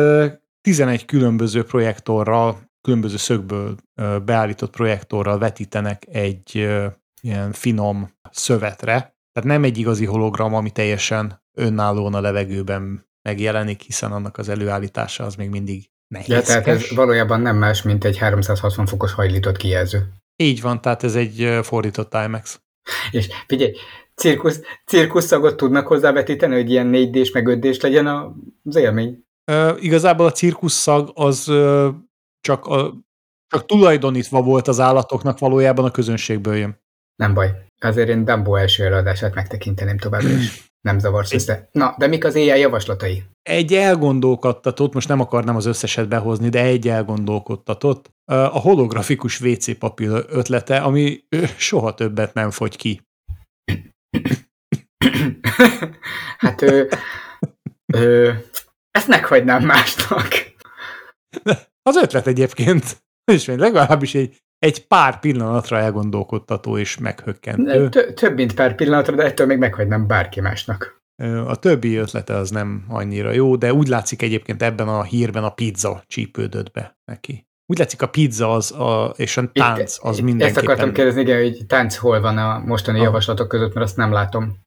11 0.61 1.05
különböző 1.05 1.63
projektorral, 1.63 2.69
különböző 2.81 3.17
szögből 3.17 3.75
beállított 4.25 4.71
projektorral 4.71 5.37
vetítenek 5.37 6.05
egy 6.07 6.55
ilyen 7.21 7.51
finom 7.51 8.11
szövetre. 8.31 8.93
Tehát 9.31 9.49
nem 9.49 9.63
egy 9.63 9.77
igazi 9.77 10.05
hologram, 10.05 10.53
ami 10.53 10.71
teljesen 10.71 11.43
önállóan 11.57 12.13
a 12.13 12.21
levegőben 12.21 13.05
megjelenik, 13.21 13.81
hiszen 13.81 14.11
annak 14.11 14.37
az 14.37 14.49
előállítása 14.49 15.23
az 15.23 15.35
még 15.35 15.49
mindig 15.49 15.89
nehéz. 16.07 16.27
Ja, 16.27 16.41
tehát 16.41 16.67
ez 16.67 16.89
valójában 16.95 17.41
nem 17.41 17.55
más, 17.57 17.81
mint 17.81 18.03
egy 18.03 18.17
360 18.17 18.85
fokos 18.85 19.13
hajlított 19.13 19.57
kijelző. 19.57 20.07
Így 20.35 20.61
van, 20.61 20.81
tehát 20.81 21.03
ez 21.03 21.15
egy 21.15 21.59
fordított 21.61 22.13
IMAX. 22.13 22.61
És 23.11 23.27
figyelj, 23.47 23.71
cirkusz, 24.15 24.61
cirkusszagot 24.85 25.55
tudnak 25.57 25.87
hozzávetíteni, 25.87 26.53
hogy 26.55 26.69
ilyen 26.69 26.89
4D-s 26.93 27.31
meg 27.31 27.47
5D-s 27.47 27.79
legyen 27.79 28.07
az 28.63 28.75
élmény? 28.75 29.23
Uh, 29.51 29.83
igazából 29.83 30.25
a 30.25 30.31
cirkusszag 30.31 31.11
az 31.13 31.47
uh, 31.47 31.87
csak, 32.41 32.65
a, 32.65 32.93
csak 33.47 33.65
tulajdonítva 33.65 34.41
volt 34.41 34.67
az 34.67 34.79
állatoknak, 34.79 35.39
valójában 35.39 35.85
a 35.85 35.91
közönségből 35.91 36.55
jön. 36.55 36.83
Nem 37.15 37.33
baj. 37.33 37.51
Azért 37.79 38.09
én 38.09 38.25
Dumbo 38.25 38.55
első 38.55 38.83
előadását 38.83 39.35
megtekinteném 39.35 39.97
továbbra 39.97 40.29
is. 40.29 40.63
Nem 40.85 40.99
zavarsz 40.99 41.33
össze. 41.33 41.69
Na, 41.71 41.95
de 41.97 42.07
mik 42.07 42.25
az 42.25 42.35
éjjel 42.35 42.57
javaslatai? 42.57 43.23
Egy 43.41 43.73
elgondolkodtatott, 43.73 44.93
most 44.93 45.07
nem 45.07 45.19
akarnám 45.19 45.55
az 45.55 45.65
összeset 45.65 46.07
behozni, 46.07 46.49
de 46.49 46.61
egy 46.61 46.87
elgondolkodtatott, 46.87 48.11
a 48.25 48.59
holografikus 48.59 49.41
WC 49.41 49.77
papír 49.77 50.25
ötlete, 50.27 50.77
ami 50.77 51.19
soha 51.57 51.93
többet 51.93 52.33
nem 52.33 52.51
fogy 52.51 52.75
ki. 52.75 53.01
hát 56.37 56.61
ő, 56.61 56.89
ő, 57.93 58.33
ezt 58.91 59.07
meghagynám 59.07 59.65
másnak. 59.65 60.27
Az 61.81 61.95
ötlet 61.95 62.27
egyébként, 62.27 63.03
és 63.31 63.45
legalábbis 63.45 64.15
egy, 64.15 64.37
egy 64.65 64.87
pár 64.87 65.19
pillanatra 65.19 65.77
elgondolkodtató 65.77 66.77
és 66.77 66.97
meghökkentő. 66.97 67.89
Több 68.13 68.35
mint 68.35 68.53
pár 68.53 68.75
pillanatra, 68.75 69.15
de 69.15 69.23
ettől 69.23 69.47
még 69.47 69.57
meghagynám 69.57 70.07
bárki 70.07 70.41
másnak. 70.41 71.03
A 71.47 71.55
többi 71.55 71.95
ötlete 71.95 72.35
az 72.35 72.49
nem 72.49 72.85
annyira 72.87 73.31
jó, 73.31 73.55
de 73.55 73.73
úgy 73.73 73.87
látszik 73.87 74.21
egyébként 74.21 74.61
ebben 74.61 74.87
a 74.87 75.03
hírben 75.03 75.43
a 75.43 75.49
pizza 75.49 76.03
csípődött 76.07 76.71
be 76.71 76.97
neki. 77.11 77.47
Úgy 77.65 77.77
látszik 77.77 78.01
a 78.01 78.07
pizza 78.07 78.53
az 78.53 78.71
a, 78.71 79.13
és 79.17 79.37
a 79.37 79.51
tánc 79.51 79.97
az 80.01 80.17
itt, 80.17 80.23
mindenképpen. 80.23 80.63
Ezt 80.63 80.71
akartam 80.71 80.93
kérdezni, 80.93 81.21
igen, 81.21 81.41
hogy 81.41 81.65
tánc 81.67 81.95
hol 81.95 82.21
van 82.21 82.37
a 82.37 82.59
mostani 82.59 82.97
Ah. 82.97 83.03
javaslatok 83.03 83.47
között, 83.47 83.73
mert 83.73 83.85
azt 83.85 83.97
nem 83.97 84.11
látom. 84.11 84.57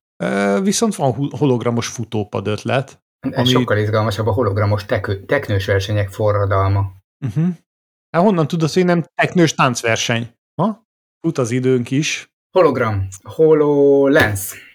Viszont 0.63 0.95
van 0.95 1.15
hologramos 1.31 1.87
futópad 1.87 2.47
ötlet. 2.47 3.01
Ez 3.21 3.39
Ami- 3.39 3.49
sokkal 3.49 3.77
izgalmasabb 3.77 4.27
a 4.27 4.33
hologramos 4.33 4.85
tekő, 4.85 5.25
teknős 5.25 5.67
versenyek 5.67 6.09
forradalma. 6.09 6.93
Uh-huh. 7.27 7.49
Hát 8.11 8.23
honnan 8.23 8.47
tudod, 8.47 8.73
hogy 8.73 8.85
nem 8.85 9.05
teknős 9.15 9.55
táncverseny? 9.55 10.35
Ha? 10.63 10.87
Fut 11.21 11.39
az 11.39 11.51
időnk 11.51 11.91
is. 11.91 12.33
Hologram, 12.51 13.09
HoloLens. 13.23 14.67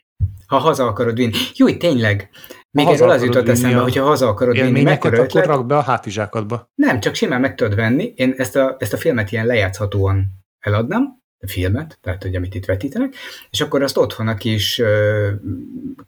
Ha 0.47 0.57
haza 0.57 0.87
akarod 0.87 1.15
vinni. 1.15 1.31
Jó, 1.53 1.77
tényleg. 1.77 2.29
Még 2.71 2.85
Ha 2.85 2.93
erről 2.93 3.09
az 3.09 3.23
jutott 3.23 3.47
eszembe, 3.47 3.79
a 3.79 3.81
hogyha 3.81 4.03
haza 4.03 4.27
akarod 4.27 4.55
vinni, 4.55 4.81
mekkora 4.81 5.13
akkor 5.13 5.25
ötlet? 5.25 5.45
rak 5.45 5.65
be 5.65 5.77
a 5.77 5.81
hátizsákadba. 5.81 6.71
Nem, 6.75 6.99
csak 6.99 7.15
simán 7.15 7.41
meg 7.41 7.55
tudod 7.55 7.75
venni. 7.75 8.13
Én 8.15 8.33
ezt 8.37 8.55
a, 8.55 8.75
ezt 8.79 8.93
a 8.93 8.97
filmet 8.97 9.31
ilyen 9.31 9.45
lejátszhatóan 9.45 10.25
eladnám, 10.59 11.21
filmet, 11.47 11.97
tehát 12.01 12.23
hogy 12.23 12.35
amit 12.35 12.55
itt 12.55 12.65
vetítenek, 12.65 13.13
és 13.49 13.61
akkor 13.61 13.81
azt 13.81 13.97
otthon 13.97 14.27
a 14.27 14.35
kis 14.35 14.79
uh, 14.79 15.27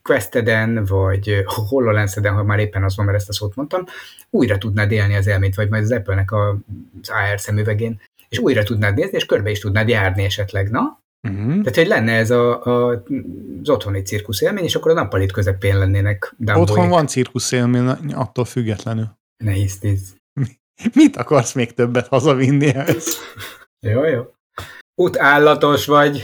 Questeden, 0.02 0.86
vagy 0.86 1.44
HoloLens-eden, 1.46 2.34
ha 2.34 2.44
már 2.44 2.60
éppen 2.60 2.84
az 2.84 2.96
van, 2.96 3.06
mert 3.06 3.18
ezt 3.18 3.30
a 3.30 3.34
szót 3.34 3.56
mondtam, 3.56 3.86
újra 4.30 4.58
tudnád 4.58 4.92
élni 4.92 5.16
az 5.16 5.28
élményt, 5.28 5.56
vagy 5.56 5.70
majd 5.70 5.84
az 5.84 5.92
Apple-nek 5.92 6.32
a, 6.32 6.50
az 7.02 7.10
AR 7.10 7.40
szemüvegén, 7.40 8.02
és 8.30 8.40
újra 8.40 8.64
tudnád 8.64 8.96
nézni, 8.96 9.18
és 9.18 9.26
körbe 9.26 9.50
is 9.50 9.60
tudnád 9.60 9.90
járni 9.90 10.24
esetleg, 10.24 10.70
na? 10.72 11.04
Uh-huh. 11.28 11.48
Tehát, 11.48 11.76
hogy 11.76 11.88
lenne 11.88 12.12
ez 12.12 12.32
a, 12.32 12.66
a, 12.66 13.04
az 13.62 13.70
otthoni 13.70 14.02
cirkusz 14.02 14.42
élmény, 14.42 14.64
és 14.64 14.76
akkor 14.76 14.92
a 14.92 14.94
nappalit 14.94 15.32
közepén 15.32 15.78
lennének 15.78 16.34
Dumboék. 16.38 16.70
Otthon 16.70 16.90
van 16.90 17.08
cirkusz 17.08 17.52
élmény 17.52 17.88
attól 18.14 18.46
függetlenül. 18.46 19.18
Nehéz 19.44 19.80
tíz. 19.80 20.16
Mit 20.94 21.16
akarsz 21.16 21.54
még 21.54 21.74
többet 21.74 22.08
hazavinni 22.08 22.74
ehhez? 22.74 23.18
Jó, 23.80 24.06
jó. 24.06 24.35
Utállatos 25.02 25.86
vagy. 25.86 26.24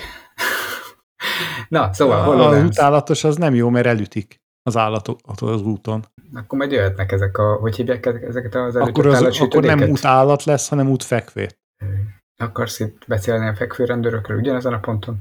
Na, 1.70 1.94
szóval 1.94 2.20
az 2.20 2.26
HoloLens. 2.26 2.70
utálatos 2.70 3.24
az 3.24 3.36
nem 3.36 3.56
jó, 3.56 3.70
mert 3.70 3.86
elütik 3.86 4.42
az 4.64 4.78
állatot 4.78 5.42
az 5.42 5.62
úton. 5.62 6.06
Akkor 6.34 6.58
majd 6.58 6.72
jöhetnek 6.72 7.12
ezek 7.12 7.38
a, 7.38 7.56
hogy 7.56 7.76
hívják 7.76 8.06
ezeket 8.06 8.56
az 8.56 8.76
Akkor, 8.76 9.06
az, 9.08 9.40
akkor 9.40 9.64
nem 9.64 9.90
utállat 9.90 10.44
lesz, 10.44 10.70
hanem 10.70 10.90
útfekvő. 10.90 11.50
Akarsz 12.44 12.80
itt 12.80 13.04
beszélni 13.08 13.48
a 13.48 13.56
fekvőrendőrökről 13.56 14.38
ugyanezen 14.38 14.74
a 14.74 14.80
ponton? 14.80 15.18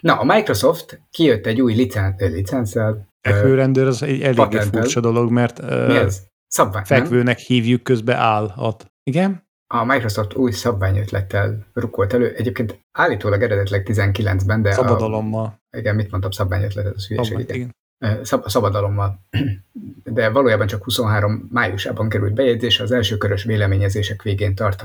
Na, 0.00 0.18
a 0.18 0.24
Microsoft 0.24 1.00
kijött 1.10 1.46
egy 1.46 1.60
új 1.60 1.74
licen, 1.74 2.14
ö, 2.18 2.90
Fekvőrendőr 3.28 3.86
az 3.86 4.02
egy 4.02 4.22
eléggé 4.22 4.58
furcsa 4.58 5.00
dolog, 5.00 5.30
mert 5.30 5.60
Mi 5.62 5.96
ez? 5.96 6.22
Szabvány, 6.46 6.84
nem? 6.88 6.98
fekvőnek 6.98 7.38
hívjuk 7.38 7.82
közbe 7.82 8.14
állat. 8.14 8.86
Igen? 9.02 9.48
A 9.74 9.84
Microsoft 9.84 10.34
új 10.34 10.50
szabványötlettel 10.50 11.66
rukkolt 11.72 12.12
elő. 12.12 12.34
Egyébként 12.34 12.80
állítólag 12.92 13.42
eredetileg 13.42 13.86
19-ben, 13.90 14.62
de 14.62 14.72
Szabadalommal. 14.72 15.60
A, 15.70 15.76
igen, 15.76 15.94
mit 15.94 16.10
mondtam, 16.10 16.30
szabványötletet, 16.30 16.94
az 16.94 17.06
hülyeség, 17.06 17.32
Szabad, 17.32 17.54
igen. 17.54 17.74
igen. 18.00 18.24
Szab- 18.24 18.48
szabadalommal. 18.48 19.20
De 20.04 20.28
valójában 20.28 20.66
csak 20.66 20.84
23 20.84 21.48
májusában 21.52 22.08
került 22.08 22.34
bejegyzés, 22.34 22.80
az 22.80 22.92
első 22.92 23.16
körös 23.16 23.44
véleményezések 23.44 24.22
végén 24.22 24.54
tart. 24.54 24.84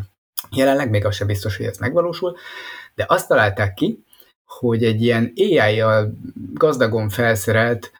Jelenleg 0.52 0.90
még 0.90 1.06
az 1.06 1.16
sem 1.16 1.28
biztos, 1.28 1.58
hogy 1.58 1.66
ez 1.66 1.78
megvalósul, 1.78 2.38
de 2.96 3.06
azt 3.08 3.28
találták 3.28 3.74
ki, 3.74 4.04
hogy 4.46 4.84
egy 4.84 5.02
ilyen 5.02 5.34
AI-jal 5.36 6.18
gazdagon 6.54 7.10
felszerelt 7.10 7.92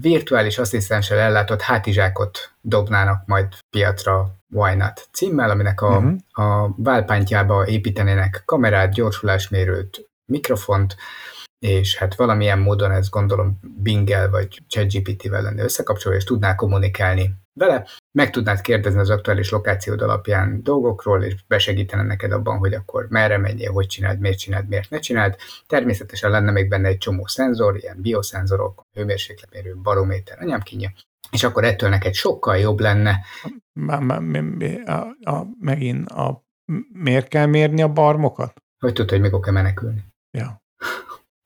virtuális 0.00 0.58
asszisztenssel 0.58 1.18
ellátott 1.18 1.60
hátizsákot 1.60 2.50
dobnának 2.60 3.26
majd 3.26 3.46
piacra 3.70 4.34
Why 4.54 4.74
Not 4.74 5.08
címmel, 5.12 5.50
aminek 5.50 5.80
a, 5.80 6.00
Mhm. 6.00 6.14
a 6.44 6.74
válpántjába 6.76 7.66
építenének 7.66 8.42
kamerát, 8.44 8.92
gyorsulásmérőt, 8.92 10.08
mikrofont, 10.32 10.96
és 11.58 11.96
hát 11.96 12.14
valamilyen 12.14 12.58
módon 12.58 12.90
ez 12.90 13.08
gondolom 13.08 13.58
Bingel 13.82 14.30
vagy 14.30 14.62
ChatGPT-vel 14.68 15.42
lenne 15.42 15.62
összekapcsolva, 15.62 16.18
és 16.18 16.24
tudná 16.24 16.54
kommunikálni 16.54 17.34
vele. 17.60 17.86
Meg 18.18 18.30
tudnád 18.30 18.60
kérdezni 18.60 19.00
az 19.00 19.10
aktuális 19.10 19.50
lokációd 19.50 20.02
alapján 20.02 20.62
dolgokról, 20.62 21.22
és 21.22 21.44
besegítene 21.46 22.02
neked 22.02 22.32
abban, 22.32 22.58
hogy 22.58 22.74
akkor 22.74 23.06
merre 23.08 23.38
menjél, 23.38 23.72
hogy 23.72 23.86
csináld, 23.86 24.18
miért 24.18 24.38
csináld, 24.38 24.68
miért 24.68 24.90
ne 24.90 24.98
csináld. 24.98 25.36
Természetesen 25.66 26.30
lenne 26.30 26.50
még 26.50 26.68
benne 26.68 26.88
egy 26.88 26.98
csomó 26.98 27.26
szenzor, 27.26 27.76
ilyen 27.76 28.00
bioszenzorok, 28.00 28.82
hőmérsékletmérő, 28.92 29.76
barométer, 29.76 30.38
anyám 30.40 30.60
kínja, 30.60 30.92
és 31.30 31.44
akkor 31.44 31.64
ettől 31.64 31.88
neked 31.88 32.14
sokkal 32.14 32.56
jobb 32.56 32.80
lenne. 32.80 33.24
A, 34.84 35.30
a, 35.30 35.46
megint 35.60 36.08
a, 36.08 36.44
miért 36.92 37.28
kell 37.28 37.46
mérni 37.46 37.82
a 37.82 37.92
barmokat? 37.92 38.52
Hogy 38.78 38.92
tudod, 38.92 39.10
hogy 39.10 39.20
mikor 39.20 39.40
kell 39.40 39.52
menekülni. 39.52 40.04
Ja. 40.30 40.62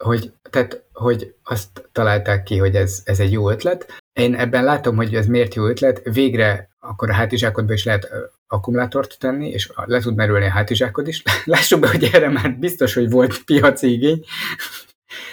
hogy, 0.05 0.33
tehát, 0.51 0.85
hogy 0.93 1.35
azt 1.43 1.89
találták 1.93 2.43
ki, 2.43 2.59
hogy 2.59 2.77
ez, 2.77 3.03
ez 3.05 3.21
egy 3.21 3.33
jó 3.33 3.51
ötlet. 3.51 4.03
Én 4.19 4.35
ebben 4.35 4.65
látom, 4.65 4.97
hogy 4.97 5.15
ez 5.15 5.27
miért 5.27 5.55
jó 5.55 5.67
ötlet. 5.67 6.01
Végre 6.05 6.69
akkor 6.81 7.11
a 7.11 7.15
hátizsákodba 7.15 7.73
is 7.73 7.85
lehet 7.85 8.09
akkumulátort 8.47 9.19
tenni, 9.19 9.49
és 9.49 9.73
le 9.75 10.01
tud 10.01 10.15
merülni 10.15 10.47
a 10.47 10.51
hátizsákod 10.51 11.09
is. 11.09 11.23
Lássuk 11.45 11.81
be, 11.81 11.89
hogy 11.89 12.11
erre 12.13 12.29
már 12.29 12.59
biztos, 12.59 12.95
hogy 12.95 13.11
volt 13.11 13.43
piaci 13.47 13.93
igény. 13.93 14.25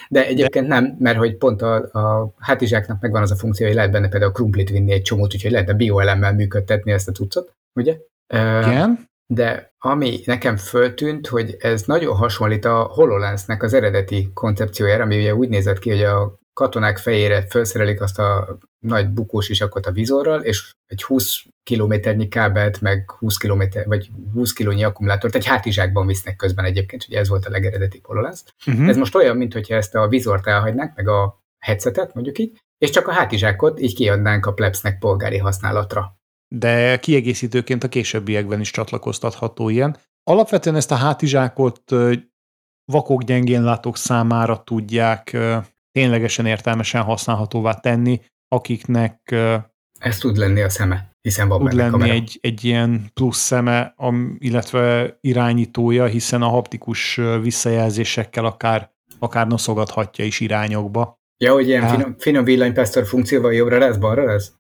De 0.10 0.26
egyébként 0.26 0.68
nem, 0.68 0.96
mert 1.00 1.18
hogy 1.18 1.36
pont 1.36 1.62
a, 1.62 1.76
a 1.76 2.34
hátizsáknak 2.40 3.02
megvan 3.02 3.22
az 3.22 3.32
a 3.32 3.36
funkció, 3.36 3.66
hogy 3.66 3.76
lehet 3.76 3.92
benne 3.92 4.10
például 4.10 4.32
krumplit 4.32 4.70
vinni 4.70 4.92
egy 4.92 5.02
csomót, 5.02 5.34
úgyhogy 5.34 5.52
lehet 5.52 5.70
a 5.70 5.74
bioelemmel 5.74 6.34
működtetni 6.34 6.92
ezt 6.92 7.08
a 7.08 7.12
cuccot, 7.12 7.54
ugye? 7.80 7.98
Igen? 8.34 9.10
de 9.28 9.74
ami 9.80 10.20
nekem 10.26 10.58
föltűnt, 10.58 11.28
hogy 11.28 11.56
ez 11.60 11.84
nagyon 11.84 12.16
hasonlít 12.16 12.66
a 12.66 12.84
HoloLensnek 12.84 13.64
az 13.64 13.74
eredeti 13.74 14.32
koncepciójára, 14.34 15.04
ami 15.04 15.18
ugye 15.18 15.36
úgy 15.36 15.50
nézett 15.50 15.80
ki, 15.80 15.90
hogy 15.90 16.04
a 16.04 16.40
katonák 16.60 16.98
fejére 16.98 17.46
felszerelik 17.50 18.02
azt 18.02 18.20
a 18.20 18.58
nagy 18.80 19.10
bukós 19.10 19.50
isakot 19.50 19.86
a 19.86 19.92
vizorral, 19.92 20.42
és 20.42 20.72
egy 20.86 21.04
20 21.04 21.44
kilométernyi 21.64 22.28
kábelt, 22.28 22.82
meg 22.82 23.12
20 23.12 23.38
kilométer, 23.38 23.88
vagy 23.88 24.10
20 24.34 24.54
kilónyi 24.54 24.84
akkumulátort 24.84 25.36
egy 25.36 25.46
hátizsákban 25.46 26.08
visznek 26.08 26.36
közben 26.36 26.66
egyébként, 26.66 27.06
ugye 27.08 27.20
ez 27.20 27.30
volt 27.30 27.46
a 27.46 27.50
legeredeti 27.50 28.00
HoloLens. 28.04 28.44
Uh-huh. 28.68 28.88
Ez 28.88 28.98
most 28.98 29.16
olyan, 29.16 29.38
mintha 29.38 29.76
ezt 29.76 29.96
a 29.96 30.08
vizort 30.08 30.48
elhagynánk, 30.48 30.96
meg 30.96 31.08
a 31.08 31.44
headsetet, 31.60 32.14
mondjuk 32.14 32.38
így, 32.38 32.62
és 32.78 32.90
csak 32.90 33.08
a 33.08 33.12
hátizsákot 33.12 33.80
így 33.80 33.96
kiadnánk 33.96 34.46
a 34.46 34.54
plebsnek 34.54 35.00
polgári 35.00 35.38
használatra. 35.38 36.18
de 36.56 37.00
kiegészítőként 37.00 37.84
a 37.84 37.88
későbbiekben 37.88 38.60
is 38.60 38.72
csatlakoztatható 38.72 39.70
ilyen. 39.70 39.98
Alapvetően 40.24 40.76
ezt 40.76 40.92
a 40.92 40.96
hátizsákot 40.96 41.82
vakok, 42.92 43.24
gyengén 43.24 43.64
látók 43.64 43.98
számára 43.98 44.64
tudják 44.64 45.38
ténylegesen 45.96 46.46
értelmesen 46.46 47.04
használhatóvá 47.04 47.74
tenni, 47.74 48.22
akiknek 48.48 49.32
Ez 50.00 50.18
tud 50.18 50.38
lenni 50.38 50.62
a 50.62 50.70
szeme, 50.70 51.12
hiszen 51.22 51.48
van 51.48 51.58
tud 51.58 51.68
benne 51.68 51.82
lenni 51.82 51.92
kamera. 51.92 52.14
egy, 52.14 52.40
egy 52.42 52.64
ilyen 52.64 53.10
plusz 53.14 53.38
szeme, 53.38 53.94
am- 53.98 54.36
illetve 54.40 55.18
irányítója, 55.22 56.06
hiszen 56.06 56.42
a 56.42 56.48
haptikus 56.48 57.16
visszajelzésekkel 57.42 58.46
akár, 58.46 58.92
akár 59.20 59.48
noszogathatja 59.48 60.26
is 60.26 60.40
irányokba. 60.40 61.20
Ja, 61.38 61.54
hogy 61.54 61.68
ilyen 61.68 61.88
finom, 61.90 62.18
finom 62.18 62.44
villanypásztor 62.44 63.06
funkcióval 63.06 63.54
jobbra 63.54 63.78
lesz, 63.78 63.98
balra 63.98 64.24
lesz? 64.24 64.54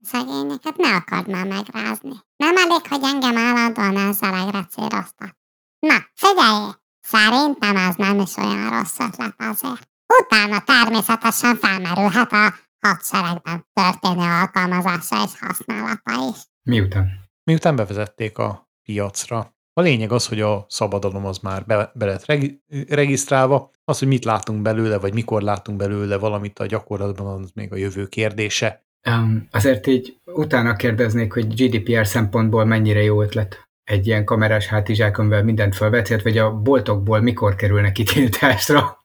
Szegényeket 0.00 0.76
ne 0.76 0.94
akard 0.94 1.28
már 1.28 1.46
megrázni. 1.46 2.12
Nem 2.36 2.56
elég, 2.56 2.88
hogy 2.88 3.00
engem 3.02 3.36
állandóan 3.36 3.96
ezzel 4.08 4.34
egrecéroztat. 4.34 5.36
Na, 5.78 5.94
figyelj! 6.14 6.70
Szerintem 7.04 7.76
ez 7.76 7.94
nem 7.96 8.20
is 8.20 8.36
olyan 8.36 8.70
rossz 8.70 8.98
ötlet 8.98 9.34
azért. 9.36 9.88
Utána 10.22 10.60
természetesen 10.60 11.56
felmerülhet 11.56 12.32
a 12.32 12.54
hadseregben 12.80 13.66
történő 13.72 14.30
alkalmazása 14.40 15.16
és 15.24 15.38
használata 15.40 16.12
is. 16.30 16.42
Miután? 16.62 17.06
Miután 17.44 17.76
bevezették 17.76 18.38
a 18.38 18.70
piacra. 18.82 19.54
A 19.72 19.80
lényeg 19.80 20.12
az, 20.12 20.26
hogy 20.26 20.40
a 20.40 20.66
szabadalom 20.68 21.26
az 21.26 21.38
már 21.38 21.64
be, 21.66 21.90
be 21.94 22.04
lett 22.04 22.24
regi- 22.24 22.62
regisztrálva, 22.88 23.70
az, 23.84 23.98
hogy 23.98 24.08
mit 24.08 24.24
látunk 24.24 24.62
belőle, 24.62 24.98
vagy 24.98 25.14
mikor 25.14 25.42
látunk 25.42 25.78
belőle 25.78 26.16
valamit 26.16 26.58
a 26.58 26.66
gyakorlatban, 26.66 27.42
az 27.42 27.50
még 27.54 27.72
a 27.72 27.76
jövő 27.76 28.06
kérdése. 28.06 28.84
Um, 29.08 29.48
azért 29.50 29.86
így 29.86 30.20
utána 30.24 30.76
kérdeznék, 30.76 31.32
hogy 31.32 31.54
GDPR 31.54 32.06
szempontból 32.06 32.64
mennyire 32.64 33.02
jó 33.02 33.22
ötlet 33.22 33.63
egy 33.84 34.06
ilyen 34.06 34.24
kamerás 34.24 34.66
hátizsák, 34.66 35.18
amivel 35.18 35.44
mindent 35.44 35.74
felvethet, 35.74 36.22
vagy 36.22 36.38
a 36.38 36.56
boltokból 36.56 37.20
mikor 37.20 37.54
kerülnek 37.54 37.92
kitiltásra. 37.92 39.04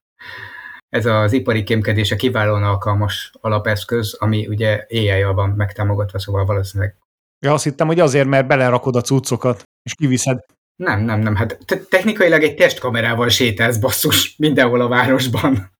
Ez 0.89 1.05
az 1.05 1.34
ipari 1.34 1.63
kémkedése 1.63 2.15
kiválóan 2.15 2.63
alkalmas 2.63 3.32
alapeszköz, 3.41 4.13
ami 4.13 4.47
ugye 4.47 4.86
AI-jal 4.89 5.34
van 5.34 5.49
megtámogatva, 5.49 6.19
szóval 6.19 6.45
valószínűleg 6.45 6.95
Ja, 7.45 7.53
azt 7.53 7.63
hittem, 7.63 7.88
hogy 7.88 7.99
azért, 7.99 8.27
mert 8.27 8.47
belerakod 8.47 8.95
a 8.95 9.01
cuccokat, 9.01 9.63
és 9.84 9.95
kiviszed. 9.95 10.39
nem, 10.75 11.01
nem, 11.01 11.19
nem, 11.19 11.36
hát 11.36 11.59
te- 11.65 11.80
technikailag 11.89 12.43
egy 12.43 12.55
testkamerával 12.55 13.30
sétálsz 13.30 13.77
basszus 13.77 14.36
mindenhol 14.38 14.82
a 14.82 14.88
városban. 14.88 15.71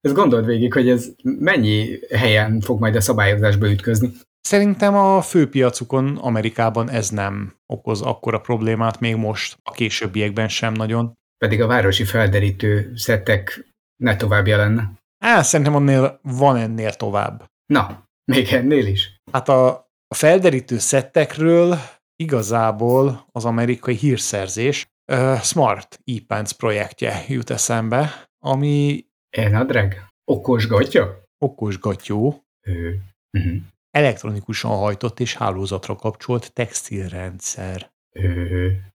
Ez 0.00 0.12
gondold 0.12 0.46
végig, 0.46 0.72
hogy 0.72 0.88
ez 0.88 1.08
mennyi 1.22 1.98
helyen 2.14 2.60
fog 2.60 2.80
majd 2.80 2.96
a 2.96 3.00
szabályozásba 3.00 3.70
ütközni. 3.70 4.12
Szerintem 4.40 4.94
a 4.94 5.22
főpiacukon 5.22 6.16
Amerikában 6.16 6.90
ez 6.90 7.08
nem 7.08 7.54
okoz 7.66 8.02
akkora 8.02 8.40
problémát 8.40 9.00
még 9.00 9.16
most, 9.16 9.58
a 9.62 9.70
későbbiekben 9.70 10.48
sem 10.48 10.72
nagyon. 10.72 11.12
Pedig 11.38 11.62
a 11.62 11.66
városi 11.66 12.04
felderítő 12.04 12.92
szettek 12.94 13.72
ne 13.96 14.16
továbbja 14.16 14.56
lenne. 14.56 14.92
Á, 15.24 15.42
szerintem 15.42 15.74
annél 15.74 16.20
van 16.22 16.56
ennél 16.56 16.92
tovább. 16.92 17.44
Na, 17.66 18.04
még 18.32 18.48
ennél 18.48 18.86
is. 18.86 19.16
Hát 19.32 19.48
a, 19.48 19.68
a 20.08 20.14
felderítő 20.14 20.78
szettekről 20.78 21.78
igazából 22.16 23.26
az 23.32 23.44
amerikai 23.44 23.94
hírszerzés 23.94 24.86
uh, 25.12 25.36
Smart 25.40 26.00
e 26.04 26.44
projektje 26.56 27.24
jut 27.28 27.50
eszembe, 27.50 28.28
ami... 28.44 29.04
Elnadreg? 29.36 30.06
Okos 30.24 30.66
gatya? 30.66 31.22
Okos 31.38 31.78
gatyó. 31.78 32.42
Ő. 32.66 33.00
Uh-huh. 33.38 33.62
Elektronikusan 33.90 34.76
hajtott 34.76 35.20
és 35.20 35.34
hálózatra 35.34 35.94
kapcsolt 35.94 36.52
textilrendszer. 36.52 37.90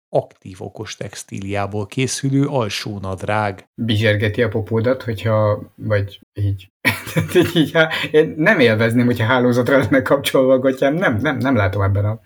Aktív 0.09 0.63
okos 0.63 0.97
textíliából 0.97 1.87
készülő 1.87 2.47
alsónadrág. 2.47 3.69
Bizsergeti 3.75 4.43
a 4.43 4.49
popódat, 4.49 5.03
hogyha, 5.03 5.63
vagy 5.75 6.21
így. 6.33 6.73
így 7.55 7.77
én 8.11 8.35
nem 8.37 8.61
élvezném, 8.61 9.07
hogyha 9.07 9.27
hálózatra 9.27 9.79
lenne 9.79 10.03
kapcsolva 10.03 10.71
a 10.71 10.91
nem, 10.91 11.17
nem, 11.17 11.37
nem 11.37 11.57
látom 11.57 11.83
ebben 11.83 12.05
a... 12.05 12.21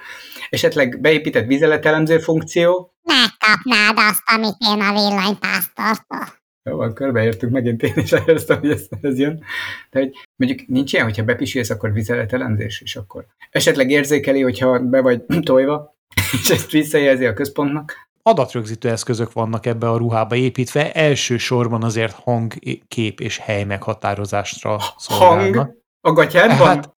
Esetleg 0.50 1.00
beépített 1.00 1.46
vizeletelemző 1.46 2.18
funkció? 2.18 2.94
Megkapnád 3.02 3.96
azt, 4.10 4.22
amit 4.24 4.56
én 4.58 4.80
a 4.80 4.92
villanypásztortól. 4.92 6.38
Jó, 6.68 6.76
van, 6.76 6.94
körbeértünk, 6.94 7.52
megint 7.52 7.82
én 7.82 7.92
is 7.96 8.12
elhoztam, 8.12 8.58
hogy 8.58 8.70
ez, 8.70 8.86
ez 9.00 9.18
jön. 9.18 9.44
De 9.90 9.98
hogy 9.98 10.12
mondjuk 10.36 10.68
nincs 10.68 10.92
ilyen, 10.92 11.04
hogyha 11.04 11.24
bepisülsz, 11.24 11.70
akkor 11.70 11.92
vizeletelemzés, 11.92 12.80
és 12.80 12.96
akkor 12.96 13.26
esetleg 13.50 13.90
érzékeli, 13.90 14.42
hogyha 14.42 14.78
be 14.78 15.00
vagy 15.00 15.22
tojva, 15.40 15.96
és 16.42 16.50
ezt 16.50 16.70
visszajelzi 16.70 17.24
a 17.24 17.32
központnak. 17.32 18.08
Adatrögzítő 18.22 18.88
eszközök 18.88 19.32
vannak 19.32 19.66
ebbe 19.66 19.90
a 19.90 19.96
ruhába 19.96 20.34
építve, 20.34 20.92
elsősorban 20.92 21.82
azért 21.82 22.12
hang, 22.12 22.54
kép 22.88 23.20
és 23.20 23.38
hely 23.38 23.64
meghatározásra 23.64 24.78
szolgálnak. 24.96 25.54
Hang? 25.54 25.76
A 26.00 26.12
gatyádban? 26.12 26.66
Hát, 26.66 26.96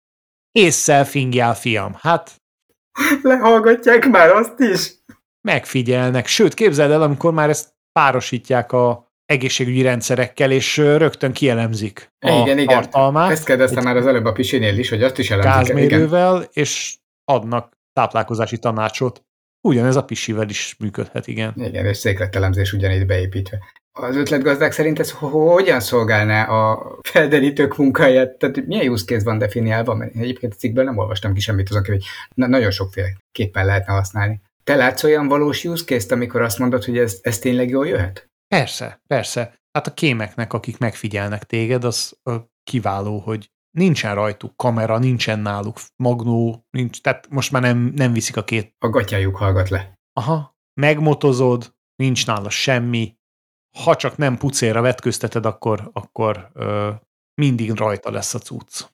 észszel 0.52 1.04
fingjál, 1.04 1.54
fiam. 1.54 1.96
Hát... 1.98 2.34
Lehallgatják 3.22 4.08
már 4.08 4.30
azt 4.30 4.60
is? 4.60 4.94
Megfigyelnek. 5.40 6.26
Sőt, 6.26 6.54
képzeld 6.54 6.90
el, 6.90 7.02
amikor 7.02 7.32
már 7.32 7.48
ezt 7.48 7.74
párosítják 7.92 8.72
a 8.72 9.09
egészségügyi 9.30 9.82
rendszerekkel, 9.82 10.50
és 10.50 10.76
rögtön 10.76 11.32
kielemzik 11.32 12.12
a 12.18 12.30
igen, 12.30 12.58
igen. 12.58 12.66
tartalmát. 12.66 13.30
Ezt 13.30 13.44
kérdeztem 13.44 13.84
már 13.84 13.96
az 13.96 14.06
előbb 14.06 14.24
a 14.24 14.32
pisinél 14.32 14.78
is, 14.78 14.88
hogy 14.88 15.02
azt 15.02 15.18
is 15.18 15.30
elemzik. 15.30 15.52
Gázmérővel, 15.52 16.36
igen. 16.36 16.48
és 16.52 16.96
adnak 17.24 17.72
táplálkozási 17.92 18.58
tanácsot. 18.58 19.24
Ugyanez 19.68 19.96
a 19.96 20.04
pisivel 20.04 20.48
is 20.48 20.76
működhet, 20.78 21.26
igen. 21.26 21.52
Igen, 21.56 21.86
és 21.86 21.96
székletelemzés 21.96 22.72
ugyanígy 22.72 23.06
beépítve. 23.06 23.58
Az 23.92 24.16
ötletgazdák 24.16 24.72
szerint 24.72 24.98
ez 24.98 25.10
hogyan 25.10 25.80
szolgálná 25.80 26.44
a 26.44 26.92
felderítők 27.02 27.76
munkáját? 27.76 28.38
Tehát 28.38 28.66
milyen 28.66 28.88
use 28.88 29.04
case 29.04 29.24
van 29.24 29.38
definiálva? 29.38 29.94
Mert 29.94 30.14
egyébként 30.14 30.52
a 30.52 30.56
cikkből 30.56 30.84
nem 30.84 30.98
olvastam 30.98 31.32
ki 31.34 31.40
semmit 31.40 31.68
azon, 31.70 31.84
hogy 31.84 32.04
na, 32.34 32.46
nagyon 32.46 32.70
sokféle 32.70 33.08
képpen 33.32 33.66
lehetne 33.66 33.92
használni. 33.92 34.40
Te 34.64 34.76
látsz 34.76 35.02
olyan 35.02 35.28
valós 35.28 35.64
use 35.64 35.84
case 35.84 36.14
amikor 36.14 36.42
azt 36.42 36.58
mondod, 36.58 36.84
hogy 36.84 36.98
ez, 36.98 37.18
ez 37.22 37.38
tényleg 37.38 37.68
jól 37.68 37.86
jöhet? 37.86 38.29
Persze, 38.54 39.02
persze. 39.06 39.60
Hát 39.72 39.86
a 39.86 39.94
kémeknek, 39.94 40.52
akik 40.52 40.78
megfigyelnek 40.78 41.44
téged, 41.44 41.84
az 41.84 42.20
kiváló, 42.62 43.18
hogy 43.18 43.50
nincsen 43.70 44.14
rajtuk 44.14 44.56
kamera, 44.56 44.98
nincsen 44.98 45.38
náluk 45.38 45.80
magnó, 45.96 46.66
nincs, 46.70 47.00
tehát 47.00 47.28
most 47.28 47.52
már 47.52 47.62
nem, 47.62 47.78
nem 47.78 48.12
viszik 48.12 48.36
a 48.36 48.44
két... 48.44 48.74
A 48.78 48.88
gatyájuk 48.88 49.36
hallgat 49.36 49.68
le. 49.68 49.98
Aha, 50.12 50.56
megmotozod, 50.80 51.74
nincs 51.96 52.26
nála 52.26 52.50
semmi, 52.50 53.16
ha 53.78 53.96
csak 53.96 54.16
nem 54.16 54.36
pucéra 54.36 54.80
vetközteted, 54.80 55.46
akkor, 55.46 55.90
akkor 55.92 56.50
ö, 56.52 56.90
mindig 57.34 57.72
rajta 57.72 58.10
lesz 58.10 58.34
a 58.34 58.38
cucc. 58.38 58.84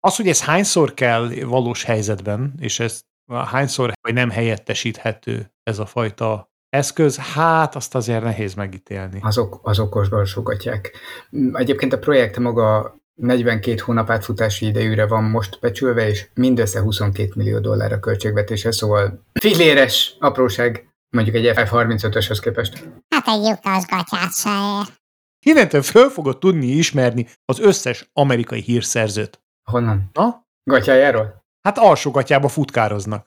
Az, 0.00 0.16
hogy 0.16 0.28
ez 0.28 0.44
hányszor 0.44 0.94
kell 0.94 1.28
valós 1.44 1.84
helyzetben, 1.84 2.54
és 2.58 2.80
ez 2.80 3.04
hányszor 3.26 3.92
vagy 4.00 4.14
nem 4.14 4.30
helyettesíthető 4.30 5.54
ez 5.62 5.78
a 5.78 5.86
fajta 5.86 6.51
eszköz, 6.72 7.16
hát 7.16 7.74
azt 7.74 7.94
azért 7.94 8.22
nehéz 8.22 8.54
megítélni. 8.54 9.18
Azok, 9.22 9.60
az 9.62 9.78
okosban 9.78 10.24
sogatják. 10.24 10.96
Egyébként 11.52 11.92
a 11.92 11.98
projekt 11.98 12.38
maga 12.38 12.96
42 13.14 13.78
hónap 13.84 14.10
átfutási 14.10 14.66
idejűre 14.66 15.06
van 15.06 15.24
most 15.24 15.58
becsülve, 15.60 16.08
és 16.08 16.28
mindössze 16.34 16.80
22 16.80 17.32
millió 17.34 17.58
dollár 17.58 17.92
a 17.92 18.00
költségvetése, 18.00 18.72
szóval 18.72 19.24
filéres 19.32 20.16
apróság 20.18 20.88
mondjuk 21.10 21.36
egy 21.36 21.52
F-35-öshöz 21.56 22.38
képest. 22.40 22.88
Hát 23.08 23.26
egy 23.26 23.42
lyukas 23.42 23.84
gatyát 23.86 24.34
se 24.34 24.50
ér. 24.50 24.86
Innentől 25.46 25.82
föl 25.82 26.08
fogod 26.08 26.38
tudni 26.38 26.66
ismerni 26.66 27.28
az 27.44 27.60
összes 27.60 28.10
amerikai 28.12 28.60
hírszerzőt. 28.60 29.40
Honnan? 29.70 30.10
Na? 30.12 30.46
Gatyájáról? 30.70 31.44
Hát 31.62 31.78
alsó 31.78 32.10
gatyába 32.10 32.48
futkároznak. 32.48 33.26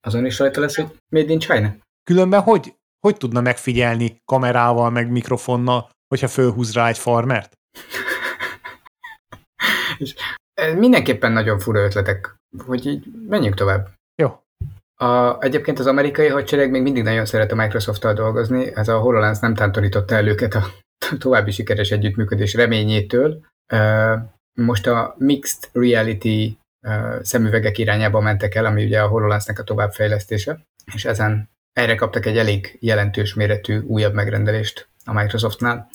Azon 0.00 0.26
is 0.26 0.38
rajta 0.38 0.60
lesz, 0.60 0.76
hogy 0.76 0.98
Made 1.08 1.32
in 1.32 1.38
China? 1.38 1.74
Különben 2.04 2.40
hogy, 2.40 2.74
hogy 3.00 3.16
tudna 3.16 3.40
megfigyelni 3.40 4.16
kamerával, 4.24 4.90
meg 4.90 5.10
mikrofonnal, 5.10 5.90
hogyha 6.08 6.28
fölhúz 6.28 6.74
rá 6.74 6.88
egy 6.88 6.98
farmert? 6.98 7.52
És 9.98 10.14
mindenképpen 10.76 11.32
nagyon 11.32 11.58
fura 11.58 11.80
ötletek, 11.80 12.36
hogy 12.66 12.86
így 12.86 13.06
menjünk 13.28 13.54
tovább. 13.54 13.88
Jó. 14.22 14.40
A, 15.00 15.42
egyébként 15.42 15.78
az 15.78 15.86
amerikai 15.86 16.28
hadsereg 16.28 16.70
még 16.70 16.82
mindig 16.82 17.02
nagyon 17.02 17.26
szeret 17.26 17.52
a 17.52 17.54
Microsoft-tal 17.54 18.14
dolgozni, 18.14 18.74
ez 18.74 18.88
a 18.88 18.98
HoloLens 18.98 19.38
nem 19.38 19.54
tántorította 19.54 20.14
el 20.14 20.26
őket 20.26 20.54
a 20.54 20.64
további 21.18 21.50
sikeres 21.50 21.90
együttműködés 21.90 22.54
reményétől. 22.54 23.46
Most 24.60 24.86
a 24.86 25.14
Mixed 25.18 25.68
Reality 25.72 26.58
szemüvegek 27.20 27.78
irányába 27.78 28.20
mentek 28.20 28.54
el, 28.54 28.64
ami 28.64 28.84
ugye 28.84 29.02
a 29.02 29.08
HoloLensnek 29.08 29.58
a 29.58 29.64
továbbfejlesztése, 29.64 30.60
és 30.94 31.04
ezen 31.04 31.50
erre 31.72 31.94
kaptak 31.94 32.26
egy 32.26 32.38
elég 32.38 32.76
jelentős 32.80 33.34
méretű 33.34 33.78
újabb 33.78 34.14
megrendelést 34.14 34.88
a 35.04 35.12
Microsoftnál. 35.12 35.90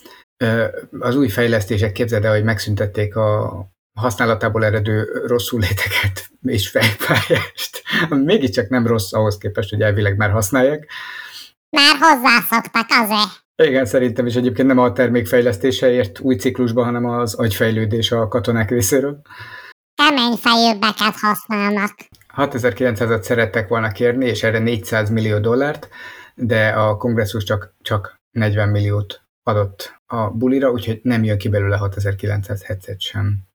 Az 0.99 1.15
új 1.15 1.29
fejlesztések 1.29 1.91
képzeld 1.91 2.25
el, 2.25 2.31
hogy 2.31 2.43
megszüntették 2.43 3.15
a 3.15 3.61
használatából 3.99 4.65
eredő 4.65 5.03
rosszul 5.25 5.59
léteket 5.59 6.27
és 6.41 6.69
fejfájást, 6.69 7.83
ami 8.09 8.23
mégiscsak 8.23 8.69
nem 8.69 8.87
rossz 8.87 9.13
ahhoz 9.13 9.37
képest, 9.37 9.69
hogy 9.69 9.81
elvileg 9.81 10.17
már 10.17 10.31
használják. 10.31 10.91
Már 11.69 11.95
hozzászoktak 11.99 12.87
azért. 12.89 13.41
Igen, 13.55 13.85
szerintem 13.85 14.25
is 14.25 14.35
egyébként 14.35 14.67
nem 14.67 14.77
a 14.77 14.91
termékfejlesztése 14.91 15.91
ért 15.91 16.19
új 16.19 16.35
ciklusba, 16.35 16.83
hanem 16.83 17.05
az 17.05 17.33
agyfejlődés 17.33 18.11
a 18.11 18.27
katonák 18.27 18.69
részéről. 18.69 19.21
Kemény 19.95 20.35
fejűbbeket 20.35 21.15
használnak. 21.21 21.93
6900-at 22.35 23.21
szerettek 23.21 23.67
volna 23.67 23.91
kérni, 23.91 24.25
és 24.25 24.43
erre 24.43 24.59
400 24.59 25.09
millió 25.09 25.39
dollárt, 25.39 25.89
de 26.35 26.67
a 26.67 26.97
kongresszus 26.97 27.43
csak, 27.43 27.75
csak 27.81 28.21
40 28.31 28.69
milliót 28.69 29.21
adott 29.43 30.01
a 30.05 30.29
bulira, 30.29 30.71
úgyhogy 30.71 30.99
nem 31.03 31.23
jön 31.23 31.37
ki 31.37 31.49
belőle 31.49 31.77
6900 31.77 32.63
headset 32.63 33.01
sem. 33.01 33.52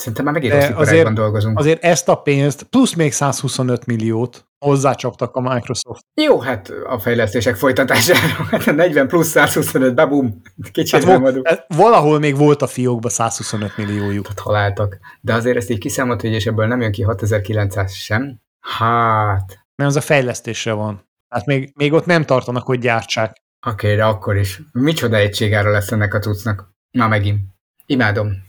Szerintem 0.00 0.24
már 0.24 0.34
megint 0.34 0.52
rossz 0.52 0.70
azért, 0.74 1.12
dolgozunk. 1.12 1.58
Azért 1.58 1.82
ezt 1.82 2.08
a 2.08 2.14
pénzt, 2.14 2.62
plusz 2.62 2.94
még 2.94 3.12
125 3.12 3.86
milliót 3.86 4.48
hozzácsaptak 4.58 5.36
a 5.36 5.40
Microsoft. 5.40 6.04
Jó, 6.20 6.40
hát 6.40 6.72
a 6.86 6.98
fejlesztések 6.98 7.56
folytatására, 7.56 8.44
hát 8.50 8.74
40 8.74 9.08
plusz 9.08 9.28
125, 9.28 9.94
babum, 9.94 10.40
kicsit 10.72 11.04
hát, 11.04 11.20
nem 11.20 11.42
hát 11.44 11.64
Valahol 11.68 12.18
még 12.18 12.36
volt 12.36 12.62
a 12.62 12.66
fiókba 12.66 13.08
125 13.08 13.76
milliójuk. 13.76 14.26
Hát 14.26 14.38
haláltak. 14.38 14.98
De 15.20 15.34
azért 15.34 15.56
ezt 15.56 15.70
így 15.70 15.78
kiszámolt, 15.78 16.20
hogy 16.20 16.32
és 16.32 16.46
ebből 16.46 16.66
nem 16.66 16.80
jön 16.80 16.92
ki 16.92 17.02
6900 17.02 17.94
sem. 17.94 18.40
Hát... 18.60 19.58
Mert 19.74 19.90
az 19.90 19.96
a 19.96 20.00
fejlesztésre 20.00 20.72
van. 20.72 21.08
Hát 21.34 21.46
még, 21.46 21.72
még 21.74 21.92
ott 21.92 22.06
nem 22.06 22.24
tartanak, 22.24 22.66
hogy 22.66 22.78
gyártsák. 22.78 23.36
Oké, 23.66 23.86
okay, 23.86 23.96
de 23.96 24.04
akkor 24.04 24.36
is. 24.36 24.60
Micsoda 24.72 25.16
egységára 25.16 25.70
lesz 25.70 25.92
ennek 25.92 26.14
a 26.14 26.18
cuccnak. 26.18 26.70
Na 26.90 27.08
megint. 27.08 27.40
Imádom. 27.86 28.48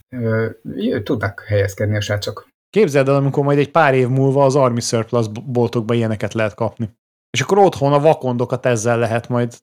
Tudnak 1.04 1.44
helyezkedni 1.48 1.96
a 1.96 2.02
srácok. 2.02 2.48
Képzeld 2.70 3.08
el, 3.08 3.16
amikor 3.16 3.44
majd 3.44 3.58
egy 3.58 3.72
pár 3.72 3.94
év 3.94 4.08
múlva 4.08 4.46
az 4.46 4.56
Army 4.56 4.80
Surplus 4.80 5.28
boltokban 5.28 5.98
ilyeneket 5.98 6.34
lehet 6.34 6.54
kapni. 6.54 6.90
És 7.30 7.42
akkor 7.42 7.58
otthon 7.58 7.94
a 7.94 8.00
vakondokat 8.00 8.66
ezzel 8.66 9.00
lehet 9.00 9.28
majd 9.28 9.58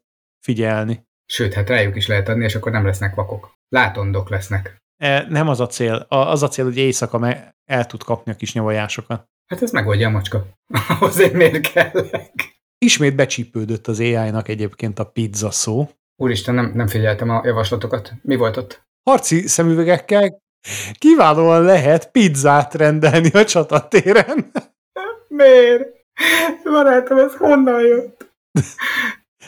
figyelni. 0.45 1.07
Sőt, 1.27 1.55
hát 1.55 1.69
rájuk 1.69 1.97
is 1.97 2.07
lehet 2.07 2.29
adni, 2.29 2.45
és 2.45 2.55
akkor 2.55 2.73
nem 2.73 2.85
lesznek 2.85 3.15
vakok. 3.15 3.53
Látondok 3.69 4.29
lesznek. 4.29 4.77
E, 4.97 5.27
nem 5.29 5.49
az 5.49 5.61
a 5.61 5.67
cél. 5.67 5.95
A, 5.95 6.17
az 6.17 6.43
a 6.43 6.49
cél, 6.49 6.65
hogy 6.65 6.77
éjszaka 6.77 7.19
meg 7.19 7.55
el 7.65 7.87
tud 7.87 8.03
kapni 8.03 8.33
a 8.33 8.37
kis 8.37 8.53
nyavajásokat. 8.55 9.25
Hát 9.47 9.63
ez 9.63 9.71
megoldja 9.71 10.09
a 10.09 10.11
macska. 10.11 10.47
Azért 11.01 11.33
miért 11.33 11.73
kellek? 11.73 12.57
Ismét 12.79 13.15
becsípődött 13.15 13.87
az 13.87 14.01
AI-nak 14.01 14.49
egyébként 14.49 14.99
a 14.99 15.05
pizza 15.05 15.51
szó. 15.51 15.91
Úristen, 16.17 16.55
nem, 16.55 16.73
nem 16.75 16.87
figyeltem 16.87 17.31
a 17.31 17.43
javaslatokat. 17.45 18.13
Mi 18.23 18.37
volt 18.37 18.57
ott? 18.57 18.88
Harci 19.09 19.47
szemüvegekkel 19.47 20.43
kiválóan 20.99 21.63
lehet 21.63 22.11
pizzát 22.11 22.75
rendelni 22.75 23.31
a 23.33 23.45
csatatéren. 23.45 24.51
Miért? 25.29 25.87
Barátom, 26.65 27.19
ez 27.19 27.35
honnan 27.35 27.81
jött? 27.81 28.27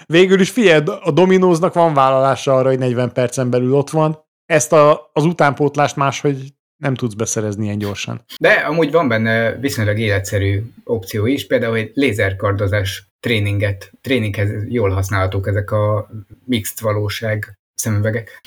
Végül 0.06 0.40
is 0.40 0.50
figyelj, 0.50 0.82
a 1.02 1.10
Dominóznak 1.10 1.74
van 1.74 1.94
vállalása 1.94 2.56
arra, 2.56 2.68
hogy 2.68 2.78
40 2.78 3.12
percen 3.12 3.50
belül 3.50 3.74
ott 3.74 3.90
van. 3.90 4.24
Ezt 4.46 4.72
a, 4.72 5.10
az 5.12 5.24
utánpótlást 5.24 5.96
máshogy 5.96 6.54
nem 6.76 6.94
tudsz 6.94 7.14
beszerezni 7.14 7.64
ilyen 7.64 7.78
gyorsan. 7.78 8.24
De 8.40 8.52
amúgy 8.52 8.90
van 8.90 9.08
benne 9.08 9.56
viszonylag 9.56 9.98
életszerű 9.98 10.62
opció 10.84 11.26
is, 11.26 11.46
például 11.46 11.76
egy 11.76 11.90
lézerkardozás 11.94 13.08
tréninget, 13.20 13.90
tréninghez 14.00 14.50
jól 14.68 14.90
használhatók 14.90 15.46
ezek 15.46 15.70
a 15.70 16.10
mixed 16.44 16.80
valóság 16.80 17.58
szemüvegek. 17.74 18.40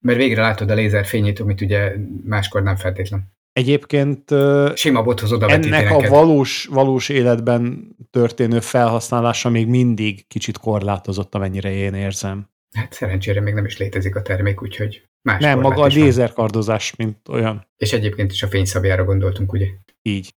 Mert 0.00 0.18
végre 0.18 0.40
látod 0.40 0.70
a 0.70 0.74
lézerfényét, 0.74 1.40
amit 1.40 1.60
ugye 1.60 1.92
máskor 2.24 2.62
nem 2.62 2.76
feltétlen. 2.76 3.36
Egyébként 3.52 4.34
Sima 4.74 5.02
bothoz 5.02 5.32
oda 5.32 5.48
ennek 5.48 5.90
a 5.90 6.08
valós, 6.08 6.66
valós 6.66 7.08
életben 7.08 7.88
történő 8.10 8.60
felhasználása 8.60 9.48
még 9.48 9.66
mindig 9.66 10.26
kicsit 10.26 10.58
korlátozott, 10.58 11.34
amennyire 11.34 11.70
én 11.70 11.94
érzem. 11.94 12.48
Hát 12.76 12.92
szerencsére 12.92 13.40
még 13.40 13.54
nem 13.54 13.64
is 13.64 13.78
létezik 13.78 14.16
a 14.16 14.22
termék, 14.22 14.62
úgyhogy 14.62 15.08
más 15.22 15.42
Nem, 15.42 15.60
maga 15.60 15.82
a 15.82 15.86
lézerkardozás, 15.86 16.96
mint 16.96 17.28
olyan. 17.28 17.66
És 17.76 17.92
egyébként 17.92 18.32
is 18.32 18.42
a 18.42 18.46
fényszabjára 18.46 19.04
gondoltunk, 19.04 19.52
ugye? 19.52 19.66
Így. 20.02 20.34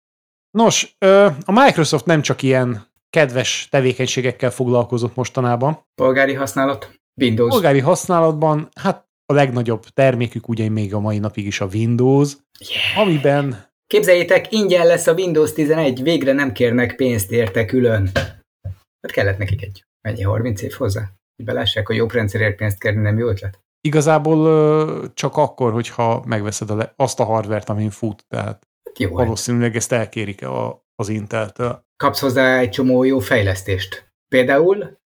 Nos, 0.58 0.96
a 1.46 1.52
Microsoft 1.52 2.06
nem 2.06 2.22
csak 2.22 2.42
ilyen 2.42 2.88
kedves 3.10 3.68
tevékenységekkel 3.72 4.52
foglalkozott 4.52 5.16
mostanában. 5.16 5.86
Polgári 5.96 6.34
használat? 6.34 7.00
Windows? 7.22 7.54
Polgári 7.54 7.80
használatban, 7.80 8.70
hát 8.82 9.09
a 9.30 9.34
legnagyobb 9.34 9.84
termékük 9.84 10.48
ugye 10.48 10.70
még 10.70 10.94
a 10.94 11.00
mai 11.00 11.20
napig 11.20 11.46
is 11.46 11.62
a 11.62 11.66
Windows, 11.74 12.38
yeah. 12.60 13.08
amiben... 13.08 13.68
Képzeljétek, 13.88 14.52
ingyen 14.52 14.86
lesz 14.86 15.08
a 15.08 15.14
Windows 15.14 15.54
11, 15.54 16.04
végre 16.04 16.34
nem 16.34 16.52
kérnek 16.52 16.96
pénzt 16.96 17.32
érte 17.32 17.66
külön. 17.66 18.10
Hát 19.02 19.12
kellett 19.12 19.38
nekik 19.38 19.62
egy, 19.64 19.84
mennyi, 20.02 20.22
30 20.22 20.62
év 20.62 20.72
hozzá? 20.72 21.02
Hogy 21.36 21.46
belássák, 21.46 21.88
hogy 21.88 21.96
jobb 21.96 22.12
rendszerért 22.12 22.56
pénzt 22.56 22.80
kérni 22.80 23.02
nem 23.02 23.18
jó 23.18 23.28
ötlet? 23.28 23.60
Igazából 23.82 25.14
csak 25.14 25.38
akkor, 25.38 25.72
hogyha 25.72 26.24
megveszed 26.26 26.70
a 26.70 26.94
azt 26.96 27.20
a 27.20 27.24
hardvert, 27.24 27.70
amin 27.70 27.90
fut, 27.90 28.26
tehát 28.28 28.48
hát 28.48 29.00
jó, 29.00 29.10
valószínűleg 29.10 29.76
ezt 29.76 29.92
elkérik 29.92 30.46
a, 30.46 30.86
az 30.96 31.10
Intel-től. 31.10 31.84
Kapsz 32.04 32.20
hozzá 32.20 32.60
egy 32.60 32.70
csomó 32.70 33.04
jó 33.04 33.20
fejlesztést. 33.20 34.12
Például 34.28 34.98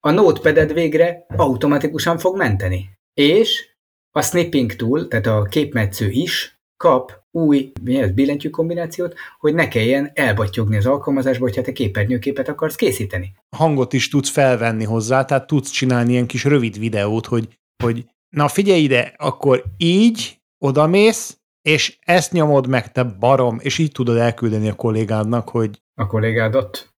a 0.00 0.10
notepad 0.10 0.72
végre 0.72 1.26
automatikusan 1.36 2.18
fog 2.18 2.36
menteni. 2.36 2.97
És 3.18 3.68
a 4.10 4.22
snipping 4.22 4.72
tool, 4.72 5.08
tehát 5.08 5.26
a 5.26 5.42
képmetsző 5.42 6.10
is 6.10 6.60
kap 6.76 7.24
új 7.30 7.72
mi 7.82 7.96
ez, 7.96 8.10
billentyű 8.10 8.50
kombinációt, 8.50 9.14
hogy 9.38 9.54
ne 9.54 9.68
kelljen 9.68 10.10
elbattyogni 10.14 10.76
az 10.76 10.86
alkalmazásba, 10.86 11.44
hogyha 11.44 11.62
te 11.62 11.72
képernyőképet 11.72 12.48
akarsz 12.48 12.74
készíteni. 12.74 13.34
Hangot 13.56 13.92
is 13.92 14.08
tudsz 14.08 14.30
felvenni 14.30 14.84
hozzá, 14.84 15.24
tehát 15.24 15.46
tudsz 15.46 15.70
csinálni 15.70 16.10
ilyen 16.10 16.26
kis 16.26 16.44
rövid 16.44 16.78
videót, 16.78 17.26
hogy, 17.26 17.58
hogy 17.82 18.06
na 18.36 18.48
figyelj 18.48 18.80
ide, 18.80 19.14
akkor 19.16 19.64
így 19.76 20.40
odamész, 20.64 21.38
és 21.62 21.98
ezt 22.00 22.32
nyomod 22.32 22.68
meg, 22.68 22.92
te 22.92 23.04
barom, 23.04 23.58
és 23.62 23.78
így 23.78 23.92
tudod 23.92 24.16
elküldeni 24.16 24.68
a 24.68 24.74
kollégádnak, 24.74 25.48
hogy... 25.48 25.82
A 25.94 26.06
kollégádat? 26.06 26.94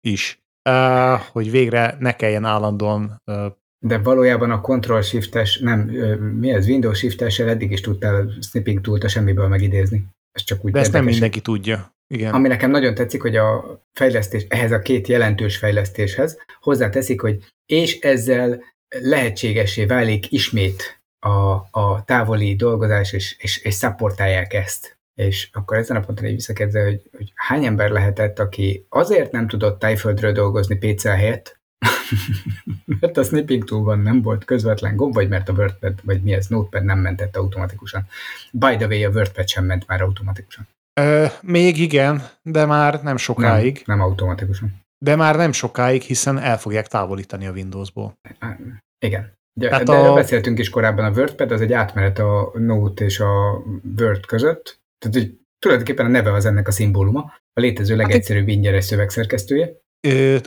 Is. 0.00 0.42
Uh, 0.70 1.20
hogy 1.20 1.50
végre 1.50 1.96
ne 1.98 2.16
kelljen 2.16 2.44
állandóan 2.44 3.22
uh, 3.26 3.46
de 3.84 3.98
valójában 3.98 4.50
a 4.50 4.60
Control 4.60 5.02
Shift-es, 5.02 5.58
nem, 5.58 5.80
mi 6.38 6.50
ez, 6.50 6.66
Windows 6.66 6.98
shift 6.98 7.40
eddig 7.40 7.70
is 7.70 7.80
tudtál 7.80 8.32
snipping 8.40 8.80
tool 8.80 8.98
a 9.00 9.08
semmiből 9.08 9.48
megidézni. 9.48 10.06
Ez 10.32 10.44
csak 10.44 10.64
úgy 10.64 10.72
De 10.72 10.78
ezt 10.78 10.92
nem 10.92 11.04
mindenki 11.04 11.40
tudja. 11.40 11.94
Igen. 12.06 12.32
Ami 12.32 12.48
nekem 12.48 12.70
nagyon 12.70 12.94
tetszik, 12.94 13.22
hogy 13.22 13.36
a 13.36 13.80
fejlesztés, 13.92 14.46
ehhez 14.48 14.72
a 14.72 14.78
két 14.78 15.06
jelentős 15.08 15.56
fejlesztéshez 15.56 16.38
hozzáteszik, 16.60 17.20
hogy 17.20 17.44
és 17.66 18.00
ezzel 18.00 18.62
lehetségesé 18.88 19.84
válik 19.84 20.32
ismét 20.32 21.02
a, 21.18 21.52
a 21.70 22.02
távoli 22.04 22.54
dolgozás, 22.54 23.12
és, 23.12 23.36
és, 23.38 23.58
és 23.58 23.74
szapportálják 23.74 24.52
ezt. 24.52 24.98
És 25.14 25.48
akkor 25.52 25.76
ezen 25.76 25.96
a 25.96 26.00
ponton 26.00 26.24
egy 26.24 26.34
visszakérdezem, 26.34 26.84
hogy, 26.84 27.02
hogy 27.16 27.32
hány 27.34 27.64
ember 27.64 27.90
lehetett, 27.90 28.38
aki 28.38 28.86
azért 28.88 29.32
nem 29.32 29.46
tudott 29.48 29.78
tájföldről 29.78 30.32
dolgozni 30.32 30.76
PC 30.76 31.02
helyett, 31.04 31.60
mert 33.00 33.16
a 33.16 33.22
snipping 33.22 33.64
toolban 33.64 33.98
nem 33.98 34.22
volt 34.22 34.44
közvetlen 34.44 34.96
gomb, 34.96 35.14
vagy 35.14 35.28
mert 35.28 35.48
a 35.48 35.52
WordPad, 35.52 35.94
vagy 36.04 36.22
mi 36.22 36.32
ez, 36.32 36.46
Notepad 36.46 36.84
nem 36.84 36.98
mentett 36.98 37.36
automatikusan. 37.36 38.06
By 38.52 38.76
the 38.76 38.86
way, 38.86 39.04
a 39.04 39.08
WordPad 39.08 39.48
sem 39.48 39.64
ment 39.64 39.86
már 39.86 40.02
automatikusan. 40.02 40.68
Ö, 41.00 41.26
még 41.42 41.78
igen, 41.78 42.22
de 42.42 42.64
már 42.64 43.02
nem 43.02 43.16
sokáig. 43.16 43.82
Nem, 43.86 43.96
nem 43.96 44.06
automatikusan. 44.06 44.80
De 44.98 45.16
már 45.16 45.36
nem 45.36 45.52
sokáig, 45.52 46.02
hiszen 46.02 46.38
el 46.38 46.58
fogják 46.58 46.86
távolítani 46.86 47.46
a 47.46 47.52
Windowsból. 47.52 48.14
Igen. 48.98 49.32
De, 49.60 49.68
Tehát 49.68 49.84
de 49.84 49.92
a... 49.92 50.14
beszéltünk 50.14 50.58
is 50.58 50.68
korábban, 50.68 51.04
a 51.04 51.10
WordPad 51.10 51.50
az 51.50 51.60
egy 51.60 51.72
átmenet 51.72 52.18
a 52.18 52.52
Note 52.54 53.04
és 53.04 53.20
a 53.20 53.62
Word 53.98 54.26
között. 54.26 54.80
Tehát 54.98 55.16
hogy 55.16 55.38
tulajdonképpen 55.58 56.06
a 56.06 56.08
neve 56.08 56.32
az 56.32 56.44
ennek 56.44 56.68
a 56.68 56.70
szimbóluma, 56.70 57.20
a 57.52 57.60
létező 57.60 57.96
hát 57.96 58.06
legegyszerűbb 58.06 58.48
ingyenes 58.48 58.84
szövegszerkesztője 58.84 59.80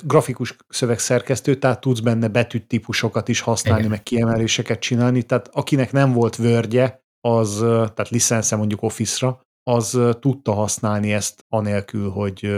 grafikus 0.04 0.56
szövegszerkesztő, 0.68 1.56
tehát 1.56 1.82
tudsz 1.82 2.00
benne 2.00 2.28
betűtípusokat 2.28 3.28
is 3.28 3.40
használni, 3.40 3.80
Igen. 3.80 3.92
meg 3.92 4.04
kiemeléseket 4.04 4.80
csinálni, 4.80 5.24
tehát 5.24 5.48
akinek 5.48 5.92
nem 5.92 6.14
volt 6.14 6.36
vörgye, 6.36 7.00
az, 7.22 7.58
tehát 7.60 8.10
licensze 8.10 8.56
mondjuk 8.56 8.82
Office-ra, 8.82 9.42
az 9.64 10.00
tudta 10.20 10.54
használni 10.54 11.14
ezt 11.14 11.46
anélkül, 11.50 12.10
hogy 12.10 12.56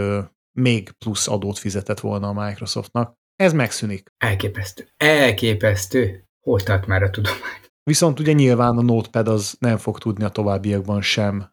még 0.58 0.90
plusz 0.90 1.28
adót 1.28 1.58
fizetett 1.58 2.00
volna 2.00 2.28
a 2.28 2.46
Microsoftnak. 2.46 3.14
Ez 3.36 3.52
megszűnik. 3.52 4.08
Elképesztő. 4.16 4.88
Elképesztő. 4.96 6.24
Hol 6.44 6.60
tart 6.60 6.86
már 6.86 7.02
a 7.02 7.10
tudomány? 7.10 7.60
Viszont 7.82 8.20
ugye 8.20 8.32
nyilván 8.32 8.78
a 8.78 8.82
Notepad 8.82 9.28
az 9.28 9.56
nem 9.58 9.76
fog 9.76 9.98
tudni 9.98 10.24
a 10.24 10.28
továbbiakban 10.28 11.02
sem 11.02 11.50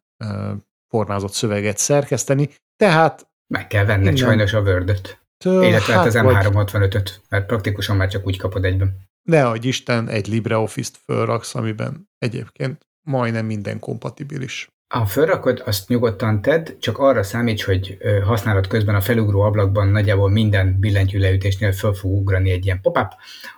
formázott 0.88 1.32
szöveget 1.32 1.78
szerkeszteni, 1.78 2.50
tehát 2.76 3.28
meg 3.54 3.68
kell 3.68 3.86
venned 3.86 4.18
sajnos 4.18 4.54
a 4.54 4.62
word 4.62 5.20
illetve 5.44 5.94
hát, 5.94 6.04
hát 6.04 6.06
az 6.06 6.16
M365-öt, 6.18 7.10
mert 7.30 7.46
praktikusan 7.46 7.96
már 7.96 8.10
csak 8.10 8.28
úgy 8.28 8.38
kapod 8.38 8.66
egyben. 8.66 8.98
Ne 9.24 9.42
hogy 9.42 9.66
Isten, 9.66 10.10
egy 10.10 10.28
LibreOffice-t 10.28 10.98
fölraksz, 11.04 11.56
amiben 11.56 12.10
egyébként 12.18 12.88
majdnem 13.02 13.46
minden 13.46 13.80
kompatibilis. 13.80 14.70
Ha 14.94 15.06
fölrakod, 15.06 15.62
azt 15.66 15.88
nyugodtan 15.88 16.42
tedd, 16.42 16.70
csak 16.80 16.98
arra 16.98 17.24
számíts, 17.24 17.64
hogy 17.64 17.98
használat 18.24 18.68
közben 18.68 18.96
a 18.96 19.02
felugró 19.02 19.42
ablakban 19.42 19.88
nagyjából 19.88 20.30
minden 20.30 20.80
billentyű 20.80 21.20
leütésnél 21.20 21.72
föl 21.72 21.94
fog 21.94 22.12
ugrani 22.12 22.52
egy 22.52 22.66
ilyen 22.66 22.82
pop-up, 22.82 23.14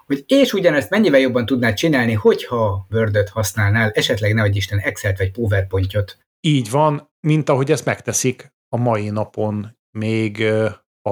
hogy 0.06 0.24
és 0.28 0.54
ugyanezt 0.54 0.90
mennyivel 0.90 1.20
jobban 1.20 1.46
tudnád 1.46 1.74
csinálni, 1.74 2.14
hogyha 2.14 2.88
word 2.92 3.30
használnál, 3.30 3.90
esetleg 3.90 4.34
nehogy 4.34 4.56
Isten 4.56 4.80
Excel-t 4.80 5.18
vagy 5.18 5.32
PowerPoint-ot. 5.32 6.18
Így 6.40 6.70
van, 6.70 7.12
mint 7.20 7.50
ahogy 7.50 7.72
ezt 7.72 7.86
megteszik 7.86 8.54
a 8.70 8.78
mai 8.78 9.10
napon 9.10 9.78
még 9.92 10.44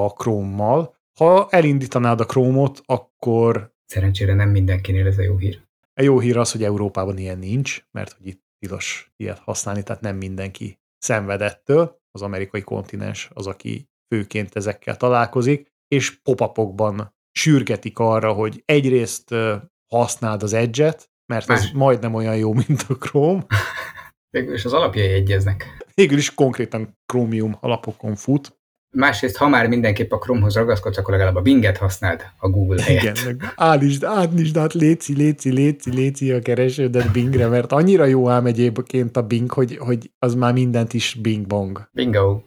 a 0.04 0.10
Chrome-mal. 0.10 0.96
Ha 1.20 1.48
elindítanád 1.50 2.20
a 2.20 2.26
Chrome-ot, 2.26 2.82
akkor... 2.86 3.74
Szerencsére 3.86 4.34
nem 4.34 4.50
mindenkinél 4.50 5.08
ez 5.08 5.18
a 5.18 5.22
jó 5.22 5.38
hír. 5.38 5.62
A 5.94 6.02
jó 6.02 6.20
hír 6.20 6.38
az, 6.38 6.52
hogy 6.52 6.64
Európában 6.64 7.18
ilyen 7.18 7.40
nincs, 7.40 7.86
mert 7.92 8.12
hogy 8.12 8.28
itt 8.28 8.44
tilos 8.60 9.12
ilyet 9.18 9.40
használni, 9.40 9.84
tehát 9.84 10.02
nem 10.02 10.16
mindenki 10.16 10.80
szenvedettől. 10.98 12.00
Az 12.12 12.22
amerikai 12.22 12.62
kontinens 12.62 13.30
az, 13.34 13.48
aki 13.48 13.90
főként 14.14 14.56
ezekkel 14.56 14.98
találkozik, 14.98 15.74
és 15.88 16.22
popapokban 16.22 17.14
sürgetik 17.32 18.00
arra, 18.00 18.34
hogy 18.34 18.64
egyrészt 18.66 19.36
használd 19.88 20.44
az 20.44 20.54
Edge-et, 20.54 21.10
mert 21.26 21.48
Más. 21.48 21.64
ez 21.64 21.72
majdnem 21.72 22.14
olyan 22.14 22.38
jó, 22.38 22.54
mint 22.54 22.86
a 22.88 22.94
Chrome. 22.94 23.46
Végül 24.30 24.54
is 24.54 24.66
az 24.66 24.74
alapjai 24.74 25.08
egyeznek. 25.08 25.86
Végül 25.94 26.18
is 26.18 26.34
konkrétan 26.34 26.98
Chromium 27.06 27.58
alapokon 27.60 28.16
fut, 28.16 28.60
Másrészt, 28.96 29.38
ha 29.38 29.48
már 29.48 29.68
mindenképp 29.68 30.12
a 30.12 30.18
Chromehoz 30.18 30.56
ragaszkodsz, 30.56 30.98
akkor 30.98 31.14
legalább 31.14 31.36
a 31.36 31.42
Binget 31.42 31.78
használd 31.78 32.22
a 32.38 32.50
Google 32.50 32.84
helyett. 32.84 33.18
Igen, 33.18 33.42
állítsd, 33.56 34.04
átnyisd 34.04 34.58
át, 34.58 34.74
léci, 34.74 35.16
léci, 35.16 35.52
léci, 35.52 35.90
léci 35.90 36.32
a 36.32 36.40
keresődet 36.42 37.12
Bingre, 37.12 37.48
mert 37.48 37.72
annyira 37.72 38.06
jó 38.06 38.30
ám 38.30 38.46
egyébként 38.46 39.18
a 39.18 39.22
Bing, 39.22 39.52
hogy, 39.52 39.78
hogy 39.78 40.12
az 40.20 40.36
már 40.36 40.54
mindent 40.54 40.94
is 40.94 41.18
Bing-bong. 41.22 41.90
Bingo. 41.92 42.42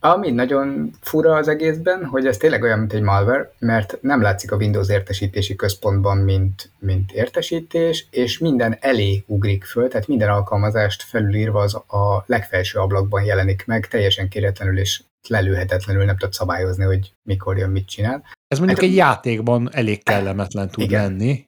Ami 0.00 0.30
nagyon 0.30 0.90
fura 1.00 1.34
az 1.34 1.48
egészben, 1.48 2.04
hogy 2.04 2.26
ez 2.26 2.36
tényleg 2.36 2.62
olyan, 2.62 2.78
mint 2.78 2.92
egy 2.92 3.02
malware, 3.02 3.52
mert 3.58 3.98
nem 4.00 4.22
látszik 4.22 4.52
a 4.52 4.56
Windows 4.56 4.88
értesítési 4.88 5.54
központban, 5.54 6.16
mint, 6.16 6.70
mint 6.78 7.12
értesítés, 7.12 8.06
és 8.10 8.38
minden 8.38 8.76
elé 8.80 9.24
ugrik 9.26 9.64
föl, 9.64 9.88
tehát 9.88 10.06
minden 10.06 10.28
alkalmazást 10.28 11.02
felülírva 11.02 11.60
az 11.60 11.74
a 11.74 12.24
legfelső 12.26 12.78
ablakban 12.78 13.24
jelenik 13.24 13.66
meg, 13.66 13.88
teljesen 13.88 14.28
kéretlenül 14.28 14.78
és 14.78 15.02
lelőhetetlenül 15.28 16.04
nem 16.04 16.16
tud 16.16 16.32
szabályozni, 16.32 16.84
hogy 16.84 17.14
mikor 17.22 17.58
jön, 17.58 17.70
mit 17.70 17.88
csinál. 17.88 18.24
Ez 18.48 18.58
mondjuk 18.58 18.80
hát, 18.80 18.88
egy 18.88 18.96
játékban 18.96 19.68
elég 19.72 20.02
kellemetlen 20.02 20.70
tud 20.70 20.84
igen. 20.84 21.02
lenni. 21.02 21.44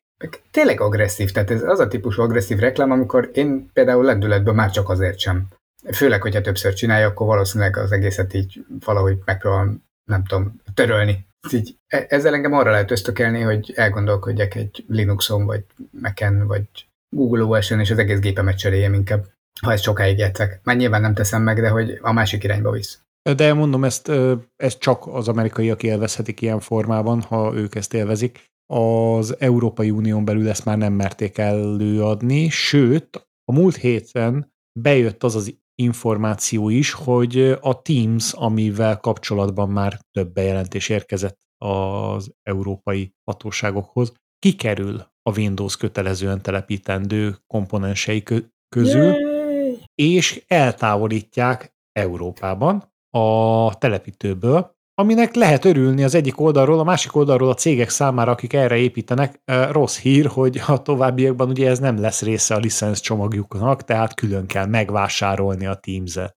tényleg 0.51 0.81
agresszív, 0.81 1.31
tehát 1.31 1.51
ez 1.51 1.63
az 1.63 1.79
a 1.79 1.89
típusú 1.89 2.23
agresszív 2.23 2.59
reklám, 2.59 2.91
amikor 2.91 3.31
én 3.35 3.71
például 3.73 4.05
lendületből 4.05 4.55
már 4.55 4.71
csak 4.71 4.89
azért 4.89 5.19
sem. 5.19 5.47
Főleg, 5.93 6.23
hogyha 6.23 6.41
többször 6.41 6.75
csinálja, 6.75 7.07
akkor 7.07 7.27
valószínűleg 7.27 7.77
az 7.77 7.93
egészet 7.93 8.35
így 8.35 8.65
valahogy 8.85 9.19
megpróbálom, 9.25 9.83
nem 10.05 10.25
tudom, 10.25 10.61
törölni. 10.75 11.27
Így, 11.53 11.77
e, 11.87 12.07
ezzel 12.09 12.35
engem 12.35 12.53
arra 12.53 12.71
lehet 12.71 12.91
ösztökelni, 12.91 13.41
hogy 13.41 13.73
elgondolkodjak 13.77 14.55
egy 14.55 14.85
Linuxon, 14.89 15.45
vagy 15.45 15.65
Mac-en, 15.91 16.47
vagy 16.47 16.89
Google 17.17 17.45
OS-en, 17.45 17.81
és 17.81 17.91
az 17.91 17.99
egész 17.99 18.19
gépemet 18.19 18.59
cseréljem 18.59 18.95
inkább, 18.95 19.27
ha 19.61 19.73
ezt 19.73 19.83
sokáig 19.83 20.19
játszak. 20.19 20.61
Már 20.63 20.77
nyilván 20.77 21.01
nem 21.01 21.15
teszem 21.15 21.43
meg, 21.43 21.61
de 21.61 21.69
hogy 21.69 21.99
a 22.03 22.13
másik 22.13 22.45
irányba 22.45 22.71
visz. 22.71 23.01
De 23.37 23.55
mondom, 23.55 23.85
ezt, 23.85 24.13
ezt 24.57 24.79
csak 24.79 25.07
az 25.07 25.29
amerikaiak 25.29 25.83
élvezhetik 25.83 26.41
ilyen 26.41 26.61
formában, 26.61 27.23
ha 27.23 27.55
ők 27.55 27.75
ezt 27.75 27.95
élvezik. 27.95 28.45
Az 28.73 29.41
Európai 29.41 29.91
Unión 29.91 30.25
belül 30.25 30.49
ezt 30.49 30.65
már 30.65 30.79
nem 30.79 30.93
merték 30.93 31.39
előadni, 31.39 32.49
sőt, 32.49 33.29
a 33.45 33.53
múlt 33.53 33.77
héten 33.77 34.53
bejött 34.81 35.25
az 35.25 35.35
az 35.35 35.59
információ 35.75 36.69
is, 36.69 36.93
hogy 36.93 37.57
a 37.61 37.83
Teams, 37.83 38.33
amivel 38.33 38.99
kapcsolatban 38.99 39.69
már 39.69 39.99
több 40.11 40.33
bejelentés 40.33 40.89
érkezett 40.89 41.39
az 41.65 42.33
európai 42.43 43.15
hatóságokhoz, 43.25 44.13
kikerül 44.39 45.07
a 45.23 45.39
Windows 45.39 45.77
kötelezően 45.77 46.43
telepítendő 46.43 47.37
komponensei 47.47 48.23
közül, 48.69 49.13
Yay! 49.13 49.79
és 49.95 50.45
eltávolítják 50.47 51.77
Európában 51.93 52.97
a 53.19 53.75
telepítőből, 53.75 54.77
aminek 54.95 55.35
lehet 55.35 55.65
örülni 55.65 56.05
az 56.05 56.15
egyik 56.15 56.41
oldalról, 56.41 56.79
a 56.79 56.85
másik 56.85 57.17
oldalról 57.17 57.49
a 57.49 57.55
cégek 57.55 57.89
számára, 57.89 58.31
akik 58.31 58.53
erre 58.53 58.77
építenek, 58.77 59.41
rossz 59.71 59.99
hír, 59.99 60.27
hogy 60.27 60.61
a 60.67 60.83
továbbiakban 60.83 61.49
ugye 61.49 61.69
ez 61.69 61.79
nem 61.79 62.01
lesz 62.01 62.23
része 62.23 62.55
a 62.55 62.59
licensz 62.59 63.01
csomagjuknak, 63.01 63.85
tehát 63.85 64.15
külön 64.15 64.47
kell 64.47 64.67
megvásárolni 64.67 65.67
a 65.67 65.75
Teams-et. 65.75 66.37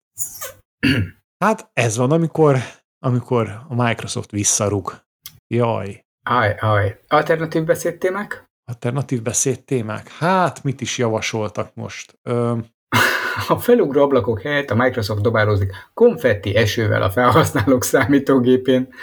Hát 1.44 1.70
ez 1.74 1.98
van, 1.98 2.12
amikor, 2.12 2.58
amikor 3.06 3.66
a 3.68 3.84
Microsoft 3.84 4.32
visszarug. 4.32 5.04
Jaj. 5.48 6.06
Aj, 6.24 6.56
aj. 6.60 7.00
Alternatív 7.08 7.64
beszédtémák? 7.64 8.50
Alternatív 8.66 9.22
beszédtémák? 9.22 10.12
Hát, 10.12 10.64
mit 10.64 10.82
is 10.82 10.98
javasoltak 10.98 11.76
most? 11.76 12.20
Ö, 12.22 12.58
a 13.48 13.60
felugró 13.60 14.02
ablakok 14.02 14.42
helyett 14.42 14.70
a 14.70 14.76
Microsoft 14.76 15.22
dobározik 15.22 15.74
konfetti 15.94 16.56
esővel 16.56 17.02
a 17.02 17.10
felhasználók 17.10 17.84
számítógépén, 17.84 18.94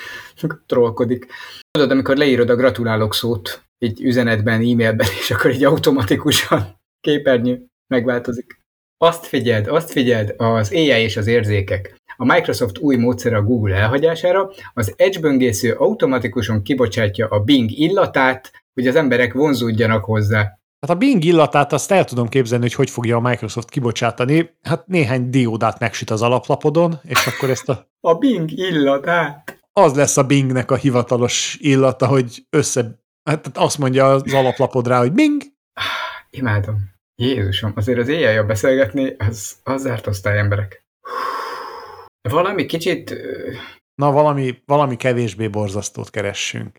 trollkodik. 0.66 1.26
Tudod, 1.70 1.90
amikor 1.90 2.16
leírod 2.16 2.50
a 2.50 2.56
gratulálok 2.56 3.14
szót 3.14 3.62
egy 3.78 4.02
üzenetben, 4.02 4.54
e-mailben, 4.54 5.06
és 5.20 5.30
akkor 5.30 5.50
egy 5.50 5.64
automatikusan 5.64 6.80
képernyő 7.00 7.66
megváltozik. 7.86 8.60
Azt 9.04 9.26
figyeld, 9.26 9.66
azt 9.66 9.90
figyeld, 9.90 10.34
az 10.36 10.72
AI 10.72 11.02
és 11.02 11.16
az 11.16 11.26
érzékek. 11.26 11.96
A 12.16 12.24
Microsoft 12.24 12.78
új 12.78 12.96
módszer 12.96 13.34
a 13.34 13.42
Google 13.42 13.74
elhagyására, 13.74 14.50
az 14.74 14.94
Edge 14.96 15.20
böngésző 15.20 15.72
automatikusan 15.72 16.62
kibocsátja 16.62 17.28
a 17.28 17.40
Bing 17.40 17.70
illatát, 17.70 18.50
hogy 18.74 18.86
az 18.86 18.96
emberek 18.96 19.32
vonzódjanak 19.32 20.04
hozzá. 20.04 20.57
Hát 20.80 20.90
a 20.90 20.98
Bing 20.98 21.24
illatát 21.24 21.72
azt 21.72 21.90
el 21.90 22.04
tudom 22.04 22.28
képzelni, 22.28 22.64
hogy 22.64 22.74
hogy 22.74 22.90
fogja 22.90 23.16
a 23.16 23.20
Microsoft 23.20 23.70
kibocsátani. 23.70 24.50
Hát 24.62 24.86
néhány 24.86 25.30
diódát 25.30 25.78
megsüt 25.78 26.10
az 26.10 26.22
alaplapodon, 26.22 27.00
és 27.02 27.26
akkor 27.26 27.50
ezt 27.50 27.68
a... 27.68 27.88
A 28.00 28.14
Bing 28.14 28.50
illatát? 28.50 29.60
Az 29.72 29.94
lesz 29.94 30.16
a 30.16 30.26
Bingnek 30.26 30.70
a 30.70 30.76
hivatalos 30.76 31.56
illata, 31.60 32.06
hogy 32.06 32.46
össze... 32.50 33.00
Hát 33.30 33.56
azt 33.56 33.78
mondja 33.78 34.12
az 34.12 34.34
alaplapod 34.34 34.86
rá, 34.86 34.98
hogy 34.98 35.12
Bing. 35.12 35.42
Imádom. 36.30 36.76
Jézusom, 37.14 37.72
azért 37.76 37.98
az 37.98 38.08
éjjel 38.08 38.44
beszélgetni, 38.44 39.14
az, 39.18 39.56
az 39.62 39.80
zárt 39.80 40.06
osztály 40.06 40.38
emberek. 40.38 40.82
Valami 42.28 42.66
kicsit... 42.66 43.14
Na, 43.94 44.10
valami, 44.12 44.62
valami 44.64 44.96
kevésbé 44.96 45.48
borzasztót 45.48 46.10
keressünk. 46.10 46.76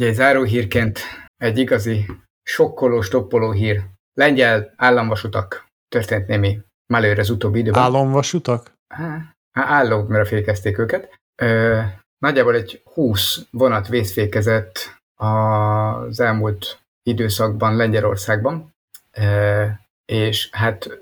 Ugye, 0.00 0.12
záróhírként 0.12 1.00
egy 1.36 1.58
igazi 1.58 2.06
sokkoló, 2.50 3.00
stoppoló 3.00 3.50
hír. 3.50 3.82
Lengyel 4.14 4.72
államvasutak. 4.76 5.66
Történt 5.88 6.26
némi 6.26 6.58
malőr 6.86 7.18
az 7.18 7.30
utóbbi 7.30 7.58
időben. 7.58 7.82
Államvasutak? 7.82 8.72
Hát, 8.94 9.34
állókra 9.52 10.24
fékezték 10.24 10.78
őket. 10.78 11.18
Ö, 11.42 11.80
nagyjából 12.18 12.54
egy 12.54 12.82
20 12.84 13.46
vonat 13.50 13.88
vészfékezett 13.88 15.00
az 15.14 16.20
elmúlt 16.20 16.78
időszakban 17.02 17.76
Lengyelországban, 17.76 18.74
ö, 19.16 19.66
és 20.04 20.48
hát 20.52 21.00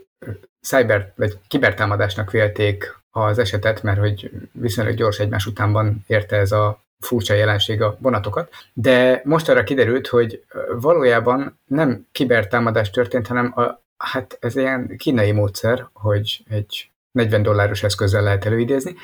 cyber 0.60 1.12
vagy 1.16 1.38
kibertámadásnak 1.48 2.30
vélték 2.30 2.96
az 3.10 3.38
esetet, 3.38 3.82
mert 3.82 3.98
hogy 3.98 4.30
viszonylag 4.52 4.94
gyors 4.94 5.18
egymás 5.18 5.46
utánban 5.46 6.04
érte 6.06 6.36
ez 6.36 6.52
a 6.52 6.80
furcsa 7.00 7.34
jelenség 7.34 7.82
a 7.82 7.96
vonatokat, 8.00 8.50
de 8.72 9.20
most 9.24 9.48
arra 9.48 9.64
kiderült, 9.64 10.06
hogy 10.06 10.44
valójában 10.80 11.58
nem 11.64 12.06
kibertámadás 12.12 12.90
történt, 12.90 13.26
hanem 13.26 13.52
a, 13.56 13.82
hát 13.96 14.38
ez 14.40 14.56
ilyen 14.56 14.96
kínai 14.96 15.32
módszer, 15.32 15.88
hogy 15.92 16.44
egy 16.48 16.90
40 17.10 17.42
dolláros 17.42 17.82
eszközzel 17.82 18.22
lehet 18.22 18.44
előidézni. 18.44 18.94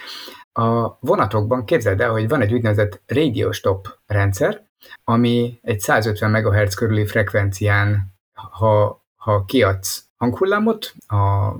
A 0.52 0.98
vonatokban 1.00 1.64
képzeld 1.64 2.00
el, 2.00 2.10
hogy 2.10 2.28
van 2.28 2.40
egy 2.40 2.52
úgynevezett 2.52 3.00
radio 3.06 3.52
stop 3.52 3.98
rendszer, 4.06 4.62
ami 5.04 5.58
egy 5.62 5.80
150 5.80 6.30
MHz 6.30 6.74
körüli 6.74 7.06
frekvencián, 7.06 8.12
ha, 8.32 9.04
ha 9.16 9.44
kiadsz 9.44 10.04
hanghullámot, 10.16 10.94
a 11.06 11.52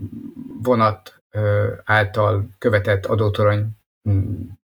vonat 0.62 1.22
által 1.84 2.48
követett 2.58 3.06
adótorony 3.06 3.68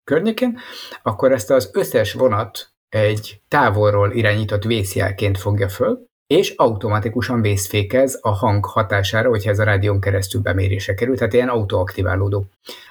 környékén, 0.05 0.59
akkor 1.03 1.33
ezt 1.33 1.51
az 1.51 1.71
összes 1.73 2.13
vonat 2.13 2.73
egy 2.89 3.41
távolról 3.49 4.13
irányított 4.13 4.65
vészjelként 4.65 5.39
fogja 5.39 5.69
föl, 5.69 6.05
és 6.27 6.55
automatikusan 6.57 7.41
vészfékez 7.41 8.19
a 8.21 8.31
hang 8.31 8.65
hatására, 8.65 9.29
hogyha 9.29 9.51
ez 9.51 9.59
a 9.59 9.65
rádión 9.65 10.01
keresztül 10.01 10.41
bemérése 10.41 10.95
kerül, 10.95 11.17
tehát 11.17 11.33
ilyen 11.33 11.49
autoaktiválódó. 11.49 12.47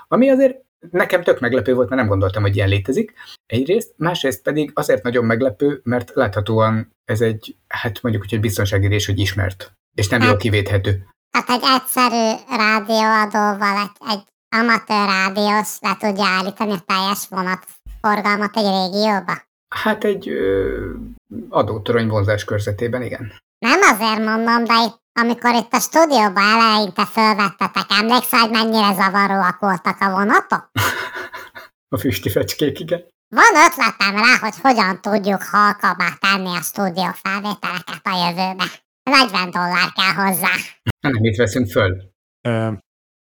Ami 0.07 0.29
azért 0.29 0.63
nekem 0.89 1.23
tök 1.23 1.39
meglepő 1.39 1.73
volt, 1.73 1.89
mert 1.89 2.01
nem 2.01 2.09
gondoltam, 2.09 2.41
hogy 2.41 2.55
ilyen 2.55 2.69
létezik. 2.69 3.13
Egyrészt, 3.45 3.93
másrészt 3.97 4.41
pedig 4.41 4.71
azért 4.73 5.03
nagyon 5.03 5.25
meglepő, 5.25 5.79
mert 5.83 6.11
láthatóan 6.13 6.95
ez 7.05 7.21
egy, 7.21 7.55
hát 7.67 8.01
mondjuk 8.01 8.23
úgy, 8.23 8.29
hogy 8.29 8.39
biztonsági 8.39 8.87
rés, 8.87 9.05
hogy 9.05 9.19
ismert, 9.19 9.73
és 9.95 10.07
nem 10.07 10.19
hát, 10.19 10.29
jól 10.29 10.37
kivéthető. 10.37 11.07
Hát 11.31 11.49
egy 11.49 11.63
egyszerű 11.75 12.55
rádióadóval 12.57 13.77
egy, 13.77 14.09
egy 14.09 14.23
amatőr 14.55 15.05
rádiós 15.05 15.77
le 15.79 15.95
tudja 15.99 16.25
állítani 16.25 16.71
a 16.71 16.83
teljes 16.85 17.27
vonatforgalmat 17.29 18.57
egy 18.57 18.63
régióba? 18.63 19.33
Hát 19.75 20.03
egy 20.03 20.29
ö, 20.29 20.93
adótorony 21.49 22.07
vonzás 22.07 22.43
körzetében, 22.43 23.01
igen. 23.01 23.33
Nem 23.59 23.79
azért 23.81 24.25
mondom, 24.25 24.63
de 24.63 24.73
itt, 24.85 25.01
amikor 25.21 25.53
itt 25.53 25.73
a 25.73 25.79
stúdióban 25.79 26.43
eleinte 26.43 27.05
fölvettetek, 27.05 27.85
emlékszel, 27.89 28.39
hogy 28.39 28.49
mennyire 28.49 28.93
zavaróak 28.93 29.59
voltak 29.59 29.99
a 29.99 30.09
vonatok? 30.09 30.71
a 31.95 31.97
füsti 31.97 32.29
fecskék, 32.29 32.79
igen. 32.79 33.03
Van 33.35 33.63
ötletem 33.65 34.15
rá, 34.15 34.37
hogy 34.41 34.55
hogyan 34.61 35.01
tudjuk 35.01 35.43
halkabbá 35.43 36.09
tenni 36.19 36.55
a 36.55 36.61
stúdió 36.61 37.09
felvételeket 37.23 38.01
a 38.03 38.27
jövőbe. 38.27 38.65
40 39.03 39.51
dollár 39.51 39.91
kell 39.95 40.25
hozzá. 40.25 40.53
Nem, 40.99 41.13
mit 41.21 41.37
veszünk 41.37 41.69
föl? 41.69 42.11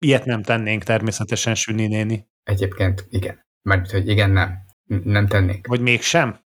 Ilyet 0.05 0.24
nem 0.24 0.42
tennénk 0.42 0.82
természetesen 0.82 1.55
Süni 1.55 1.86
néni. 1.86 2.26
Egyébként 2.42 3.07
igen. 3.09 3.46
Mert 3.62 3.90
hogy 3.90 4.09
igen, 4.09 4.30
nem. 4.30 4.59
Nem 5.05 5.26
tennénk. 5.26 5.66
Vagy 5.66 5.80
mégsem? 5.80 6.40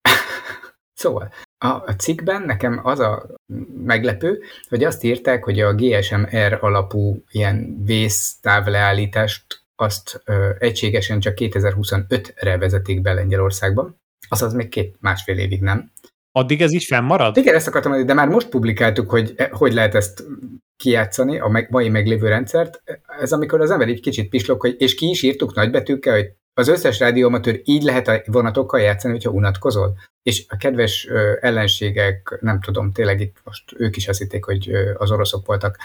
szóval, 1.02 1.32
a, 1.58 1.68
a 1.68 1.96
cikkben 1.98 2.42
nekem 2.42 2.80
az 2.84 3.00
a 3.00 3.26
meglepő, 3.84 4.42
hogy 4.70 4.84
azt 4.84 5.04
írták, 5.04 5.44
hogy 5.44 5.60
a 5.60 5.74
GSM-R 5.74 6.58
alapú 6.62 7.24
ilyen 7.32 7.84
vésztávleállítást 7.84 9.64
azt 9.76 10.22
ö, 10.26 10.50
egységesen 10.60 11.20
csak 11.20 11.34
2025-re 11.38 12.58
vezetik 12.58 13.02
be 13.02 13.14
Lengyelországban, 13.14 14.02
azaz 14.28 14.54
még 14.54 14.70
két 14.70 14.98
másfél 15.00 15.38
évig 15.38 15.62
nem. 15.62 15.92
Addig 16.32 16.62
ez 16.62 16.72
is 16.72 16.86
fennmarad? 16.88 17.38
Igen, 17.38 17.56
ezt 17.56 17.68
akartam 17.68 17.92
mondani, 17.92 18.14
de 18.14 18.20
már 18.22 18.34
most 18.34 18.50
publikáltuk, 18.50 19.10
hogy 19.10 19.36
hogy 19.52 19.74
lehet 19.74 19.96
ezt 19.96 20.24
kijátszani, 20.76 21.40
a 21.40 21.66
mai 21.70 21.90
meglévő 21.90 22.28
rendszert. 22.28 22.84
Ez 23.20 23.32
amikor 23.32 23.62
az 23.62 23.72
ember 23.72 23.88
így 23.88 24.02
kicsit 24.02 24.30
pislog, 24.30 24.62
hogy, 24.62 24.76
és 24.78 24.96
ki 24.96 25.10
is 25.10 25.22
írtuk 25.22 25.56
nagybetűkkel, 25.56 26.14
hogy 26.14 26.32
az 26.54 26.68
összes 26.68 27.00
rádióamatőr 27.00 27.62
így 27.64 27.84
lehet 27.84 28.08
a 28.08 28.22
vonatokkal 28.26 28.80
játszani, 28.80 29.14
hogyha 29.14 29.30
unatkozol. 29.30 29.98
És 30.24 30.46
a 30.48 30.58
kedves 30.58 31.08
ellenségek, 31.40 32.38
nem 32.42 32.62
tudom, 32.62 32.92
tényleg 32.92 33.20
itt 33.20 33.38
most 33.44 33.74
ők 33.78 33.96
is 33.96 34.08
azt 34.08 34.20
hitték, 34.20 34.46
hogy 34.46 34.72
az 34.98 35.12
oroszok 35.12 35.46
voltak, 35.46 35.78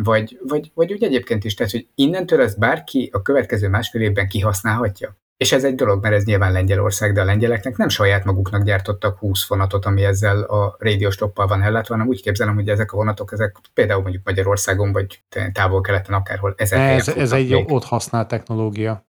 vagy, 0.00 0.38
vagy, 0.42 0.70
vagy 0.74 0.92
úgy 0.92 1.02
egyébként 1.02 1.44
is, 1.44 1.54
tehát, 1.54 1.72
hogy 1.72 1.88
innentől 1.94 2.40
ezt 2.40 2.58
bárki 2.58 3.10
a 3.12 3.22
következő 3.22 3.68
másfél 3.68 4.02
évben 4.02 4.28
kihasználhatja. 4.28 5.16
És 5.36 5.52
ez 5.52 5.64
egy 5.64 5.74
dolog, 5.74 6.02
mert 6.02 6.14
ez 6.14 6.24
nyilván 6.24 6.52
Lengyelország, 6.52 7.12
de 7.12 7.20
a 7.20 7.24
lengyeleknek 7.24 7.76
nem 7.76 7.88
saját 7.88 8.24
maguknak 8.24 8.62
gyártottak 8.62 9.18
20 9.18 9.46
vonatot, 9.46 9.84
ami 9.84 10.04
ezzel 10.04 10.42
a 10.42 10.76
rádióstoppal 10.78 11.46
van 11.46 11.62
ellátva, 11.62 11.94
hanem 11.94 12.08
úgy 12.08 12.22
képzelem, 12.22 12.54
hogy 12.54 12.68
ezek 12.68 12.92
a 12.92 12.96
vonatok, 12.96 13.32
ezek 13.32 13.56
például 13.74 14.02
mondjuk 14.02 14.24
Magyarországon, 14.24 14.92
vagy 14.92 15.22
távol-keleten 15.52 16.14
akárhol. 16.14 16.54
Ezek 16.56 16.78
ez, 16.78 17.08
ez 17.08 17.32
egy 17.32 17.50
még. 17.50 17.72
ott 17.72 17.84
használt 17.84 18.28
technológia. 18.28 19.06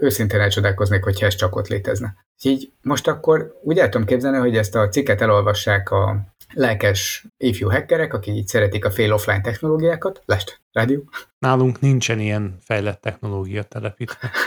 Őszintén 0.00 0.40
elcsodálkoznék, 0.40 1.02
hogyha 1.02 1.26
ez 1.26 1.34
csak 1.34 1.56
ott 1.56 1.68
létezne. 1.68 2.16
Így 2.42 2.72
most 2.82 3.08
akkor 3.08 3.58
úgy 3.62 3.78
el 3.78 3.88
tudom 3.88 4.06
képzelni, 4.06 4.38
hogy 4.38 4.56
ezt 4.56 4.74
a 4.74 4.88
cikket 4.88 5.20
elolvassák 5.20 5.90
a 5.90 6.16
lelkes 6.54 7.26
ifjú 7.36 7.70
hackerek, 7.70 8.14
akik 8.14 8.34
így 8.34 8.46
szeretik 8.46 8.84
a 8.84 8.90
fail 8.90 9.12
offline 9.12 9.40
technológiákat. 9.40 10.22
Lest, 10.24 10.60
rádió. 10.72 11.04
Nálunk 11.38 11.80
nincsen 11.80 12.20
ilyen 12.20 12.56
fejlett 12.60 13.00
technológia 13.00 13.62
telepítve. 13.62 14.30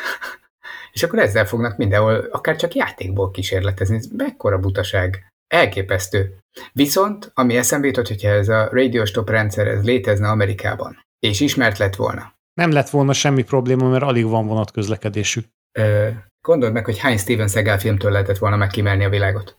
és 0.92 1.04
akkor 1.04 1.20
ezzel 1.20 1.46
fognak 1.46 1.78
mindenhol, 1.78 2.16
akár 2.32 2.56
csak 2.56 2.74
játékból 2.74 3.32
kísérletezni. 3.32 3.96
Ez 3.96 4.08
mekkora 4.18 4.60
butaság. 4.60 5.28
Elképesztő. 5.48 6.38
Viszont, 6.74 7.32
ami 7.34 7.58
eszembe 7.58 7.88
jutott, 7.88 8.08
hogyha 8.08 8.30
ez 8.30 8.50
a 8.50 8.70
Radio 8.72 9.06
Stop 9.06 9.30
rendszer 9.30 9.68
ez 9.68 9.84
létezne 9.84 10.30
Amerikában, 10.30 11.02
és 11.20 11.39
ismert 11.39 11.78
lett 11.78 11.96
volna. 11.96 12.34
Nem 12.54 12.72
lett 12.72 12.89
volna 12.89 13.14
semmi 13.14 13.44
probléma, 13.44 13.89
mert 13.89 14.04
alig 14.04 14.26
van 14.26 14.48
vonatközlekedésük. 14.48 15.46
Ö, 15.80 16.10
gondold 16.48 16.74
meg, 16.74 16.86
hogy 16.86 16.98
hány 16.98 17.18
Steven 17.18 17.48
Seagal 17.48 17.78
filmtől 17.78 18.12
lehetett 18.12 18.38
volna 18.38 18.56
megkimerni 18.56 19.04
a 19.04 19.10
világot. 19.10 19.58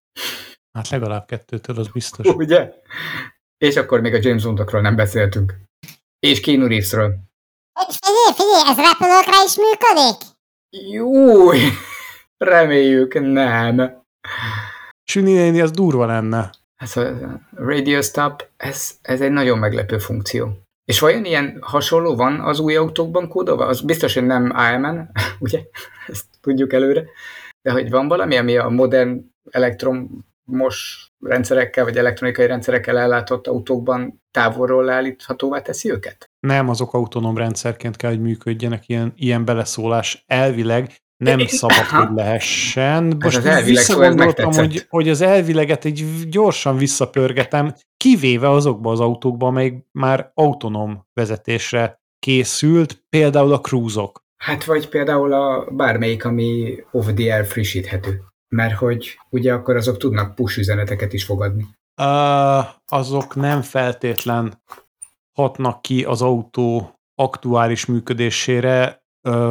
Hát 0.73 0.89
legalább 0.89 1.27
kettőtől, 1.27 1.79
az 1.79 1.89
biztos. 1.89 2.27
Ugye? 2.27 2.73
És 3.59 3.77
akkor 3.77 4.01
még 4.01 4.15
a 4.15 4.19
James 4.21 4.43
Bondokról 4.43 4.81
nem 4.81 4.97
beszéltünk. 4.97 5.55
És 6.19 6.41
Keanu 6.41 6.67
Reevesről. 6.67 7.19
Figyelj, 7.81 8.33
figyelj, 8.35 8.71
ez 8.71 8.77
repülőkre 8.77 9.45
is 9.45 9.57
működik? 9.57 10.32
Júj! 10.77 11.59
Reméljük 12.37 13.15
nem. 13.21 14.03
Süni 15.05 15.33
néni, 15.33 15.61
az 15.61 15.71
durva 15.71 16.07
lenne. 16.07 16.51
Ez 16.77 16.97
a 16.97 17.41
Radio 17.55 18.03
Stop, 18.03 18.49
ez, 18.57 18.99
ez 19.03 19.21
egy 19.21 19.31
nagyon 19.31 19.59
meglepő 19.59 19.99
funkció. 19.99 20.49
És 20.85 21.01
vajon 21.01 21.25
ilyen 21.25 21.59
hasonló 21.61 22.17
van 22.17 22.41
az 22.41 22.59
új 22.59 22.77
autókban 22.77 23.29
kódolva? 23.29 23.67
Az 23.67 23.81
biztos, 23.81 24.15
hogy 24.15 24.27
nem 24.27 24.53
AMN, 24.55 25.11
ugye? 25.39 25.61
Ezt 26.07 26.25
tudjuk 26.41 26.73
előre. 26.73 27.05
De 27.63 27.73
hogy 27.73 27.91
van 27.91 28.09
valami, 28.09 28.37
ami 28.37 28.57
a 28.57 28.69
modern 28.69 29.21
elektromos 30.53 31.11
rendszerekkel, 31.21 31.85
vagy 31.85 31.97
elektronikai 31.97 32.47
rendszerekkel 32.47 32.99
ellátott 32.99 33.47
autókban 33.47 34.23
távolról 34.31 34.85
leállíthatóvá 34.85 35.61
teszi 35.61 35.91
őket? 35.91 36.31
Nem, 36.41 36.69
azok 36.69 36.95
autonóm 36.95 37.37
rendszerként 37.37 37.97
kell, 37.97 38.11
hogy 38.11 38.21
működjenek, 38.21 38.89
ilyen, 38.89 39.13
ilyen 39.17 39.45
beleszólás 39.45 40.25
elvileg 40.27 40.91
nem 41.17 41.39
é, 41.39 41.47
szabad, 41.47 41.85
hogy 41.85 42.09
lehessen. 42.15 43.17
Most 43.19 43.37
az 43.37 43.45
elvileg 43.45 43.65
visszagondoltam, 43.65 44.53
hogy, 44.53 44.87
hogy 44.89 45.09
az 45.09 45.21
elvileget 45.21 45.85
egy 45.85 46.05
gyorsan 46.29 46.77
visszapörgetem, 46.77 47.75
kivéve 47.97 48.51
azokba 48.51 48.91
az 48.91 49.01
autókba, 49.01 49.47
amelyik 49.47 49.75
már 49.93 50.31
autonóm 50.35 51.07
vezetésre 51.13 52.01
készült, 52.19 53.05
például 53.09 53.53
a 53.53 53.61
cruise-ok. 53.61 54.21
Hát 54.37 54.65
vagy 54.65 54.89
például 54.89 55.33
a 55.33 55.71
bármelyik, 55.71 56.25
ami 56.25 56.75
off-the-air 56.91 57.47
frissíthető. 57.47 58.32
Mert 58.57 58.75
hogy 58.75 59.19
ugye 59.31 59.53
akkor 59.53 59.77
azok 59.77 59.97
tudnak 59.97 60.35
push 60.35 60.59
üzeneteket 60.59 61.13
is 61.13 61.25
fogadni. 61.25 61.67
Uh, 62.03 62.65
azok 62.87 63.35
nem 63.35 63.63
feltétlen 63.63 64.63
hatnak 65.39 65.83
ki 65.83 66.05
az 66.05 66.23
autó 66.23 66.95
aktuális 67.15 67.87
működésére, 67.87 69.03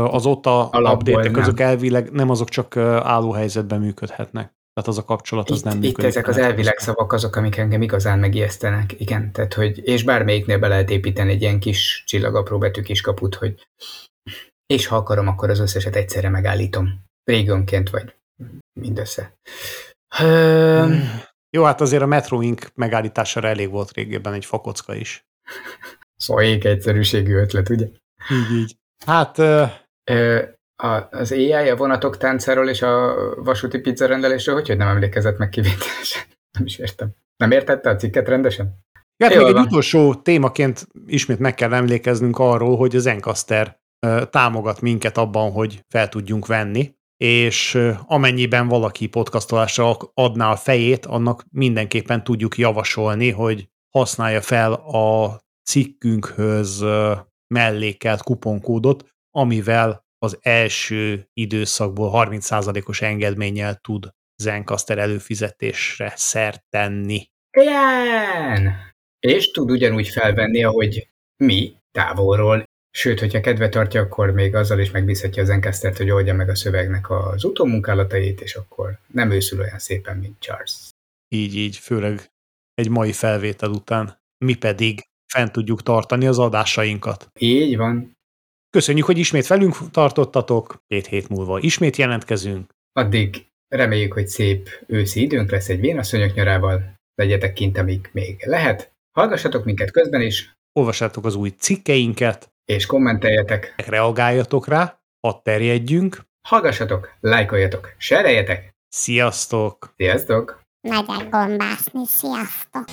az 0.07 0.25
OTA 0.25 0.69
update 0.73 1.39
azok 1.39 1.59
elvileg 1.59 2.11
nem 2.11 2.29
azok 2.29 2.49
csak 2.49 2.77
álló 2.77 3.31
helyzetben 3.31 3.79
működhetnek. 3.79 4.53
Tehát 4.73 4.89
az 4.89 4.97
a 4.97 5.05
kapcsolat 5.05 5.49
az 5.49 5.57
itt, 5.57 5.63
nem 5.63 5.77
működik. 5.77 5.97
Itt 5.97 6.05
ezek 6.05 6.27
az 6.27 6.37
elvileg 6.37 6.77
szavak 6.77 7.13
azok, 7.13 7.35
amik 7.35 7.57
engem 7.57 7.81
igazán 7.81 8.19
megijesztenek. 8.19 8.99
Igen, 8.99 9.31
tehát 9.31 9.53
hogy, 9.53 9.87
és 9.87 10.03
bármelyiknél 10.03 10.59
be 10.59 10.67
lehet 10.67 10.89
építeni 10.89 11.31
egy 11.31 11.41
ilyen 11.41 11.59
kis 11.59 12.03
csillagapró 12.05 12.57
betű 12.57 12.81
kis 12.81 13.01
kaput, 13.01 13.35
hogy 13.35 13.67
és 14.65 14.87
ha 14.87 14.95
akarom, 14.95 15.27
akkor 15.27 15.49
az 15.49 15.59
összeset 15.59 15.95
egyszerre 15.95 16.29
megállítom. 16.29 16.89
Régönként 17.23 17.89
vagy 17.89 18.15
mindössze. 18.79 19.33
Hmm. 20.17 21.21
Jó, 21.49 21.63
hát 21.63 21.81
azért 21.81 22.01
a 22.01 22.05
Metroink 22.05 22.71
megállítására 22.75 23.47
elég 23.47 23.69
volt 23.69 23.91
régebben 23.91 24.33
egy 24.33 24.45
fakocka 24.45 24.95
is. 24.95 25.23
Szóval 26.15 26.43
egyszerűségű 26.43 27.35
ötlet, 27.35 27.69
ugye? 27.69 27.85
Így, 28.31 28.57
így. 28.57 28.75
Hát... 29.05 29.37
Ö... 29.37 29.65
A, 30.83 31.07
az 31.11 31.31
AI 31.31 31.69
a 31.69 31.75
vonatok 31.75 32.17
táncáról 32.17 32.69
és 32.69 32.81
a 32.81 33.15
vasúti 33.43 33.79
pizza 33.79 34.05
rendelésről, 34.05 34.55
hogy, 34.55 34.67
hogy 34.67 34.77
nem 34.77 34.87
emlékezett 34.87 35.37
meg 35.37 35.49
kivételesen? 35.49 36.21
Nem 36.57 36.65
is 36.65 36.77
értem. 36.77 37.09
Nem 37.37 37.51
értette 37.51 37.89
a 37.89 37.95
cikket 37.95 38.27
rendesen? 38.27 38.79
Hát 39.23 39.35
még 39.35 39.47
egy 39.47 39.55
utolsó 39.55 40.15
témaként 40.15 40.87
ismét 41.05 41.39
meg 41.39 41.53
kell 41.53 41.73
emlékeznünk 41.73 42.39
arról, 42.39 42.77
hogy 42.77 42.95
az 42.95 43.05
Encaster 43.05 43.79
támogat 44.29 44.81
minket 44.81 45.17
abban, 45.17 45.51
hogy 45.51 45.85
fel 45.87 46.09
tudjunk 46.09 46.47
venni, 46.47 46.95
és 47.21 47.77
amennyiben 48.05 48.67
valaki 48.67 49.07
podcastolásra 49.07 49.97
adná 50.13 50.51
a 50.51 50.55
fejét, 50.55 51.05
annak 51.05 51.45
mindenképpen 51.51 52.23
tudjuk 52.23 52.57
javasolni, 52.57 53.31
hogy 53.31 53.69
használja 53.89 54.41
fel 54.41 54.73
a 54.73 55.39
cikkünkhöz 55.63 56.85
mellékelt 57.47 58.21
kuponkódot, 58.21 59.05
amivel 59.31 60.05
az 60.17 60.37
első 60.41 61.29
időszakból 61.33 62.11
30%-os 62.13 63.01
engedménnyel 63.01 63.75
tud 63.75 64.09
Zencaster 64.35 64.97
előfizetésre 64.97 66.13
szert 66.15 66.63
tenni. 66.69 67.25
Igen! 67.57 68.73
És 69.19 69.51
tud 69.51 69.71
ugyanúgy 69.71 70.07
felvenni, 70.07 70.63
ahogy 70.63 71.09
mi 71.37 71.73
távolról. 71.91 72.63
Sőt, 72.91 73.19
hogyha 73.19 73.39
kedve 73.39 73.69
tartja, 73.69 74.01
akkor 74.01 74.31
még 74.31 74.55
azzal 74.55 74.79
is 74.79 74.91
megbízhatja 74.91 75.41
az 75.41 75.47
Zencastert, 75.47 75.97
hogy 75.97 76.09
oldja 76.09 76.33
meg 76.33 76.49
a 76.49 76.55
szövegnek 76.55 77.09
az 77.09 77.43
utómunkálatait, 77.43 78.41
és 78.41 78.55
akkor 78.55 78.97
nem 79.07 79.31
őszül 79.31 79.59
olyan 79.59 79.79
szépen, 79.79 80.17
mint 80.17 80.39
Charles. 80.39 80.89
Így, 81.27 81.55
így, 81.55 81.77
főleg 81.77 82.31
egy 82.73 82.89
mai 82.89 83.11
felvétel 83.11 83.69
után. 83.69 84.19
Mi 84.37 84.55
pedig 84.55 85.07
fent 85.33 85.51
tudjuk 85.51 85.83
tartani 85.83 86.27
az 86.27 86.39
adásainkat. 86.39 87.31
Így 87.39 87.77
van. 87.77 88.17
Köszönjük, 88.69 89.05
hogy 89.05 89.17
ismét 89.17 89.47
velünk 89.47 89.91
tartottatok, 89.91 90.83
két 90.87 91.07
hét 91.07 91.29
múlva 91.29 91.59
ismét 91.59 91.95
jelentkezünk. 91.95 92.71
Addig 92.91 93.45
reméljük, 93.67 94.13
hogy 94.13 94.27
szép 94.27 94.69
őszi 94.87 95.21
időnk 95.21 95.51
lesz 95.51 95.69
egy 95.69 95.79
vénasszonyok 95.79 96.33
nyarával, 96.33 96.93
legyetek 97.15 97.53
kint, 97.53 97.77
amíg 97.77 98.09
még 98.11 98.43
lehet. 98.45 98.91
Hallgassatok 99.11 99.65
minket 99.65 99.91
közben 99.91 100.21
is. 100.21 100.53
Olvassátok 100.73 101.25
az 101.25 101.35
új 101.35 101.49
cikkeinket. 101.49 102.51
És 102.71 102.85
kommenteljetek. 102.85 103.73
Reagáljatok 103.87 104.67
rá, 104.67 104.99
hadd 105.27 105.43
terjedjünk. 105.43 106.21
Hallgassatok, 106.47 107.09
lájkoljatok, 107.19 107.93
sereljetek. 107.97 108.75
Sziasztok! 108.87 109.93
Sziasztok! 109.97 110.61
Megyek 110.87 111.29
gombászni, 111.29 112.05
sziasztok! 112.05 112.83